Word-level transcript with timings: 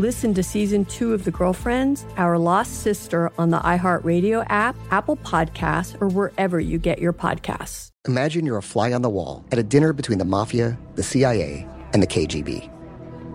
Listen 0.00 0.32
to 0.32 0.42
season 0.42 0.86
two 0.86 1.12
of 1.12 1.24
The 1.24 1.30
Girlfriends, 1.30 2.06
Our 2.16 2.38
Lost 2.38 2.80
Sister 2.80 3.30
on 3.36 3.50
the 3.50 3.58
iHeartRadio 3.58 4.46
app, 4.48 4.74
Apple 4.90 5.18
Podcasts, 5.18 6.00
or 6.00 6.08
wherever 6.08 6.58
you 6.58 6.78
get 6.78 7.00
your 7.00 7.12
podcasts. 7.12 7.90
Imagine 8.08 8.46
you're 8.46 8.56
a 8.56 8.62
fly 8.62 8.94
on 8.94 9.02
the 9.02 9.10
wall 9.10 9.44
at 9.52 9.58
a 9.58 9.62
dinner 9.62 9.92
between 9.92 10.18
the 10.18 10.24
mafia, 10.24 10.78
the 10.94 11.02
CIA, 11.02 11.68
and 11.92 12.02
the 12.02 12.06
KGB. 12.06 12.66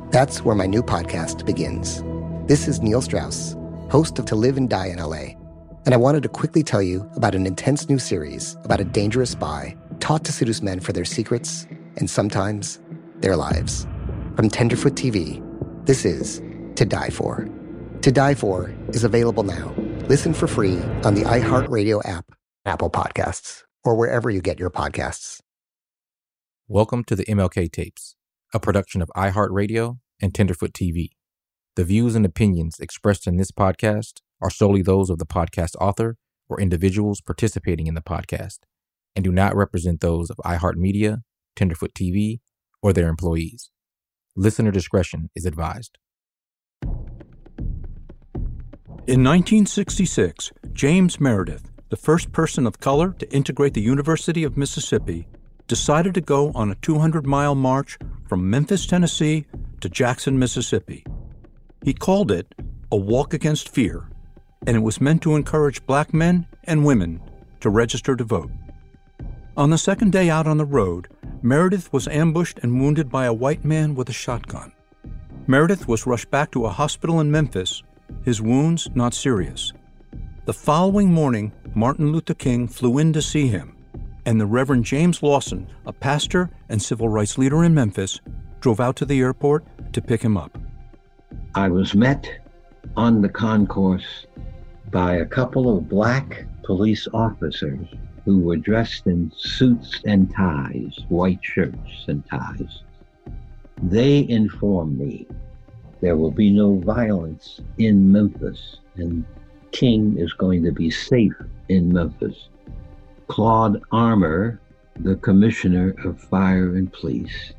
That's 0.09 0.44
where 0.44 0.56
my 0.56 0.66
new 0.66 0.82
podcast 0.82 1.46
begins. 1.46 2.04
This 2.48 2.68
is 2.68 2.82
Neil 2.82 3.04
Strauss, 3.04 3.56
host 3.92 4.18
of 4.18 4.26
To 4.26 4.36
Live 4.36 4.58
and 4.58 4.68
Die 4.68 4.88
in 4.88 4.98
LA. 4.98 5.38
And 5.86 5.94
I 5.94 5.98
wanted 5.98 6.23
to 6.23 6.30
quickly 6.30 6.64
tell 6.64 6.82
you 6.82 7.08
about 7.16 7.36
an 7.36 7.45
intense 7.45 7.88
new 7.90 8.00
series 8.00 8.58
about 8.64 8.80
a 8.80 8.86
dangerous 8.86 9.30
spy 9.30 9.78
taught 10.00 10.26
to 10.26 10.32
seduce 10.32 10.64
men 10.64 10.80
for 10.80 10.94
their 10.94 11.06
secrets 11.06 11.68
and 11.98 12.09
sometimes 12.09 12.80
their 13.18 13.36
lives. 13.36 13.86
From 14.36 14.50
Tenderfoot 14.50 14.95
TV, 14.95 15.44
this 15.86 16.04
is 16.04 16.42
To 16.76 16.84
Die 16.84 17.10
For. 17.10 17.48
To 18.02 18.12
Die 18.12 18.36
For 18.36 18.76
is 18.90 19.06
available 19.06 19.44
now. 19.44 19.74
Listen 20.10 20.34
for 20.34 20.46
free 20.46 20.78
on 21.06 21.16
the 21.16 21.22
iHeartRadio 21.22 22.06
app, 22.06 22.26
Apple 22.66 22.90
Podcasts, 22.90 23.64
or 23.86 23.96
wherever 23.96 24.30
you 24.30 24.42
get 24.42 24.60
your 24.60 24.70
podcasts. 24.70 25.40
Welcome 26.68 27.06
to 27.06 27.16
the 27.16 27.24
MLK 27.28 27.72
Tapes, 27.72 28.18
a 28.54 28.59
production 28.59 29.02
of 29.02 29.09
iHeartRadio 29.16 30.00
and 30.22 30.36
Tenderfoot 30.36 30.73
TV. 30.73 31.12
The 31.78 31.86
views 31.86 32.14
and 32.14 32.26
opinions 32.26 32.82
expressed 32.82 33.26
in 33.26 33.38
this 33.38 33.52
podcast 33.52 34.20
are 34.42 34.50
solely 34.50 34.82
those 34.82 35.10
of 35.10 35.17
the 35.17 35.26
podcast 35.26 35.78
author 35.80 36.17
or 36.50 36.60
individuals 36.60 37.22
participating 37.22 37.88
in 37.88 37.94
the 37.94 38.02
podcast 38.02 38.60
and 39.16 39.23
do 39.23 39.32
not 39.32 39.56
represent 39.56 40.02
those 40.02 40.30
of 40.30 40.36
iHeartMedia, 40.44 41.22
Tenderfoot 41.56 41.94
TV, 41.94 42.42
or 42.82 42.92
their 42.92 43.08
employees. 43.08 43.72
Listener 44.36 44.72
discretion 44.72 45.30
is 45.38 45.45
advised. 45.45 46.00
In 49.08 49.23
1966, 49.23 50.52
James 50.73 51.20
Meredith, 51.20 51.70
the 51.89 51.95
first 51.95 52.31
person 52.31 52.66
of 52.66 52.80
color 52.80 53.11
to 53.20 53.31
integrate 53.31 53.75
the 53.75 53.81
University 53.81 54.44
of 54.44 54.58
Mississippi, 54.58 55.28
decided 55.67 56.16
to 56.16 56.22
go 56.22 56.52
on 56.56 56.72
a 56.72 56.75
200 56.81 57.23
mile 57.28 57.53
march 57.53 58.00
from 58.28 58.50
Memphis, 58.50 58.88
Tennessee 58.88 59.45
to 59.81 59.89
Jackson, 59.89 60.39
Mississippi. 60.39 61.06
He 61.83 61.94
called 61.94 62.31
it 62.31 62.56
a 62.92 62.98
walk 62.98 63.36
against 63.36 63.70
fear, 63.70 64.09
and 64.66 64.76
it 64.76 64.80
was 64.80 65.00
meant 65.00 65.22
to 65.22 65.36
encourage 65.36 65.86
black 65.86 66.11
men 66.11 66.48
and 66.64 66.83
women 66.83 67.22
to 67.59 67.70
register 67.70 68.16
to 68.16 68.23
vote. 68.23 68.50
On 69.56 69.70
the 69.70 69.78
second 69.78 70.14
day 70.14 70.31
out 70.31 70.48
on 70.48 70.58
the 70.58 70.66
road, 70.66 71.09
Meredith 71.44 71.94
was 71.94 72.08
ambushed 72.08 72.58
and 72.64 72.81
wounded 72.81 73.11
by 73.11 73.26
a 73.26 73.33
white 73.33 73.64
man 73.64 73.94
with 73.94 74.09
a 74.09 74.14
shotgun. 74.14 74.72
Meredith 75.45 75.88
was 75.88 76.08
rushed 76.08 76.31
back 76.31 76.50
to 76.50 76.66
a 76.66 76.72
hospital 76.72 77.20
in 77.20 77.30
Memphis, 77.30 77.83
his 78.23 78.42
wounds 78.42 78.89
not 78.95 79.14
serious. 79.14 79.72
The 80.45 80.53
following 80.53 81.11
morning, 81.11 81.52
Martin 81.73 82.11
Luther 82.11 82.34
King 82.34 82.67
flew 82.67 82.98
in 82.98 83.14
to 83.14 83.22
see 83.22 83.48
him, 83.48 83.75
and 84.25 84.39
the 84.39 84.45
Reverend 84.45 84.86
James 84.86 85.22
Lawson, 85.23 85.67
a 85.86 85.94
pastor 85.94 86.50
and 86.70 86.81
civil 86.81 87.09
rights 87.09 87.38
leader 87.38 87.64
in 87.64 87.73
Memphis, 87.73 88.20
drove 88.59 88.80
out 88.80 88.95
to 88.98 89.06
the 89.06 89.20
airport 89.20 89.66
to 89.94 90.02
pick 90.02 90.22
him 90.22 90.38
up. 90.38 90.58
I 91.56 91.70
was 91.70 91.95
met 91.95 92.30
on 92.95 93.21
the 93.21 93.30
concourse 93.30 94.26
by 94.92 95.16
a 95.16 95.26
couple 95.26 95.77
of 95.77 95.89
black 95.89 96.45
police 96.64 97.08
officers 97.14 97.87
who 98.23 98.39
were 98.39 98.58
dressed 98.58 99.05
in 99.05 99.32
suits 99.37 100.02
and 100.05 100.33
ties, 100.33 100.98
white 101.10 101.39
shirts 101.42 102.05
and 102.08 102.26
ties. 102.27 102.82
They 103.83 104.27
informed 104.27 104.98
me 104.98 105.27
there 106.02 106.17
will 106.17 106.32
be 106.32 106.50
no 106.50 106.76
violence 106.80 107.61
in 107.78 108.11
Memphis 108.11 108.78
and 108.95 109.26
King 109.72 110.17
is 110.17 110.33
going 110.33 110.64
to 110.64 110.72
be 110.72 110.89
safe 110.89 111.36
in 111.70 111.92
Memphis. 111.92 112.50
Claude 113.28 113.82
Armour, 113.92 114.61
the 115.00 115.16
Commissioner 115.16 115.95
of 116.05 116.20
Fire 116.20 116.76
and 116.76 116.92
Police, 116.94 117.54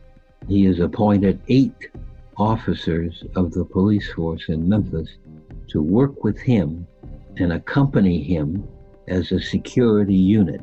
he 0.49 0.65
has 0.65 0.81
appointed 0.81 1.41
eight 1.49 1.91
officers 2.37 3.25
of 3.35 3.53
the 3.53 3.65
police 3.65 4.11
force 4.13 4.49
in 4.49 4.69
Memphis 4.69 5.19
to 5.69 5.83
work 5.83 6.23
with 6.25 6.39
him 6.39 6.87
and 7.39 7.53
accompany 7.53 8.23
him 8.23 8.67
as 9.09 9.33
a 9.33 9.41
security 9.41 10.15
unit. 10.15 10.61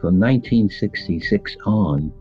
From 0.00 0.18
1966 0.18 1.56
on, 1.66 2.12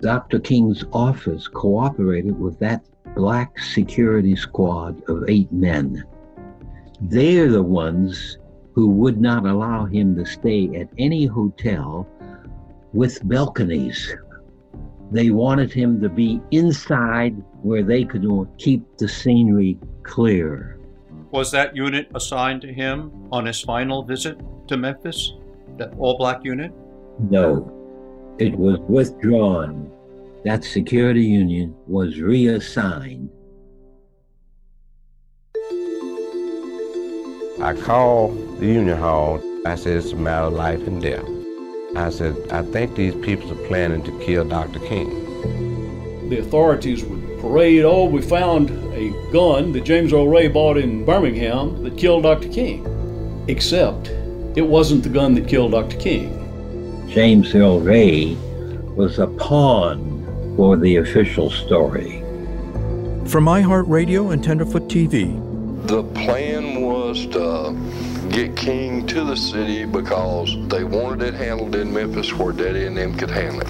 Dr. 0.00 0.38
King's 0.38 0.84
office 0.92 1.48
cooperated 1.48 2.38
with 2.38 2.58
that 2.60 2.84
black 3.16 3.58
security 3.58 4.36
squad 4.36 5.02
of 5.08 5.24
eight 5.28 5.50
men. 5.50 6.04
They're 7.00 7.50
the 7.50 7.62
ones 7.62 8.38
who 8.74 8.88
would 8.90 9.18
not 9.18 9.46
allow 9.46 9.86
him 9.86 10.14
to 10.16 10.26
stay 10.26 10.68
at 10.76 10.88
any 10.98 11.24
hotel 11.24 12.06
with 12.92 13.26
balconies. 13.26 14.14
They 15.10 15.30
wanted 15.30 15.72
him 15.72 16.00
to 16.02 16.08
be 16.08 16.40
inside 16.50 17.42
where 17.62 17.82
they 17.82 18.04
could 18.04 18.26
keep 18.58 18.84
the 18.98 19.08
scenery 19.08 19.78
clear. 20.02 20.78
Was 21.30 21.50
that 21.52 21.74
unit 21.74 22.08
assigned 22.14 22.62
to 22.62 22.72
him 22.72 23.10
on 23.32 23.46
his 23.46 23.60
final 23.60 24.02
visit 24.02 24.38
to 24.68 24.76
Memphis? 24.76 25.32
That 25.78 25.94
all 25.98 26.18
black 26.18 26.44
unit? 26.44 26.72
No, 27.18 27.72
it 28.38 28.54
was 28.56 28.78
withdrawn. 28.88 29.90
That 30.46 30.62
security 30.62 31.24
union 31.24 31.74
was 31.88 32.20
reassigned. 32.20 33.30
I 37.60 37.74
called 37.74 38.60
the 38.60 38.66
union 38.66 38.96
hall. 38.96 39.42
I 39.66 39.74
said, 39.74 39.96
it's 39.96 40.12
a 40.12 40.14
matter 40.14 40.46
of 40.46 40.52
life 40.52 40.86
and 40.86 41.02
death. 41.02 41.26
I 41.96 42.10
said, 42.10 42.36
I 42.52 42.62
think 42.62 42.94
these 42.94 43.16
people 43.16 43.50
are 43.50 43.66
planning 43.66 44.04
to 44.04 44.16
kill 44.20 44.44
Dr. 44.44 44.78
King. 44.78 46.28
The 46.28 46.38
authorities 46.38 47.04
would 47.04 47.40
parade, 47.40 47.82
oh, 47.82 48.04
we 48.04 48.22
found 48.22 48.70
a 48.94 49.10
gun 49.32 49.72
that 49.72 49.82
James 49.82 50.12
Earl 50.12 50.28
Ray 50.28 50.46
bought 50.46 50.76
in 50.76 51.04
Birmingham 51.04 51.82
that 51.82 51.98
killed 51.98 52.22
Dr. 52.22 52.48
King. 52.50 52.86
Except 53.48 54.10
it 54.54 54.68
wasn't 54.68 55.02
the 55.02 55.08
gun 55.08 55.34
that 55.34 55.48
killed 55.48 55.72
Dr. 55.72 55.96
King. 55.96 56.30
James 57.08 57.52
Earl 57.52 57.80
Ray 57.80 58.36
was 58.94 59.18
a 59.18 59.26
pawn 59.26 60.15
for 60.56 60.76
the 60.76 60.96
official 60.96 61.50
story. 61.50 62.20
From 63.26 63.44
iHeartRadio 63.46 64.32
and 64.32 64.42
Tenderfoot 64.42 64.88
TV, 64.88 65.42
the 65.86 66.02
plan 66.02 66.80
was 66.80 67.26
to 67.26 67.76
get 68.30 68.56
King 68.56 69.06
to 69.06 69.24
the 69.24 69.36
city 69.36 69.84
because 69.84 70.56
they 70.68 70.82
wanted 70.82 71.22
it 71.22 71.34
handled 71.34 71.74
in 71.74 71.92
Memphis 71.92 72.32
where 72.32 72.52
Daddy 72.52 72.86
and 72.86 72.96
them 72.96 73.16
could 73.16 73.30
handle 73.30 73.60
it. 73.60 73.68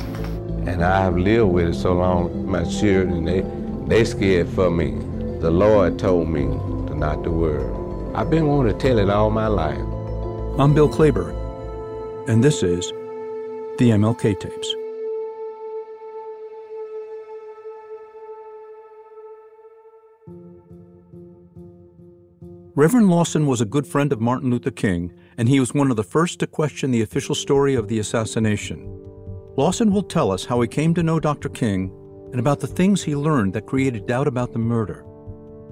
And 0.69 0.83
I 0.85 1.03
have 1.03 1.17
lived 1.17 1.51
with 1.51 1.69
it 1.69 1.75
so 1.75 1.93
long, 1.93 2.47
my 2.47 2.65
children, 2.65 3.25
they, 3.25 3.43
they 3.87 4.05
scared 4.05 4.49
for 4.49 4.71
me. 4.71 4.93
The 5.41 5.51
Lord 5.51 5.99
told 5.99 6.29
me 6.29 6.43
to 6.89 6.95
not 6.95 7.23
to 7.25 7.31
worry. 7.31 8.15
I've 8.15 8.31
been 8.31 8.47
wanting 8.47 8.73
to 8.73 8.79
tell 8.79 8.99
it 8.99 9.11
all 9.11 9.31
my 9.31 9.47
life. 9.47 9.79
I'm 10.59 10.75
Bill 10.75 10.89
Claiborne, 10.89 11.37
and 12.29 12.43
this 12.43 12.63
is 12.63 12.89
the 13.79 13.91
MLK 13.91 14.41
tapes. 14.41 14.75
Reverend 22.77 23.09
Lawson 23.09 23.47
was 23.47 23.63
a 23.63 23.65
good 23.65 23.87
friend 23.87 24.13
of 24.13 24.21
Martin 24.21 24.51
Luther 24.51 24.71
King, 24.71 25.11
and 25.39 25.49
he 25.49 25.61
was 25.61 25.73
one 25.73 25.91
of 25.91 25.97
the 25.97 26.03
first 26.03 26.41
to 26.41 26.47
question 26.47 26.91
the 26.91 27.01
official 27.01 27.35
story 27.35 27.75
of 27.75 27.89
the 27.89 28.01
assassination. 28.01 28.85
Lawson 29.57 29.91
will 29.91 30.03
tell 30.03 30.31
us 30.31 30.45
how 30.45 30.61
he 30.61 30.69
came 30.69 30.93
to 30.93 31.03
know 31.03 31.19
Dr. 31.19 31.49
King 31.49 31.91
and 32.33 32.39
about 32.39 32.61
the 32.61 32.67
things 32.67 33.03
he 33.03 33.17
learned 33.17 33.55
that 33.55 33.65
created 33.65 34.07
doubt 34.07 34.29
about 34.29 34.53
the 34.53 34.59
murder. 34.59 35.07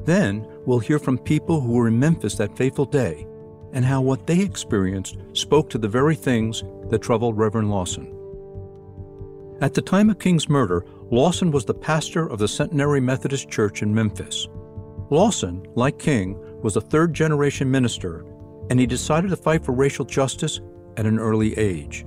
Then 0.07 0.49
we'll 0.65 0.79
hear 0.79 0.99
from 0.99 1.19
people 1.19 1.61
who 1.61 1.73
were 1.73 1.89
in 1.89 1.99
Memphis 1.99 2.37
that 2.37 2.57
fateful 2.57 2.87
day 2.87 3.27
and 3.75 3.85
how 3.85 4.01
what 4.01 4.27
they 4.27 4.41
experienced 4.41 5.19
spoke 5.35 5.69
to 5.69 5.79
the 5.79 5.87
very 5.87 6.15
things 6.15 6.65
that 6.89 7.03
troubled 7.03 7.37
Reverend 7.37 7.71
Lawson. 7.71 8.11
At 9.61 9.75
the 9.75 9.83
time 9.83 10.09
of 10.09 10.19
King's 10.19 10.49
murder, 10.49 10.87
Lawson 11.11 11.51
was 11.51 11.67
the 11.67 11.75
pastor 11.75 12.27
of 12.27 12.39
the 12.39 12.49
Centenary 12.49 13.03
Methodist 13.03 13.51
Church 13.51 13.83
in 13.83 13.95
Memphis. 13.95 14.49
Lawson, 15.11 15.67
like 15.75 15.99
King, 15.99 16.41
was 16.65 16.77
a 16.77 16.81
third 16.81 17.13
generation 17.13 17.71
minister, 17.71 18.25
and 18.71 18.81
he 18.81 18.87
decided 18.87 19.29
to 19.29 19.37
fight 19.37 19.63
for 19.63 19.73
racial 19.73 20.07
justice 20.07 20.63
at 20.97 21.05
an 21.05 21.19
early 21.19 21.57
age. 21.59 22.07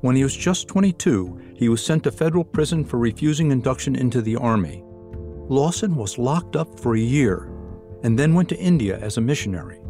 When 0.00 0.16
he 0.16 0.22
was 0.22 0.34
just 0.34 0.66
22, 0.66 1.52
he 1.54 1.68
was 1.68 1.84
sent 1.84 2.04
to 2.04 2.10
federal 2.10 2.42
prison 2.42 2.86
for 2.86 2.98
refusing 2.98 3.50
induction 3.50 3.94
into 3.94 4.22
the 4.22 4.36
Army. 4.36 4.82
Lawson 5.50 5.94
was 5.94 6.16
locked 6.16 6.56
up 6.56 6.80
for 6.80 6.96
a 6.96 7.00
year 7.00 7.50
and 8.02 8.18
then 8.18 8.32
went 8.32 8.48
to 8.48 8.58
India 8.58 8.98
as 8.98 9.18
a 9.18 9.20
missionary. 9.20 9.82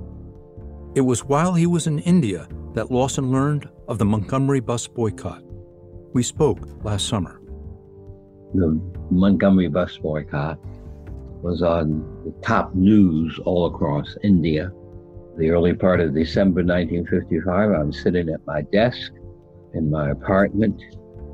It 0.97 1.03
was 1.03 1.25
while 1.25 1.55
he 1.55 1.69
was 1.69 1.87
in 1.87 2.01
India 2.01 2.49
that 2.75 2.91
Lawson 2.91 3.31
learned 3.31 3.69
of 3.87 3.99
the 3.99 4.05
Montgomery 4.05 4.61
bus 4.61 4.89
boycott. 4.89 5.45
We 6.13 6.25
spoke 6.25 6.59
last 6.83 7.07
summer. 7.07 7.41
The 8.53 8.81
Montgomery 9.11 9.69
bus 9.69 9.97
boycott 9.97 10.59
was 11.43 11.63
on 11.63 12.01
the 12.25 12.33
top 12.47 12.75
news 12.75 13.39
all 13.45 13.67
across 13.67 14.17
India. 14.23 14.71
The 15.39 15.51
early 15.51 15.75
part 15.75 16.01
of 16.01 16.15
December 16.15 16.63
1955, 16.63 17.71
I'm 17.73 17.93
sitting 17.93 18.29
at 18.29 18.47
my 18.47 18.63
desk 18.63 19.13
in 19.75 19.91
my 19.91 20.11
apartment 20.11 20.81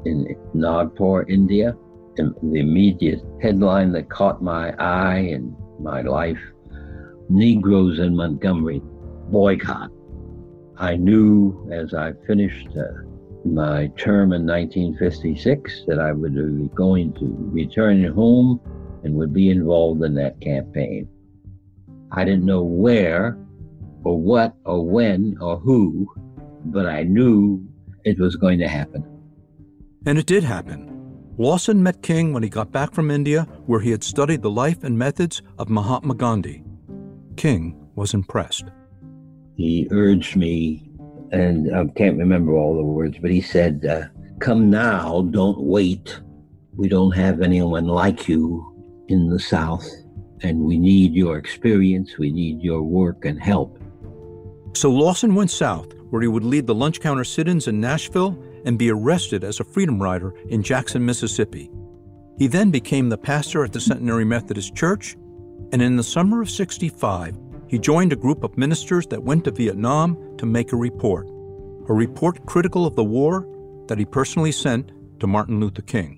in 0.05 0.34
Nagpur, 0.55 1.25
India. 1.28 1.76
And 2.16 2.34
the 2.43 2.60
immediate 2.60 3.22
headline 3.40 3.93
that 3.93 4.08
caught 4.08 4.43
my 4.43 4.72
eye 4.78 5.31
and 5.32 5.55
my 5.78 6.02
life 6.02 6.40
Negroes 7.28 7.99
in 7.99 8.16
Montgomery 8.16 8.81
boycott. 9.31 9.90
I 10.78 10.96
knew 10.96 11.69
as 11.70 11.93
I 11.93 12.12
finished 12.26 12.69
uh, 12.76 13.05
my 13.44 13.88
term 13.99 14.32
in 14.32 14.46
1956 14.46 15.84
that 15.87 15.99
I 15.99 16.12
would 16.12 16.34
be 16.34 16.69
going 16.75 17.12
to 17.14 17.37
return 17.52 18.05
home 18.05 18.60
and 19.03 19.15
would 19.15 19.33
be 19.33 19.50
involved 19.50 20.03
in 20.03 20.15
that 20.15 20.41
campaign. 20.41 21.09
I 22.11 22.25
didn't 22.25 22.47
know 22.47 22.62
where 22.62 23.39
or 24.05 24.19
what 24.19 24.55
or 24.65 24.85
when 24.85 25.37
or 25.41 25.59
who, 25.59 26.09
but 26.67 26.87
I 26.87 27.03
knew 27.03 27.67
it 28.05 28.19
was 28.19 28.37
going 28.37 28.59
to 28.61 28.69
happen. 28.69 29.05
And 30.06 30.19
it 30.19 30.27
did 30.27 30.45
happen. 30.45 30.87
Lawson 31.37 31.83
met 31.83 32.03
King 32.03 32.33
when 32.33 32.43
he 32.43 32.49
got 32.49 32.73
back 32.73 32.93
from 32.93 33.11
India, 33.11 33.43
where 33.67 33.81
he 33.81 33.91
had 33.91 34.03
studied 34.03 34.43
the 34.43 34.50
life 34.50 34.83
and 34.83 34.99
methods 34.99 35.43
of 35.59 35.69
Mahatma 35.69 36.15
Gandhi. 36.15 36.65
King 37.37 37.77
was 37.94 38.15
impressed. 38.15 38.65
He 39.56 39.87
urged 39.91 40.37
me, 40.37 40.91
and 41.31 41.75
I 41.77 41.87
can't 41.94 42.19
remember 42.19 42.55
all 42.55 42.77
the 42.77 42.83
words, 42.83 43.19
but 43.21 43.31
he 43.31 43.41
said, 43.41 43.85
uh, 43.87 44.06
Come 44.41 44.71
now, 44.71 45.23
don't 45.31 45.61
wait. 45.61 46.21
We 46.77 46.89
don't 46.89 47.12
have 47.12 47.43
anyone 47.43 47.87
like 47.87 48.29
you 48.29 48.78
in 49.08 49.28
the 49.28 49.38
South, 49.38 49.87
and 50.43 50.60
we 50.60 50.78
need 50.78 51.14
your 51.14 51.38
experience, 51.38 52.19
we 52.19 52.31
need 52.31 52.62
your 52.62 52.82
work 52.82 53.25
and 53.25 53.43
help. 53.43 53.78
So 54.75 54.90
Lawson 54.90 55.34
went 55.34 55.50
south, 55.50 55.93
where 56.10 56.22
he 56.22 56.28
would 56.28 56.44
lead 56.44 56.66
the 56.66 56.75
lunch 56.75 57.00
counter 57.00 57.25
sit 57.25 57.49
ins 57.49 57.69
in 57.69 57.81
Nashville 57.81 58.43
and 58.64 58.78
be 58.78 58.90
arrested 58.90 59.44
as 59.44 59.60
a 59.60 59.64
freedom 59.64 60.00
rider 60.00 60.34
in 60.49 60.62
Jackson, 60.62 61.05
Mississippi. 61.05 61.70
He 62.38 62.46
then 62.46 62.70
became 62.70 63.08
the 63.08 63.19
pastor 63.19 63.64
at 63.64 63.72
the 63.72 63.81
Centenary 63.81 64.25
Methodist 64.25 64.75
Church, 64.75 65.16
and 65.72 65.82
in 65.82 65.96
the 65.96 66.02
summer 66.02 66.40
of 66.40 66.50
65, 66.50 67.37
he 67.66 67.78
joined 67.78 68.12
a 68.12 68.16
group 68.16 68.44
of 68.44 68.56
ministers 68.56 69.06
that 69.08 69.22
went 69.22 69.44
to 69.44 69.50
Vietnam 69.50 70.16
to 70.38 70.46
make 70.46 70.72
a 70.72 70.76
report, 70.76 71.26
a 71.26 71.93
report 71.93 72.46
critical 72.46 72.87
of 72.87 72.96
the 72.96 73.05
war 73.05 73.46
that 73.88 73.99
he 73.99 74.05
personally 74.05 74.52
sent 74.52 74.93
to 75.20 75.26
Martin 75.26 75.60
Luther 75.60 75.82
King. 75.82 76.18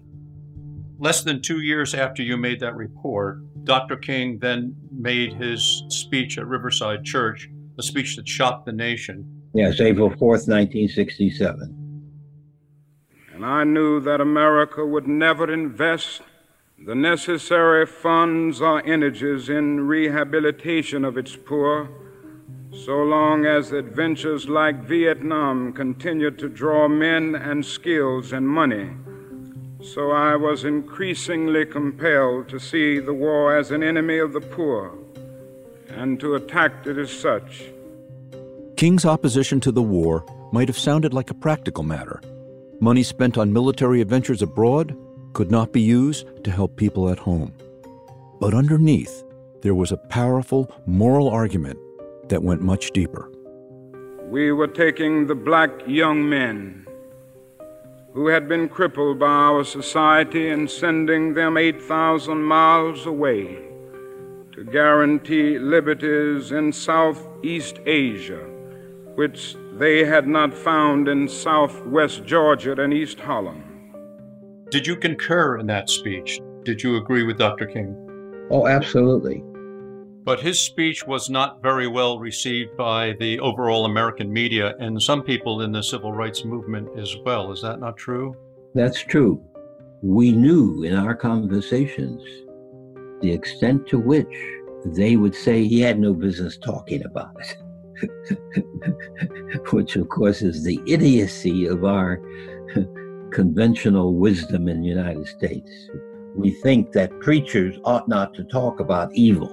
Less 1.00 1.22
than 1.22 1.40
two 1.40 1.60
years 1.60 1.94
after 1.94 2.22
you 2.22 2.36
made 2.36 2.60
that 2.60 2.76
report, 2.76 3.38
Dr. 3.64 3.96
King 3.96 4.38
then 4.38 4.76
made 4.92 5.32
his 5.32 5.82
speech 5.88 6.36
at 6.36 6.46
Riverside 6.46 7.04
Church, 7.04 7.48
a 7.78 7.82
speech 7.82 8.16
that 8.16 8.28
shocked 8.28 8.66
the 8.66 8.72
nation. 8.72 9.24
Yes, 9.54 9.80
April 9.80 10.10
4th, 10.10 10.46
1967. 10.46 12.12
And 13.32 13.46
I 13.46 13.64
knew 13.64 13.98
that 14.00 14.20
America 14.20 14.84
would 14.84 15.08
never 15.08 15.50
invest 15.50 16.20
the 16.84 16.94
necessary 16.94 17.86
funds 17.86 18.60
or 18.60 18.86
energies 18.86 19.48
in 19.48 19.80
rehabilitation 19.86 21.06
of 21.06 21.16
its 21.16 21.34
poor 21.34 21.88
so 22.72 23.02
long 23.02 23.46
as 23.46 23.72
adventures 23.72 24.50
like 24.50 24.84
Vietnam 24.84 25.72
continued 25.72 26.38
to 26.40 26.48
draw 26.50 26.88
men 26.88 27.34
and 27.34 27.64
skills 27.64 28.32
and 28.32 28.46
money 28.46 28.90
so 29.82 30.10
I 30.10 30.36
was 30.36 30.64
increasingly 30.64 31.64
compelled 31.64 32.48
to 32.50 32.58
see 32.58 32.98
the 32.98 33.14
war 33.14 33.56
as 33.56 33.70
an 33.70 33.82
enemy 33.82 34.18
of 34.18 34.32
the 34.32 34.40
poor 34.40 34.92
and 35.88 36.20
to 36.20 36.34
attack 36.34 36.86
it 36.86 36.98
as 36.98 37.10
such. 37.10 37.64
King's 38.76 39.04
opposition 39.04 39.60
to 39.60 39.72
the 39.72 39.82
war 39.82 40.24
might 40.52 40.68
have 40.68 40.78
sounded 40.78 41.12
like 41.14 41.30
a 41.30 41.34
practical 41.34 41.82
matter. 41.82 42.20
Money 42.80 43.02
spent 43.02 43.36
on 43.36 43.52
military 43.52 44.00
adventures 44.00 44.42
abroad 44.42 44.96
could 45.32 45.50
not 45.50 45.72
be 45.72 45.80
used 45.80 46.26
to 46.44 46.50
help 46.50 46.76
people 46.76 47.08
at 47.08 47.18
home. 47.18 47.52
But 48.40 48.54
underneath, 48.54 49.22
there 49.62 49.74
was 49.74 49.92
a 49.92 49.96
powerful 49.96 50.74
moral 50.86 51.28
argument 51.28 51.78
that 52.28 52.42
went 52.42 52.62
much 52.62 52.90
deeper. 52.92 53.30
We 54.28 54.52
were 54.52 54.68
taking 54.68 55.26
the 55.26 55.34
black 55.34 55.70
young 55.86 56.28
men 56.28 56.86
who 58.12 58.26
had 58.26 58.48
been 58.48 58.68
crippled 58.68 59.18
by 59.18 59.26
our 59.26 59.64
society 59.64 60.48
and 60.48 60.70
sending 60.70 61.34
them 61.34 61.56
8,000 61.56 62.42
miles 62.42 63.06
away 63.06 63.58
to 64.52 64.64
guarantee 64.64 65.58
liberties 65.58 66.50
in 66.50 66.72
Southeast 66.72 67.78
Asia, 67.86 68.44
which 69.14 69.56
they 69.74 70.04
had 70.04 70.26
not 70.26 70.52
found 70.52 71.08
in 71.08 71.28
Southwest 71.28 72.24
Georgia 72.24 72.72
and 72.72 72.92
East 72.92 73.20
Harlem. 73.20 73.64
Did 74.70 74.86
you 74.86 74.96
concur 74.96 75.58
in 75.58 75.66
that 75.66 75.88
speech? 75.88 76.40
Did 76.64 76.82
you 76.82 76.96
agree 76.96 77.22
with 77.22 77.38
Dr. 77.38 77.66
King? 77.66 77.96
Oh, 78.50 78.66
absolutely. 78.66 79.42
But 80.22 80.40
his 80.40 80.60
speech 80.60 81.06
was 81.06 81.30
not 81.30 81.62
very 81.62 81.86
well 81.86 82.18
received 82.18 82.76
by 82.76 83.14
the 83.18 83.40
overall 83.40 83.86
American 83.86 84.30
media 84.30 84.74
and 84.78 85.02
some 85.02 85.22
people 85.22 85.62
in 85.62 85.72
the 85.72 85.82
civil 85.82 86.12
rights 86.12 86.44
movement 86.44 86.88
as 86.98 87.16
well. 87.24 87.50
Is 87.52 87.62
that 87.62 87.80
not 87.80 87.96
true? 87.96 88.36
That's 88.74 89.00
true. 89.00 89.42
We 90.02 90.32
knew 90.32 90.82
in 90.82 90.94
our 90.94 91.14
conversations 91.14 92.22
the 93.22 93.32
extent 93.32 93.86
to 93.88 93.98
which 93.98 94.34
they 94.84 95.16
would 95.16 95.34
say 95.34 95.64
he 95.64 95.80
had 95.80 95.98
no 95.98 96.12
business 96.12 96.58
talking 96.58 97.02
about 97.04 97.34
it, 97.40 98.42
which, 99.72 99.96
of 99.96 100.08
course, 100.08 100.42
is 100.42 100.64
the 100.64 100.80
idiocy 100.86 101.66
of 101.66 101.84
our 101.84 102.20
conventional 103.32 104.14
wisdom 104.14 104.68
in 104.68 104.82
the 104.82 104.88
United 104.88 105.26
States. 105.26 105.70
We 106.36 106.50
think 106.50 106.92
that 106.92 107.20
preachers 107.20 107.78
ought 107.84 108.08
not 108.08 108.34
to 108.34 108.44
talk 108.44 108.80
about 108.80 109.14
evil 109.14 109.50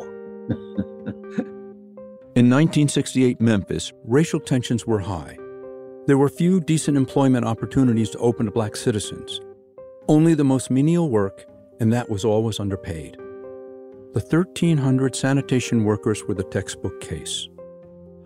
in 0.50 2.50
1968 2.50 3.42
Memphis, 3.42 3.92
racial 4.04 4.39
tensions 4.39 4.86
were 4.86 5.00
high. 5.00 5.38
There 6.06 6.18
were 6.18 6.30
few 6.30 6.62
decent 6.62 6.96
employment 6.96 7.46
opportunities 7.46 8.10
to 8.12 8.18
open 8.20 8.46
to 8.46 8.51
black 8.51 8.75
citizens. 8.75 9.42
Only 10.08 10.36
the 10.36 10.46
most 10.46 10.72
menial 10.72 11.10
work, 11.10 11.46
and 11.80 11.92
that 11.92 12.10
was 12.10 12.24
always 12.24 12.60
underpaid. 12.60 13.18
The 14.13 14.22
1,300 14.22 15.16
sanitation 15.16 15.84
workers 15.84 16.24
were 16.24 16.34
the 16.34 16.44
textbook 16.44 17.01
case. 17.01 17.50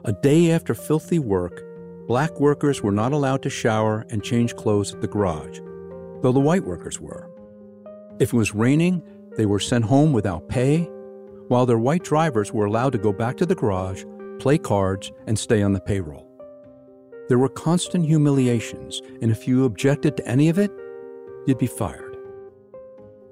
A 0.06 0.14
day 0.14 0.52
after 0.52 0.76
filthy 0.76 1.20
work, 1.20 1.64
black 2.08 2.40
workers 2.40 2.84
were 2.84 2.92
not 2.92 3.14
allowed 3.14 3.42
to 3.44 3.50
shower 3.50 4.06
and 4.10 4.24
change 4.24 4.56
clothes 4.56 4.94
at 4.94 5.02
the 5.02 5.08
garage, 5.08 5.60
though 6.22 6.32
the 6.32 6.40
white 6.40 6.66
workers 6.66 7.00
were. 7.00 7.30
If 8.20 8.32
it 8.32 8.38
was 8.38 8.54
raining, 8.54 9.02
they 9.38 9.48
were 9.48 9.60
sent 9.60 9.86
home 9.86 10.14
without 10.14 10.50
pay 10.50 10.88
while 11.52 11.66
their 11.66 11.78
white 11.78 12.02
drivers 12.02 12.54
were 12.54 12.64
allowed 12.64 12.94
to 12.94 12.98
go 12.98 13.12
back 13.12 13.36
to 13.36 13.46
the 13.46 13.54
garage, 13.54 14.06
play 14.40 14.58
cards, 14.58 15.12
and 15.28 15.38
stay 15.38 15.62
on 15.62 15.74
the 15.74 15.82
payroll. 15.82 16.26
There 17.28 17.40
were 17.40 17.50
constant 17.50 18.06
humiliations, 18.06 19.02
and 19.22 19.30
if 19.30 19.46
you 19.50 19.66
objected 19.66 20.16
to 20.16 20.26
any 20.26 20.48
of 20.48 20.58
it, 20.58 20.72
you'd 21.46 21.58
be 21.58 21.68
fired. 21.68 22.16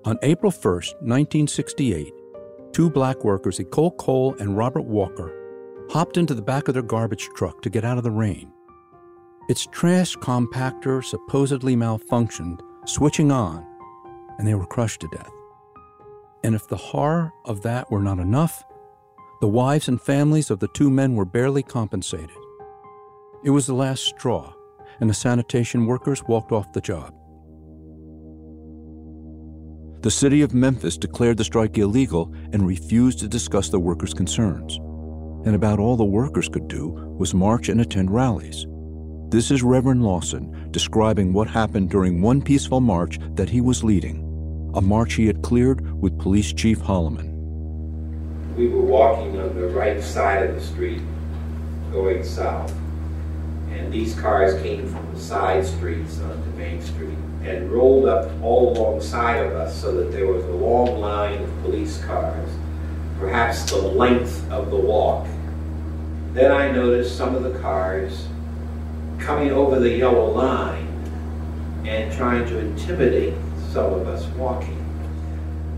On 0.04 0.20
April 0.22 0.52
1, 0.52 0.62
1968, 0.62 2.12
two 2.74 2.90
black 2.90 3.24
workers, 3.24 3.58
Echol 3.58 3.96
Cole 3.96 4.36
and 4.38 4.58
Robert 4.58 4.84
Walker, 4.84 5.34
hopped 5.90 6.18
into 6.18 6.34
the 6.34 6.42
back 6.42 6.68
of 6.68 6.74
their 6.74 6.84
garbage 6.84 7.30
truck 7.38 7.62
to 7.62 7.70
get 7.70 7.86
out 7.86 7.98
of 7.98 8.04
the 8.04 8.12
rain. 8.12 8.52
Its 9.48 9.66
trash 9.72 10.18
compactor 10.18 11.02
supposedly 11.06 11.74
malfunctioned, 11.74 12.60
switching 12.84 13.32
on, 13.32 13.66
and 14.38 14.46
they 14.46 14.56
were 14.56 14.66
crushed 14.66 15.00
to 15.00 15.08
death. 15.08 15.32
And 16.44 16.56
if 16.56 16.68
the 16.68 16.78
horror 16.78 17.32
of 17.46 17.62
that 17.64 17.92
were 17.92 18.02
not 18.02 18.20
enough, 18.20 18.64
the 19.42 19.48
wives 19.48 19.88
and 19.88 20.02
families 20.02 20.50
of 20.50 20.60
the 20.60 20.68
two 20.70 20.90
men 20.90 21.16
were 21.16 21.26
barely 21.26 21.64
compensated. 21.64 22.30
It 23.44 23.52
was 23.52 23.68
the 23.68 23.74
last 23.74 24.04
straw, 24.04 24.54
and 25.00 25.10
the 25.10 25.14
sanitation 25.14 25.86
workers 25.86 26.24
walked 26.24 26.52
off 26.52 26.74
the 26.74 26.82
job. 26.82 27.14
The 30.02 30.12
city 30.12 30.42
of 30.42 30.54
Memphis 30.54 30.98
declared 30.98 31.38
the 31.38 31.44
strike 31.44 31.78
illegal 31.78 32.34
and 32.54 32.66
refused 32.66 33.20
to 33.20 33.28
discuss 33.28 33.70
the 33.70 33.80
workers' 33.80 34.14
concerns. 34.14 34.78
And 35.46 35.56
about 35.56 35.80
all 35.80 35.98
the 35.98 36.06
workers 36.06 36.50
could 36.50 36.68
do 36.68 36.88
was 36.88 37.34
march 37.34 37.70
and 37.70 37.82
attend 37.82 38.12
rallies. 38.12 38.66
This 39.30 39.52
is 39.52 39.62
Reverend 39.62 40.04
Lawson 40.04 40.70
describing 40.72 41.34
what 41.34 41.50
happened 41.50 41.90
during 41.90 42.22
one 42.22 42.42
peaceful 42.42 42.82
march 42.82 43.20
that 43.36 43.50
he 43.50 43.62
was 43.62 43.84
leading, 43.84 44.26
a 44.74 44.82
march 44.82 45.16
he 45.16 45.26
had 45.28 45.42
cleared 45.42 46.00
with 46.02 46.20
Police 46.20 46.54
Chief 46.54 46.80
Holloman. 46.80 47.36
We 48.56 48.68
were 48.68 48.82
walking 48.82 49.40
on 49.40 49.56
the 49.56 49.68
right 49.68 50.02
side 50.02 50.48
of 50.48 50.56
the 50.56 50.62
street 50.62 51.02
going 51.92 52.24
south, 52.24 52.72
and 53.72 53.92
these 53.92 54.20
cars 54.20 54.62
came 54.62 54.88
from 54.88 55.12
the 55.14 55.20
side 55.20 55.66
streets 55.66 56.20
onto 56.20 56.50
Main 56.52 56.82
Street 56.82 57.18
and 57.44 57.72
rolled 57.72 58.06
up 58.06 58.30
all 58.44 58.78
alongside 58.78 59.38
of 59.38 59.54
us 59.54 59.80
so 59.80 59.92
that 59.94 60.12
there 60.12 60.28
was 60.28 60.44
a 60.46 60.52
long 60.52 61.00
line 61.00 61.42
of 61.42 61.62
police 61.64 62.04
cars, 62.04 62.50
perhaps 63.18 63.64
the 63.70 63.78
length 63.78 64.50
of 64.52 64.70
the 64.70 64.78
walk. 64.78 65.26
Then 66.34 66.52
I 66.52 66.70
noticed 66.72 67.18
some 67.18 67.34
of 67.34 67.44
the 67.44 67.58
cars 67.60 68.28
coming 69.18 69.52
over 69.52 69.80
the 69.80 69.90
yellow 69.90 70.30
line 70.32 70.86
and 71.86 72.14
trying 72.14 72.46
to 72.50 72.60
intimidate 72.60 73.34
some 73.70 73.94
of 73.94 74.08
us 74.08 74.26
walking. 74.36 74.78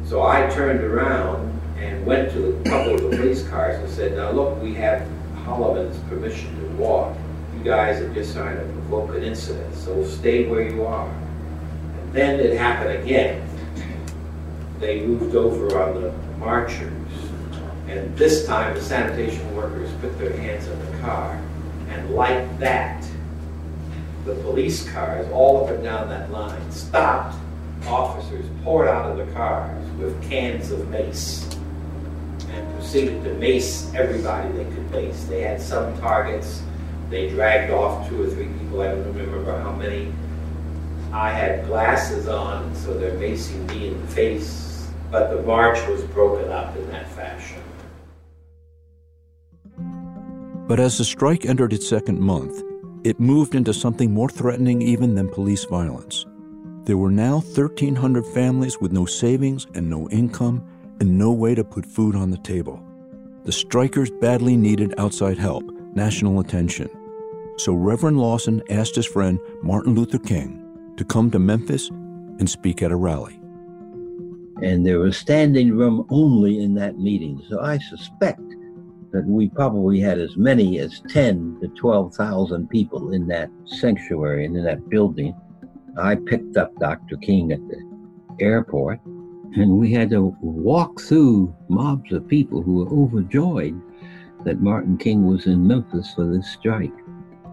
So 0.05 0.24
I 0.24 0.50
turned 0.50 0.81
around 0.81 1.60
and 1.77 2.05
went 2.05 2.31
to 2.31 2.55
a 2.57 2.63
couple 2.63 2.95
of 2.95 3.01
the 3.01 3.17
police 3.17 3.48
cars 3.48 3.79
and 3.79 3.89
said, 3.89 4.15
now 4.15 4.31
look, 4.31 4.62
we 4.62 4.74
have 4.75 5.07
Holloman's 5.43 5.98
permission 6.10 6.55
to 6.62 6.67
walk. 6.75 7.15
You 7.57 7.63
guys 7.63 8.01
are 8.01 8.13
just 8.13 8.36
trying 8.36 8.57
to 8.57 8.63
provoke 8.63 9.15
an 9.15 9.24
incident, 9.24 9.75
so 9.75 10.03
stay 10.05 10.48
where 10.48 10.62
you 10.62 10.83
are. 10.86 11.10
And 11.10 12.13
then 12.13 12.39
it 12.39 12.57
happened 12.57 13.03
again. 13.03 13.48
They 14.79 15.05
moved 15.05 15.36
over 15.36 15.81
on 15.81 16.01
the 16.01 16.12
marchers, 16.38 16.91
and 17.88 18.17
this 18.17 18.45
time 18.48 18.74
the 18.74 18.81
sanitation 18.81 19.55
workers 19.55 19.91
put 20.01 20.17
their 20.17 20.36
hands 20.38 20.67
on 20.67 20.79
the 20.79 20.98
car, 21.00 21.39
and 21.89 22.15
like 22.15 22.57
that, 22.60 23.05
the 24.25 24.36
police 24.36 24.89
cars 24.91 25.27
all 25.31 25.63
up 25.63 25.71
and 25.71 25.83
down 25.83 26.10
that 26.10 26.31
line 26.31 26.71
stopped. 26.71 27.36
Officers 27.88 28.46
poured 28.64 28.88
out 28.88 29.12
of 29.12 29.18
the 29.18 29.32
cars 29.34 29.86
with 29.98 30.22
cans 30.30 30.72
of 30.72 30.88
mace 30.90 31.44
and 32.50 32.76
proceeded 32.76 33.24
to 33.24 33.34
mace 33.36 33.92
everybody 33.94 34.52
they 34.52 34.66
could 34.66 34.92
mace. 34.92 35.24
They 35.26 35.42
had 35.42 35.62
some 35.62 35.98
targets. 36.00 36.62
They 37.10 37.30
dragged 37.30 37.72
off 37.72 38.08
two 38.08 38.24
or 38.24 38.28
three 38.28 38.48
people. 38.48 38.82
I 38.82 38.88
don't 38.88 39.14
remember 39.14 39.60
how 39.60 39.72
many. 39.72 40.14
I 41.12 41.32
had 41.32 41.66
glasses 41.66 42.28
on, 42.28 42.74
so 42.76 42.98
they're 42.98 43.18
macing 43.18 43.68
me 43.68 43.90
in 43.90 44.02
the 44.02 44.08
face. 44.08 44.90
But 45.10 45.30
the 45.30 45.42
march 45.42 45.86
was 45.88 46.04
broken 46.04 46.52
up 46.52 46.76
in 46.78 46.90
that 46.92 47.10
fashion. 47.12 47.62
But 50.68 50.80
as 50.80 50.98
the 50.98 51.04
strike 51.04 51.46
entered 51.46 51.74
its 51.74 51.88
second 51.90 52.22
month, 52.22 52.64
it 53.04 53.20
moved 53.20 53.56
into 53.56 53.74
something 53.74 54.14
more 54.14 54.30
threatening 54.30 54.82
even 54.82 55.16
than 55.16 55.28
police 55.28 55.66
violence. 55.66 56.26
There 56.91 56.98
were 56.98 57.10
now 57.10 57.36
1,300 57.36 58.25
families 58.25 58.81
with 58.81 58.91
no 58.91 59.05
savings 59.05 59.65
and 59.75 59.89
no 59.89 60.10
income 60.10 60.62
and 61.00 61.17
no 61.17 61.31
way 61.31 61.55
to 61.55 61.63
put 61.63 61.86
food 61.86 62.17
on 62.17 62.31
the 62.31 62.38
table. 62.39 62.83
The 63.45 63.53
strikers 63.53 64.12
badly 64.19 64.57
needed 64.57 64.93
outside 64.98 65.38
help, 65.38 65.63
national 65.95 66.41
attention. 66.41 66.89
So 67.55 67.71
Reverend 67.71 68.19
Lawson 68.19 68.62
asked 68.69 68.95
his 68.95 69.05
friend 69.05 69.39
Martin 69.63 69.95
Luther 69.95 70.19
King 70.19 70.62
to 70.98 71.05
come 71.05 71.31
to 71.31 71.39
Memphis 71.39 71.88
and 71.88 72.50
speak 72.50 72.83
at 72.83 72.91
a 72.91 72.98
rally. 72.98 73.39
And 74.62 74.86
there 74.86 75.00
was 75.00 75.15
standing 75.15 75.71
room 75.71 76.05
only 76.10 76.62
in 76.62 76.74
that 76.74 77.00
meeting. 77.00 77.41
So 77.48 77.62
I 77.62 77.77
suspect 77.77 78.41
that 79.12 79.24
we 79.25 79.48
probably 79.48 80.01
had 80.01 80.19
as 80.19 80.36
many 80.36 80.79
as 80.79 81.01
10 81.07 81.60
to 81.62 81.69
12,000 81.69 82.69
people 82.69 83.13
in 83.13 83.27
that 83.27 83.50
sanctuary 83.63 84.43
and 84.43 84.57
in 84.57 84.65
that 84.65 84.89
building. 84.89 85.33
I 85.98 86.15
picked 86.15 86.57
up 86.57 86.74
Dr. 86.79 87.17
King 87.17 87.51
at 87.51 87.60
the 87.67 87.81
airport 88.39 89.00
and 89.55 89.77
we 89.77 89.91
had 89.91 90.10
to 90.12 90.36
walk 90.41 91.01
through 91.01 91.53
mobs 91.67 92.12
of 92.12 92.27
people 92.27 92.62
who 92.62 92.75
were 92.75 92.89
overjoyed 92.89 93.79
that 94.45 94.62
Martin 94.62 94.98
King 94.98 95.27
was 95.27 95.45
in 95.45 95.67
Memphis 95.67 96.13
for 96.13 96.25
this 96.25 96.50
strike. 96.50 96.93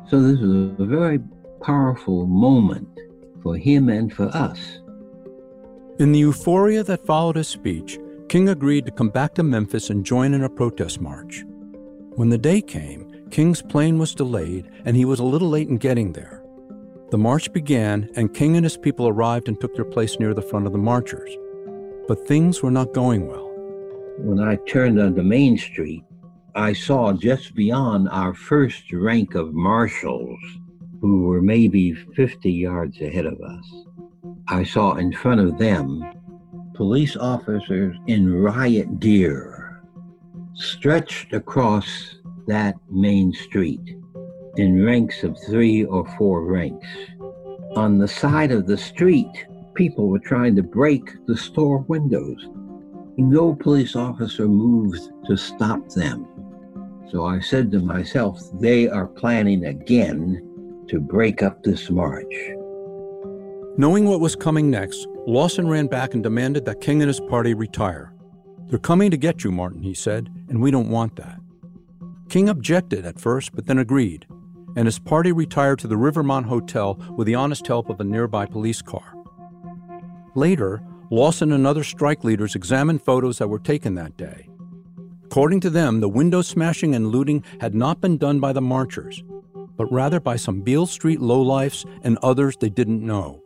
So 0.09 0.23
this 0.23 0.41
was 0.41 0.79
a 0.79 0.87
very 0.87 1.19
powerful 1.61 2.27
moment 2.27 2.89
for 3.43 3.57
him 3.57 3.89
and 3.89 4.13
for 4.13 4.27
us. 4.29 4.79
In 5.99 6.13
the 6.13 6.21
euphoria 6.21 6.85
that 6.85 7.05
followed 7.05 7.37
his 7.37 7.49
speech, 7.49 7.99
King 8.29 8.49
agreed 8.49 8.87
to 8.87 8.93
come 8.93 9.09
back 9.09 9.35
to 9.35 9.43
Memphis 9.43 9.91
and 9.91 10.07
join 10.07 10.35
in 10.35 10.45
a 10.45 10.49
protest 10.49 11.01
march. 11.01 11.45
When 12.15 12.29
the 12.29 12.39
day 12.39 12.61
came, 12.61 13.27
King's 13.31 13.63
plane 13.63 13.99
was 13.99 14.15
delayed 14.15 14.71
and 14.85 14.97
he 14.97 15.05
was 15.05 15.19
a 15.19 15.25
little 15.25 15.49
late 15.49 15.69
in 15.69 15.77
getting 15.77 16.13
there. 16.13 16.38
The 17.11 17.19
march 17.19 17.53
began, 17.55 18.11
and 18.17 18.35
King 18.35 18.57
and 18.57 18.65
his 18.65 18.77
people 18.77 19.09
arrived 19.09 19.49
and 19.49 19.59
took 19.59 19.75
their 19.75 19.85
place 19.85 20.19
near 20.21 20.35
the 20.35 20.43
front 20.43 20.67
of 20.67 20.73
the 20.73 20.79
marchers. 20.79 21.35
But 22.07 22.27
things 22.29 22.63
were 22.63 22.71
not 22.71 22.93
going 22.93 23.27
well. 23.27 23.51
When 24.19 24.41
I 24.41 24.57
turned 24.69 25.01
onto 25.01 25.23
Main 25.23 25.57
Street, 25.57 26.05
I 26.55 26.75
saw 26.75 27.13
just 27.15 27.55
beyond 27.55 28.09
our 28.11 28.35
first 28.35 28.93
rank 28.93 29.35
of 29.35 29.55
marshals, 29.55 30.39
who 31.01 31.23
were 31.23 31.41
maybe 31.41 31.95
50 31.95 32.51
yards 32.51 33.01
ahead 33.01 33.27
of 33.27 33.41
us, 33.41 33.85
I 34.49 34.65
saw 34.65 34.95
in 34.95 35.13
front 35.13 35.41
of 35.41 35.59
them 35.59 36.03
police 36.75 37.17
officers 37.17 37.97
in 38.07 38.33
riot 38.33 39.01
gear 39.01 39.83
stretched 40.55 41.33
across 41.33 42.17
that 42.47 42.75
main 42.91 43.33
street 43.33 43.98
in 44.59 44.85
ranks 44.85 45.23
of 45.23 45.39
three 45.47 45.85
or 45.85 46.07
four 46.17 46.45
ranks. 46.45 46.89
On 47.77 47.99
the 47.99 48.09
side 48.09 48.51
of 48.51 48.67
the 48.67 48.77
street, 48.77 49.47
people 49.75 50.09
were 50.09 50.19
trying 50.19 50.57
to 50.57 50.63
break 50.63 51.25
the 51.27 51.37
store 51.37 51.79
windows. 51.89 52.49
No 53.17 53.55
police 53.55 53.97
officer 53.97 54.49
moved 54.49 55.11
to 55.27 55.37
stop 55.37 55.89
them. 55.91 56.27
So 57.11 57.25
I 57.25 57.41
said 57.41 57.71
to 57.73 57.81
myself, 57.81 58.41
they 58.61 58.89
are 58.89 59.07
planning 59.07 59.67
again 59.67 60.85
to 60.89 61.01
break 61.01 61.43
up 61.43 61.63
this 61.63 61.91
march. 61.91 62.35
Knowing 63.77 64.07
what 64.07 64.21
was 64.21 64.35
coming 64.35 64.71
next, 64.71 65.07
Lawson 65.27 65.69
ran 65.69 65.87
back 65.87 66.15
and 66.15 66.23
demanded 66.23 66.65
that 66.65 66.81
King 66.81 67.01
and 67.01 67.09
his 67.09 67.21
party 67.21 67.55
retire. 67.55 68.13
They're 68.67 68.79
coming 68.79 69.11
to 69.11 69.17
get 69.17 69.45
you, 69.45 69.53
Martin, 69.53 69.83
he 69.83 69.95
said, 69.95 70.29
and 70.49 70.61
we 70.61 70.71
don't 70.71 70.91
want 70.91 71.17
that. 71.17 71.39
King 72.29 72.49
objected 72.49 73.07
at 73.07 73.21
first, 73.21 73.55
but 73.55 73.67
then 73.67 73.79
agreed, 73.79 74.27
and 74.77 74.87
his 74.87 74.99
party 74.99 75.33
retired 75.33 75.79
to 75.81 75.89
the 75.89 75.97
Rivermont 75.97 76.47
Hotel 76.47 76.95
with 77.17 77.27
the 77.27 77.35
honest 77.35 77.67
help 77.67 77.89
of 77.89 78.01
a 78.01 78.05
nearby 78.05 78.47
police 78.47 78.83
car. 78.83 79.15
Later, 80.35 80.83
Lawson 81.11 81.53
and 81.53 81.67
other 81.67 81.85
strike 81.85 82.23
leaders 82.25 82.55
examined 82.55 83.03
photos 83.03 83.39
that 83.39 83.49
were 83.49 83.59
taken 83.59 83.95
that 83.95 84.17
day. 84.17 84.49
According 85.25 85.61
to 85.61 85.71
them, 85.71 86.01
the 86.01 86.09
window 86.09 86.43
smashing 86.43 86.95
and 86.95 87.09
looting 87.09 87.45
had 87.61 87.75
not 87.75 88.01
been 88.01 88.19
done 88.19 88.41
by 88.41 88.53
the 88.53 88.61
marchers, 88.61 89.23
but 89.77 89.91
rather 89.93 90.21
by 90.21 90.37
some 90.37 90.63
Beale 90.63 90.87
Street 90.87 91.21
lowlifes 91.21 91.89
and 92.03 92.19
others 92.23 92.57
they 92.57 92.69
didn't 92.69 93.05
know. 93.05 93.43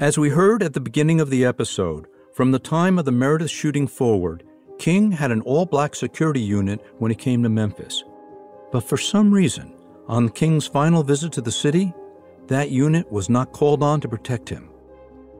As 0.00 0.18
we 0.18 0.30
heard 0.30 0.62
at 0.62 0.74
the 0.74 0.80
beginning 0.80 1.20
of 1.20 1.30
the 1.30 1.44
episode, 1.44 2.06
from 2.34 2.50
the 2.50 2.58
time 2.58 2.98
of 2.98 3.04
the 3.04 3.12
Meredith 3.12 3.50
shooting 3.50 3.86
forward, 3.86 4.42
King 4.82 5.12
had 5.12 5.30
an 5.30 5.42
all 5.42 5.64
black 5.64 5.94
security 5.94 6.40
unit 6.40 6.84
when 6.98 7.08
he 7.08 7.14
came 7.14 7.40
to 7.44 7.48
Memphis. 7.48 8.02
But 8.72 8.80
for 8.80 8.96
some 8.96 9.32
reason, 9.32 9.76
on 10.08 10.28
King's 10.28 10.66
final 10.66 11.04
visit 11.04 11.30
to 11.34 11.40
the 11.40 11.52
city, 11.52 11.94
that 12.48 12.72
unit 12.72 13.08
was 13.12 13.30
not 13.30 13.52
called 13.52 13.84
on 13.84 14.00
to 14.00 14.08
protect 14.08 14.48
him. 14.48 14.70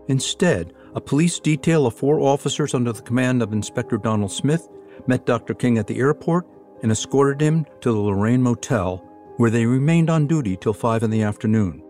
Instead, 0.07 0.75
a 0.95 1.01
police 1.01 1.41
detail 1.41 1.89
of 1.89 1.95
four 1.95 2.21
officers 2.21 2.73
under 2.73 2.93
the 2.93 3.03
command 3.03 3.43
of 3.43 3.53
Inspector 3.53 3.99
Donald 3.99 4.31
Smith 4.31 4.69
met 5.09 5.27
Dr. 5.27 5.55
King 5.55 5.77
at 5.77 5.89
the 5.89 5.99
airport 5.99 6.47
and 6.85 6.93
escorted 6.93 7.41
him 7.41 7.67
to 7.81 7.91
the 7.91 7.99
Lorraine 7.99 8.43
Motel, 8.43 8.99
where 9.39 9.51
they 9.51 9.67
remained 9.67 10.09
on 10.09 10.29
duty 10.29 10.57
till 10.57 10.73
5 10.73 11.03
in 11.03 11.11
the 11.11 11.25
afternoon. 11.25 11.83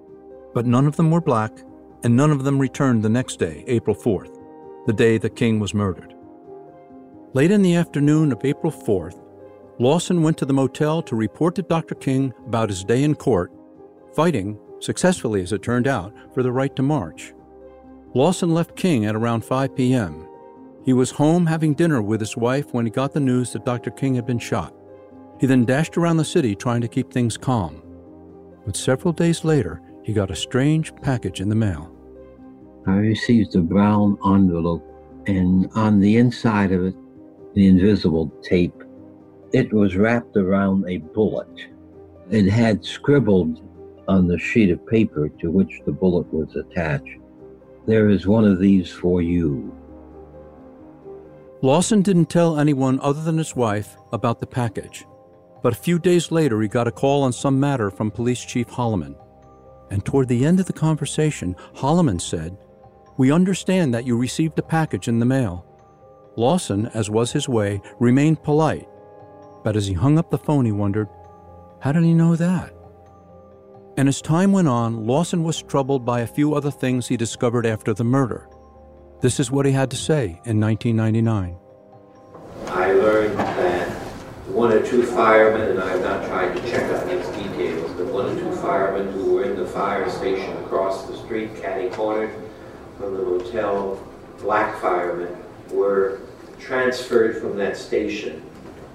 But 0.55 0.65
none 0.65 0.87
of 0.87 0.97
them 0.97 1.11
were 1.11 1.21
black, 1.21 1.53
and 2.03 2.17
none 2.17 2.31
of 2.31 2.45
them 2.45 2.59
returned 2.59 3.03
the 3.03 3.11
next 3.11 3.39
day, 3.39 3.63
April 3.67 3.95
4th, 3.95 4.39
the 4.87 4.95
day 4.95 5.19
the 5.19 5.29
King 5.29 5.61
was 5.61 5.75
murdered. 5.75 6.15
Late 7.35 7.51
in 7.51 7.63
the 7.63 7.77
afternoon 7.77 8.31
of 8.31 8.45
April 8.45 8.71
4th, 8.71 9.19
Lawson 9.79 10.23
went 10.23 10.37
to 10.37 10.45
the 10.45 10.53
motel 10.53 11.01
to 11.03 11.17
report 11.17 11.55
to 11.55 11.63
Dr. 11.63 11.95
King 11.95 12.35
about 12.47 12.69
his 12.69 12.85
day 12.85 13.05
in 13.05 13.15
court, 13.15 13.51
fighting 14.15 14.59
successfully 14.81 15.41
as 15.41 15.51
it 15.53 15.63
turned 15.63 15.87
out, 15.87 16.13
for 16.35 16.43
the 16.43 16.53
right 16.53 16.77
to 16.77 16.83
march. 16.83 17.33
Lawson 18.13 18.53
left 18.53 18.77
King 18.77 19.07
at 19.07 19.15
around 19.15 19.47
5 19.47 19.75
p.m. 19.75 20.29
He 20.85 20.93
was 20.93 21.11
home 21.11 21.47
having 21.47 21.73
dinner 21.73 22.03
with 22.03 22.21
his 22.21 22.37
wife 22.37 22.75
when 22.75 22.85
he 22.85 22.91
got 22.91 23.15
the 23.15 23.21
news 23.21 23.55
that 23.55 23.65
Dr. 23.65 23.91
King 23.91 24.15
had 24.17 24.27
been 24.27 24.39
shot. 24.39 24.75
He 25.41 25.47
then 25.47 25.65
dashed 25.65 25.97
around 25.97 26.19
the 26.19 26.27
city 26.27 26.55
trying 26.55 26.83
to 26.83 26.89
keep 26.89 27.11
things 27.11 27.39
calm. 27.39 27.83
But 28.67 28.77
several 28.77 29.13
days 29.13 29.43
later, 29.43 29.81
he 30.03 30.13
got 30.13 30.31
a 30.31 30.37
strange 30.37 30.95
package 30.97 31.41
in 31.41 31.49
the 31.49 31.55
mail. 31.55 31.91
I 32.87 32.97
received 32.97 33.57
a 33.57 33.61
brown 33.61 34.19
envelope, 34.27 34.85
and 35.27 35.71
on 35.75 35.99
the 35.99 36.19
inside 36.19 36.73
of 36.73 36.85
it, 36.85 36.95
the 37.55 37.67
invisible 37.67 38.33
tape, 38.43 38.83
It 39.53 39.73
was 39.73 39.97
wrapped 39.97 40.37
around 40.37 40.89
a 40.89 40.97
bullet. 40.99 41.69
It 42.31 42.49
had 42.49 42.85
scribbled 42.85 43.61
on 44.09 44.27
the 44.27 44.39
sheet 44.39 44.71
of 44.71 44.87
paper 44.87 45.29
to 45.29 45.51
which 45.51 45.81
the 45.85 45.93
bullet 45.93 46.33
was 46.33 46.57
attached. 46.57 47.19
There 47.87 48.09
is 48.09 48.27
one 48.27 48.45
of 48.45 48.59
these 48.59 48.91
for 48.91 49.21
you. 49.21 49.77
Lawson 51.61 52.03
didn't 52.03 52.31
tell 52.31 52.59
anyone 52.59 52.99
other 53.01 53.23
than 53.23 53.39
his 53.39 53.55
wife 53.55 53.97
about 54.13 54.41
the 54.41 54.47
package, 54.47 55.05
but 55.63 55.73
a 55.73 55.77
few 55.77 55.99
days 55.99 56.33
later 56.33 56.61
he 56.61 56.69
got 56.69 56.89
a 56.89 56.93
call 56.93 57.23
on 57.23 57.33
some 57.33 57.61
matter 57.61 57.91
from 57.91 58.11
Police 58.11 58.45
Chief 58.45 58.69
Holloman. 58.69 59.15
And 59.91 60.05
toward 60.05 60.29
the 60.29 60.45
end 60.45 60.59
of 60.59 60.67
the 60.67 60.73
conversation, 60.73 61.55
Holloman 61.75 62.21
said, 62.21 62.57
We 63.19 63.31
understand 63.31 63.93
that 63.93 64.07
you 64.07 64.17
received 64.17 64.59
a 64.59 64.63
package 64.63 65.07
in 65.07 65.19
the 65.19 65.27
mail. 65.27 65.67
Lawson, 66.37 66.87
as 66.95 67.11
was 67.11 67.33
his 67.33 67.49
way, 67.49 67.83
remained 67.99 68.43
polite, 68.43 68.89
but 69.65 69.77
as 69.77 69.87
he 69.87 69.93
hung 69.93 70.19
up 70.19 70.31
the 70.31 70.39
phone, 70.39 70.65
he 70.65 70.73
wondered, 70.73 71.09
How 71.81 71.93
did 71.93 72.05
he 72.05 72.15
know 72.15 72.37
that? 72.37 72.75
And 73.99 74.09
as 74.09 74.23
time 74.23 74.53
went 74.53 74.69
on, 74.69 75.07
Lawson 75.07 75.45
was 75.45 75.63
troubled 75.63 76.07
by 76.07 76.21
a 76.21 76.27
few 76.27 76.55
other 76.55 76.71
things 76.71 77.07
he 77.07 77.17
discovered 77.19 77.67
after 77.67 77.93
the 77.93 78.05
murder. 78.05 78.49
This 79.21 79.39
is 79.39 79.51
what 79.51 79.67
he 79.67 79.73
had 79.73 79.91
to 79.91 79.97
say 79.97 80.41
in 80.47 80.59
1999. 80.59 81.57
I 82.69 82.93
learned 82.93 83.39
that 83.39 83.91
one 84.49 84.73
or 84.73 84.85
two 84.85 85.05
firemen, 85.05 85.69
and 85.69 85.81
I've 85.81 86.01
not 86.01 86.27
tried 86.27 86.57
to 86.57 86.71
check 86.71 86.91
on 86.93 87.09
these 87.09 87.27
details, 87.29 87.91
but 87.93 88.07
one 88.07 88.27
or 88.31 88.41
two 88.41 88.57
firemen 88.57 89.13
who 89.13 89.35
were 89.35 89.45
in 89.45 89.57
the 89.57 89.67
fire 89.67 90.09
station 90.09 90.57
across 90.65 91.07
the 91.07 91.17
street, 91.19 91.55
catty 91.61 91.91
cornered 91.91 92.35
from 92.97 93.15
the 93.15 93.23
motel, 93.23 94.03
black 94.41 94.81
firemen, 94.81 95.37
were 95.73 96.21
transferred 96.59 97.39
from 97.39 97.57
that 97.57 97.77
station 97.77 98.43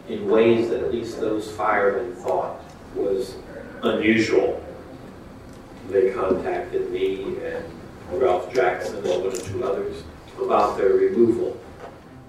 in 0.07 0.29
ways 0.29 0.69
that 0.69 0.83
at 0.83 0.91
least 0.91 1.19
those 1.19 1.51
firemen 1.51 2.13
thought 2.15 2.61
was 2.95 3.35
unusual. 3.83 4.63
They 5.89 6.11
contacted 6.11 6.89
me 6.91 7.37
and 7.43 7.63
Ralph 8.11 8.53
Jackson 8.53 8.97
and 8.97 9.05
one 9.05 9.27
or 9.27 9.31
two 9.31 9.63
others 9.63 10.03
about 10.41 10.77
their 10.77 10.93
removal. 10.93 11.59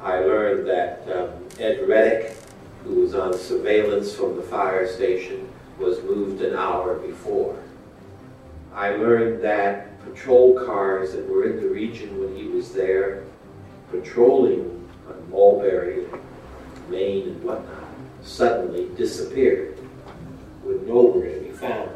I 0.02 0.21
learned 0.21 0.67
that 0.69 1.02
um, 1.09 1.31
Ed 1.59 1.88
Redditt, 1.88 2.37
who 2.85 3.00
was 3.00 3.14
on 3.14 3.37
surveillance 3.37 4.14
from 4.14 4.37
the 4.37 4.43
fire 4.43 4.87
station, 4.87 5.49
was 5.78 6.02
moved 6.02 6.43
an 6.43 6.57
hour 6.57 6.95
before. 6.95 7.57
I 8.75 8.90
learned 8.90 9.43
that 9.43 10.00
patrol 10.05 10.64
cars 10.64 11.12
that 11.12 11.28
were 11.28 11.45
in 11.50 11.57
the 11.57 11.69
region 11.69 12.21
when 12.21 12.37
he 12.37 12.45
was 12.45 12.73
there, 12.73 13.25
patrolling 13.90 14.88
on 15.09 15.30
Mulberry, 15.30 16.07
Main, 16.88 17.28
and 17.28 17.45
whatnot, 17.45 17.85
suddenly 18.23 18.88
disappeared, 18.97 19.78
with 20.64 20.83
nowhere 20.87 21.35
to 21.35 21.40
be 21.40 21.50
found. 21.50 21.90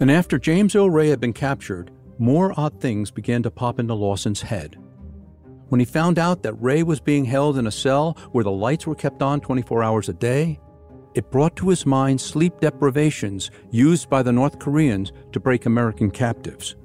And 0.00 0.10
after 0.10 0.38
James 0.38 0.74
Earl 0.74 0.90
Ray 0.90 1.08
had 1.08 1.20
been 1.20 1.32
captured, 1.32 1.90
more 2.18 2.52
odd 2.58 2.80
things 2.80 3.10
began 3.10 3.42
to 3.42 3.50
pop 3.50 3.78
into 3.78 3.94
Lawson's 3.94 4.42
head. 4.42 4.76
When 5.68 5.80
he 5.80 5.86
found 5.86 6.18
out 6.18 6.42
that 6.42 6.54
Ray 6.54 6.82
was 6.82 7.00
being 7.00 7.24
held 7.24 7.58
in 7.58 7.66
a 7.66 7.72
cell 7.72 8.16
where 8.32 8.44
the 8.44 8.50
lights 8.50 8.86
were 8.86 8.94
kept 8.94 9.22
on 9.22 9.40
24 9.40 9.82
hours 9.82 10.08
a 10.08 10.12
day, 10.12 10.60
it 11.14 11.30
brought 11.30 11.56
to 11.56 11.68
his 11.68 11.86
mind 11.86 12.20
sleep 12.20 12.60
deprivations 12.60 13.50
used 13.70 14.10
by 14.10 14.22
the 14.22 14.32
North 14.32 14.58
Koreans 14.58 15.12
to 15.32 15.40
break 15.40 15.64
American 15.66 16.10
captives. 16.10 16.76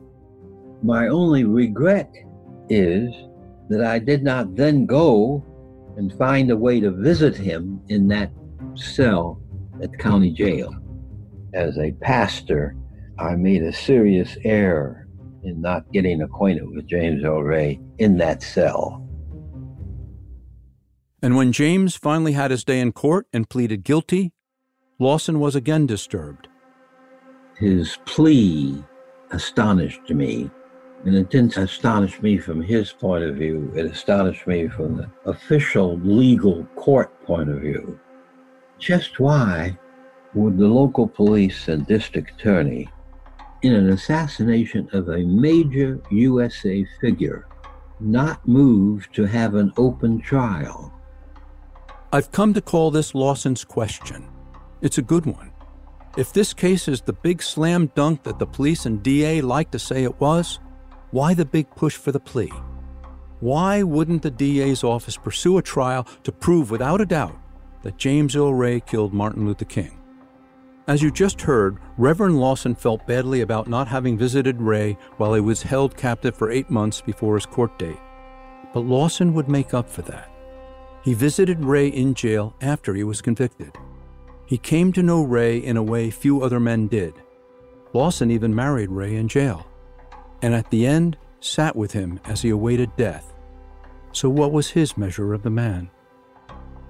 My 0.84 1.08
only 1.08 1.44
regret 1.44 2.14
is 2.70 3.12
that 3.70 3.84
I 3.84 4.00
did 4.00 4.24
not 4.24 4.56
then 4.56 4.86
go 4.86 5.46
and 5.98 6.14
find 6.14 6.52
a 6.52 6.58
way 6.58 6.80
to 6.80 6.92
visit 6.92 7.36
him 7.36 7.82
in 7.90 8.08
that 8.10 8.32
cell 8.76 9.42
at 9.82 9.98
county 10.00 10.32
jail. 10.32 10.74
As 11.54 11.78
a 11.78 11.92
pastor, 12.02 12.76
I 13.18 13.36
made 13.36 13.64
a 13.64 13.74
serious 13.74 14.38
error 14.44 15.08
in 15.44 15.62
not 15.62 15.92
getting 15.92 16.22
acquainted 16.22 16.70
with 16.70 16.88
James 16.88 17.24
Earl 17.24 17.44
Ray 17.44 17.80
in 17.98 18.18
that 18.18 18.44
cell. 18.44 19.06
And 21.22 21.36
when 21.36 21.52
James 21.52 21.96
finally 21.96 22.32
had 22.34 22.52
his 22.52 22.64
day 22.64 22.80
in 22.80 22.92
court 22.94 23.28
and 23.34 23.50
pleaded 23.50 23.84
guilty, 23.84 24.32
Lawson 25.00 25.40
was 25.40 25.56
again 25.56 25.86
disturbed. 25.86 26.48
His 27.58 27.98
plea 28.06 28.84
astonished 29.32 30.10
me. 30.10 30.50
And 31.06 31.16
it 31.16 31.30
didn't 31.30 31.58
astonish 31.58 32.22
me 32.22 32.38
from 32.38 32.62
his 32.62 32.92
point 32.92 33.24
of 33.24 33.36
view, 33.36 33.72
it 33.76 33.86
astonished 33.86 34.46
me 34.48 34.68
from 34.68 34.98
the 34.98 35.10
official 35.26 35.98
legal 36.00 36.66
court 36.76 37.24
point 37.26 37.50
of 37.50 37.62
view. 37.62 38.00
Just 38.78 39.20
why 39.20 39.78
would 40.34 40.58
the 40.58 40.68
local 40.68 41.08
police 41.08 41.68
and 41.68 41.88
district 41.88 42.40
attorney 42.40 42.90
in 43.62 43.74
an 43.74 43.90
assassination 43.90 44.88
of 44.94 45.10
a 45.10 45.20
major 45.20 46.02
USA 46.12 46.86
figure, 47.02 47.48
not 48.00 48.48
move 48.48 49.12
to 49.12 49.26
have 49.26 49.56
an 49.56 49.74
open 49.78 50.22
trial. 50.22 50.94
I've 52.14 52.32
come 52.32 52.54
to 52.54 52.62
call 52.62 52.92
this 52.92 53.14
Lawson's 53.14 53.64
question. 53.66 54.28
It's 54.82 54.98
a 54.98 55.04
good 55.04 55.26
one. 55.26 55.52
If 56.18 56.34
this 56.34 56.54
case 56.54 56.88
is 56.88 57.02
the 57.02 57.14
big 57.14 57.44
slam 57.44 57.92
dunk 57.96 58.24
that 58.24 58.40
the 58.40 58.48
police 58.48 58.86
and 58.86 59.04
DA 59.04 59.42
like 59.42 59.72
to 59.72 59.80
say 59.80 60.04
it 60.04 60.20
was, 60.20 60.60
why 61.12 61.34
the 61.34 61.46
big 61.46 61.70
push 61.72 61.96
for 61.96 62.12
the 62.12 62.20
plea? 62.20 62.52
Why 63.40 63.84
wouldn't 63.84 64.22
the 64.22 64.32
DA's 64.32 64.84
office 64.84 65.18
pursue 65.18 65.58
a 65.58 65.62
trial 65.62 66.06
to 66.24 66.32
prove 66.32 66.72
without 66.72 67.02
a 67.02 67.06
doubt 67.06 67.38
that 67.84 67.98
James 67.98 68.36
Earl 68.36 68.54
Ray 68.54 68.82
killed 68.82 69.14
Martin 69.14 69.46
Luther 69.46 69.66
King? 69.66 70.00
As 70.88 71.02
you 71.02 71.12
just 71.12 71.42
heard, 71.42 71.78
Reverend 71.98 72.40
Lawson 72.40 72.76
felt 72.76 73.06
badly 73.06 73.42
about 73.42 73.68
not 73.68 73.88
having 73.88 74.18
visited 74.18 74.60
Ray 74.60 74.98
while 75.18 75.34
he 75.34 75.42
was 75.42 75.62
held 75.62 75.96
captive 75.96 76.36
for 76.36 76.52
eight 76.52 76.70
months 76.70 77.00
before 77.00 77.36
his 77.36 77.46
court 77.46 77.78
date. 77.78 78.00
But 78.74 78.82
Lawson 78.82 79.34
would 79.36 79.48
make 79.48 79.74
up 79.74 79.90
for 79.90 80.02
that. 80.04 80.32
He 81.04 81.14
visited 81.14 81.64
Ray 81.64 81.88
in 81.88 82.14
jail 82.14 82.56
after 82.60 82.94
he 82.94 83.04
was 83.04 83.22
convicted. 83.22 83.72
He 84.48 84.58
came 84.58 84.92
to 84.94 85.04
know 85.04 85.24
Ray 85.24 85.60
in 85.60 85.78
a 85.78 85.84
way 85.84 86.10
few 86.10 86.42
other 86.42 86.60
men 86.60 86.88
did. 86.88 87.14
Lawson 87.94 88.32
even 88.32 88.54
married 88.54 88.90
Ray 88.90 89.16
in 89.16 89.28
jail, 89.28 89.68
and 90.42 90.54
at 90.54 90.70
the 90.70 90.86
end 90.86 91.18
sat 91.40 91.76
with 91.76 91.92
him 91.92 92.20
as 92.26 92.42
he 92.42 92.50
awaited 92.50 92.96
death. 92.96 93.34
So, 94.12 94.30
what 94.30 94.52
was 94.52 94.70
his 94.70 94.98
measure 94.98 95.34
of 95.34 95.44
the 95.44 95.50
man? 95.50 95.90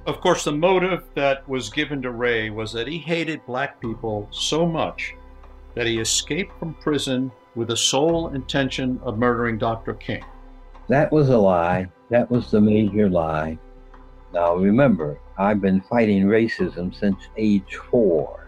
Of 0.05 0.21
course, 0.21 0.45
the 0.45 0.51
motive 0.51 1.03
that 1.15 1.47
was 1.47 1.69
given 1.69 2.01
to 2.01 2.11
Ray 2.11 2.49
was 2.49 2.71
that 2.73 2.87
he 2.87 2.97
hated 2.97 3.45
black 3.45 3.79
people 3.79 4.27
so 4.31 4.65
much 4.65 5.15
that 5.75 5.85
he 5.85 5.99
escaped 5.99 6.57
from 6.57 6.73
prison 6.75 7.31
with 7.55 7.67
the 7.67 7.77
sole 7.77 8.29
intention 8.29 8.99
of 9.03 9.17
murdering 9.17 9.57
Dr. 9.57 9.93
King. 9.93 10.23
That 10.87 11.11
was 11.11 11.29
a 11.29 11.37
lie. 11.37 11.87
That 12.09 12.31
was 12.31 12.49
the 12.49 12.61
major 12.61 13.09
lie. 13.09 13.59
Now 14.33 14.55
remember, 14.55 15.19
I've 15.37 15.61
been 15.61 15.81
fighting 15.81 16.23
racism 16.23 16.93
since 16.93 17.17
age 17.37 17.75
four. 17.91 18.47